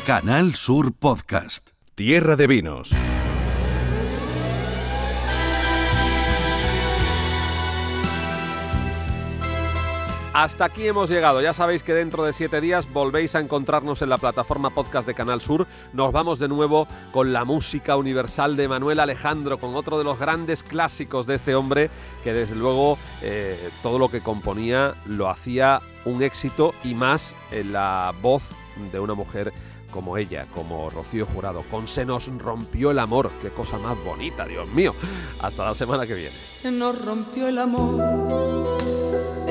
Canal 0.06 0.56
Sur 0.56 0.93
Podcast. 0.93 1.70
Tierra 1.95 2.36
de 2.36 2.47
Vinos. 2.47 2.91
Hasta 10.36 10.65
aquí 10.65 10.86
hemos 10.86 11.09
llegado. 11.09 11.41
Ya 11.41 11.53
sabéis 11.53 11.81
que 11.81 11.93
dentro 11.93 12.25
de 12.25 12.33
siete 12.33 12.59
días 12.59 12.91
volvéis 12.91 13.36
a 13.36 13.39
encontrarnos 13.39 14.01
en 14.01 14.09
la 14.09 14.17
plataforma 14.17 14.69
podcast 14.69 15.07
de 15.07 15.13
Canal 15.13 15.39
Sur. 15.39 15.65
Nos 15.93 16.11
vamos 16.11 16.39
de 16.39 16.49
nuevo 16.49 16.89
con 17.13 17.31
la 17.31 17.45
música 17.45 17.95
universal 17.95 18.57
de 18.57 18.67
Manuel 18.67 18.99
Alejandro, 18.99 19.57
con 19.57 19.75
otro 19.75 19.97
de 19.97 20.03
los 20.03 20.19
grandes 20.19 20.61
clásicos 20.61 21.25
de 21.25 21.36
este 21.36 21.55
hombre, 21.55 21.89
que 22.21 22.33
desde 22.33 22.53
luego 22.53 22.97
eh, 23.21 23.69
todo 23.81 23.97
lo 23.97 24.09
que 24.09 24.19
componía 24.19 24.95
lo 25.05 25.29
hacía 25.29 25.79
un 26.03 26.21
éxito 26.21 26.75
y 26.83 26.95
más 26.95 27.33
en 27.51 27.71
la 27.71 28.13
voz 28.21 28.43
de 28.91 28.99
una 28.99 29.13
mujer 29.13 29.53
como 29.89 30.17
ella, 30.17 30.47
como 30.53 30.89
Rocío 30.89 31.25
Jurado. 31.25 31.63
Con 31.71 31.88
Se 31.88 32.03
nos 32.03 32.27
rompió 32.39 32.91
el 32.91 32.99
amor. 32.99 33.31
Qué 33.41 33.51
cosa 33.51 33.77
más 33.77 33.97
bonita, 34.03 34.45
Dios 34.45 34.67
mío. 34.67 34.95
Hasta 35.39 35.63
la 35.63 35.73
semana 35.73 36.05
que 36.05 36.13
viene. 36.13 36.38
Se 36.38 36.71
nos 36.71 37.01
rompió 37.05 37.47
el 37.47 37.57
amor 37.57 38.74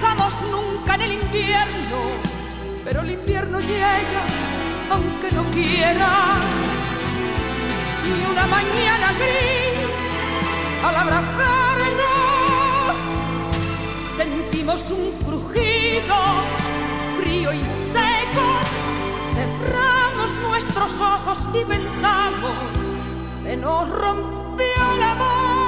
pensamos 0.00 0.34
nunca 0.52 0.94
en 0.94 1.00
el 1.00 1.12
invierno, 1.14 1.98
pero 2.84 3.00
el 3.00 3.10
invierno 3.10 3.58
llega 3.58 4.22
aunque 4.90 5.32
no 5.32 5.42
quiera. 5.50 6.36
Y 8.06 8.30
una 8.30 8.46
mañana 8.46 9.12
gris 9.18 9.74
al 10.84 10.94
abrazarnos 10.94 11.98
sentimos 14.16 14.88
un 14.92 15.10
crujido 15.24 16.16
frío 17.20 17.52
y 17.52 17.64
seco. 17.64 18.46
Cerramos 19.34 20.30
nuestros 20.48 21.00
ojos 21.00 21.38
y 21.54 21.64
pensamos, 21.64 22.56
se 23.42 23.56
nos 23.56 23.88
rompió 23.88 24.64
el 24.94 25.02
amor 25.02 25.67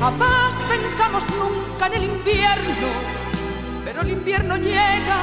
Jamás 0.00 0.54
pensamos 0.68 1.24
nunca 1.30 1.86
en 1.86 1.94
el 1.94 2.04
invierno, 2.04 2.88
pero 3.84 4.02
el 4.02 4.10
invierno 4.10 4.56
llega 4.56 5.18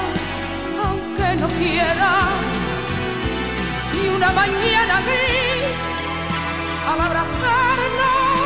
aunque 0.83 1.35
no 1.41 1.47
quiera. 1.47 2.19
Y 3.93 4.15
una 4.15 4.31
mañana 4.31 5.01
gris, 5.01 5.77
al 6.87 7.01
abrazarnos, 7.01 8.39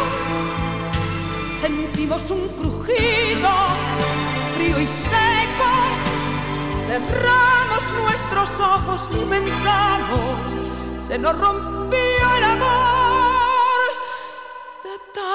sentimos 1.61 2.29
un 2.29 2.47
crujido 2.49 3.49
frío 4.55 4.81
y 4.81 4.87
seco. 4.87 5.69
Cerramos 6.85 7.83
nuestros 8.03 8.59
ojos 8.59 9.09
y 9.11 9.25
pensamos, 9.25 10.57
se 10.99 11.17
nos 11.17 11.37
rompió 11.37 12.35
el 12.37 12.43
amor 12.43 13.26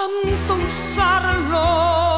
tanto 0.02 0.54
usarlo. 0.54 2.11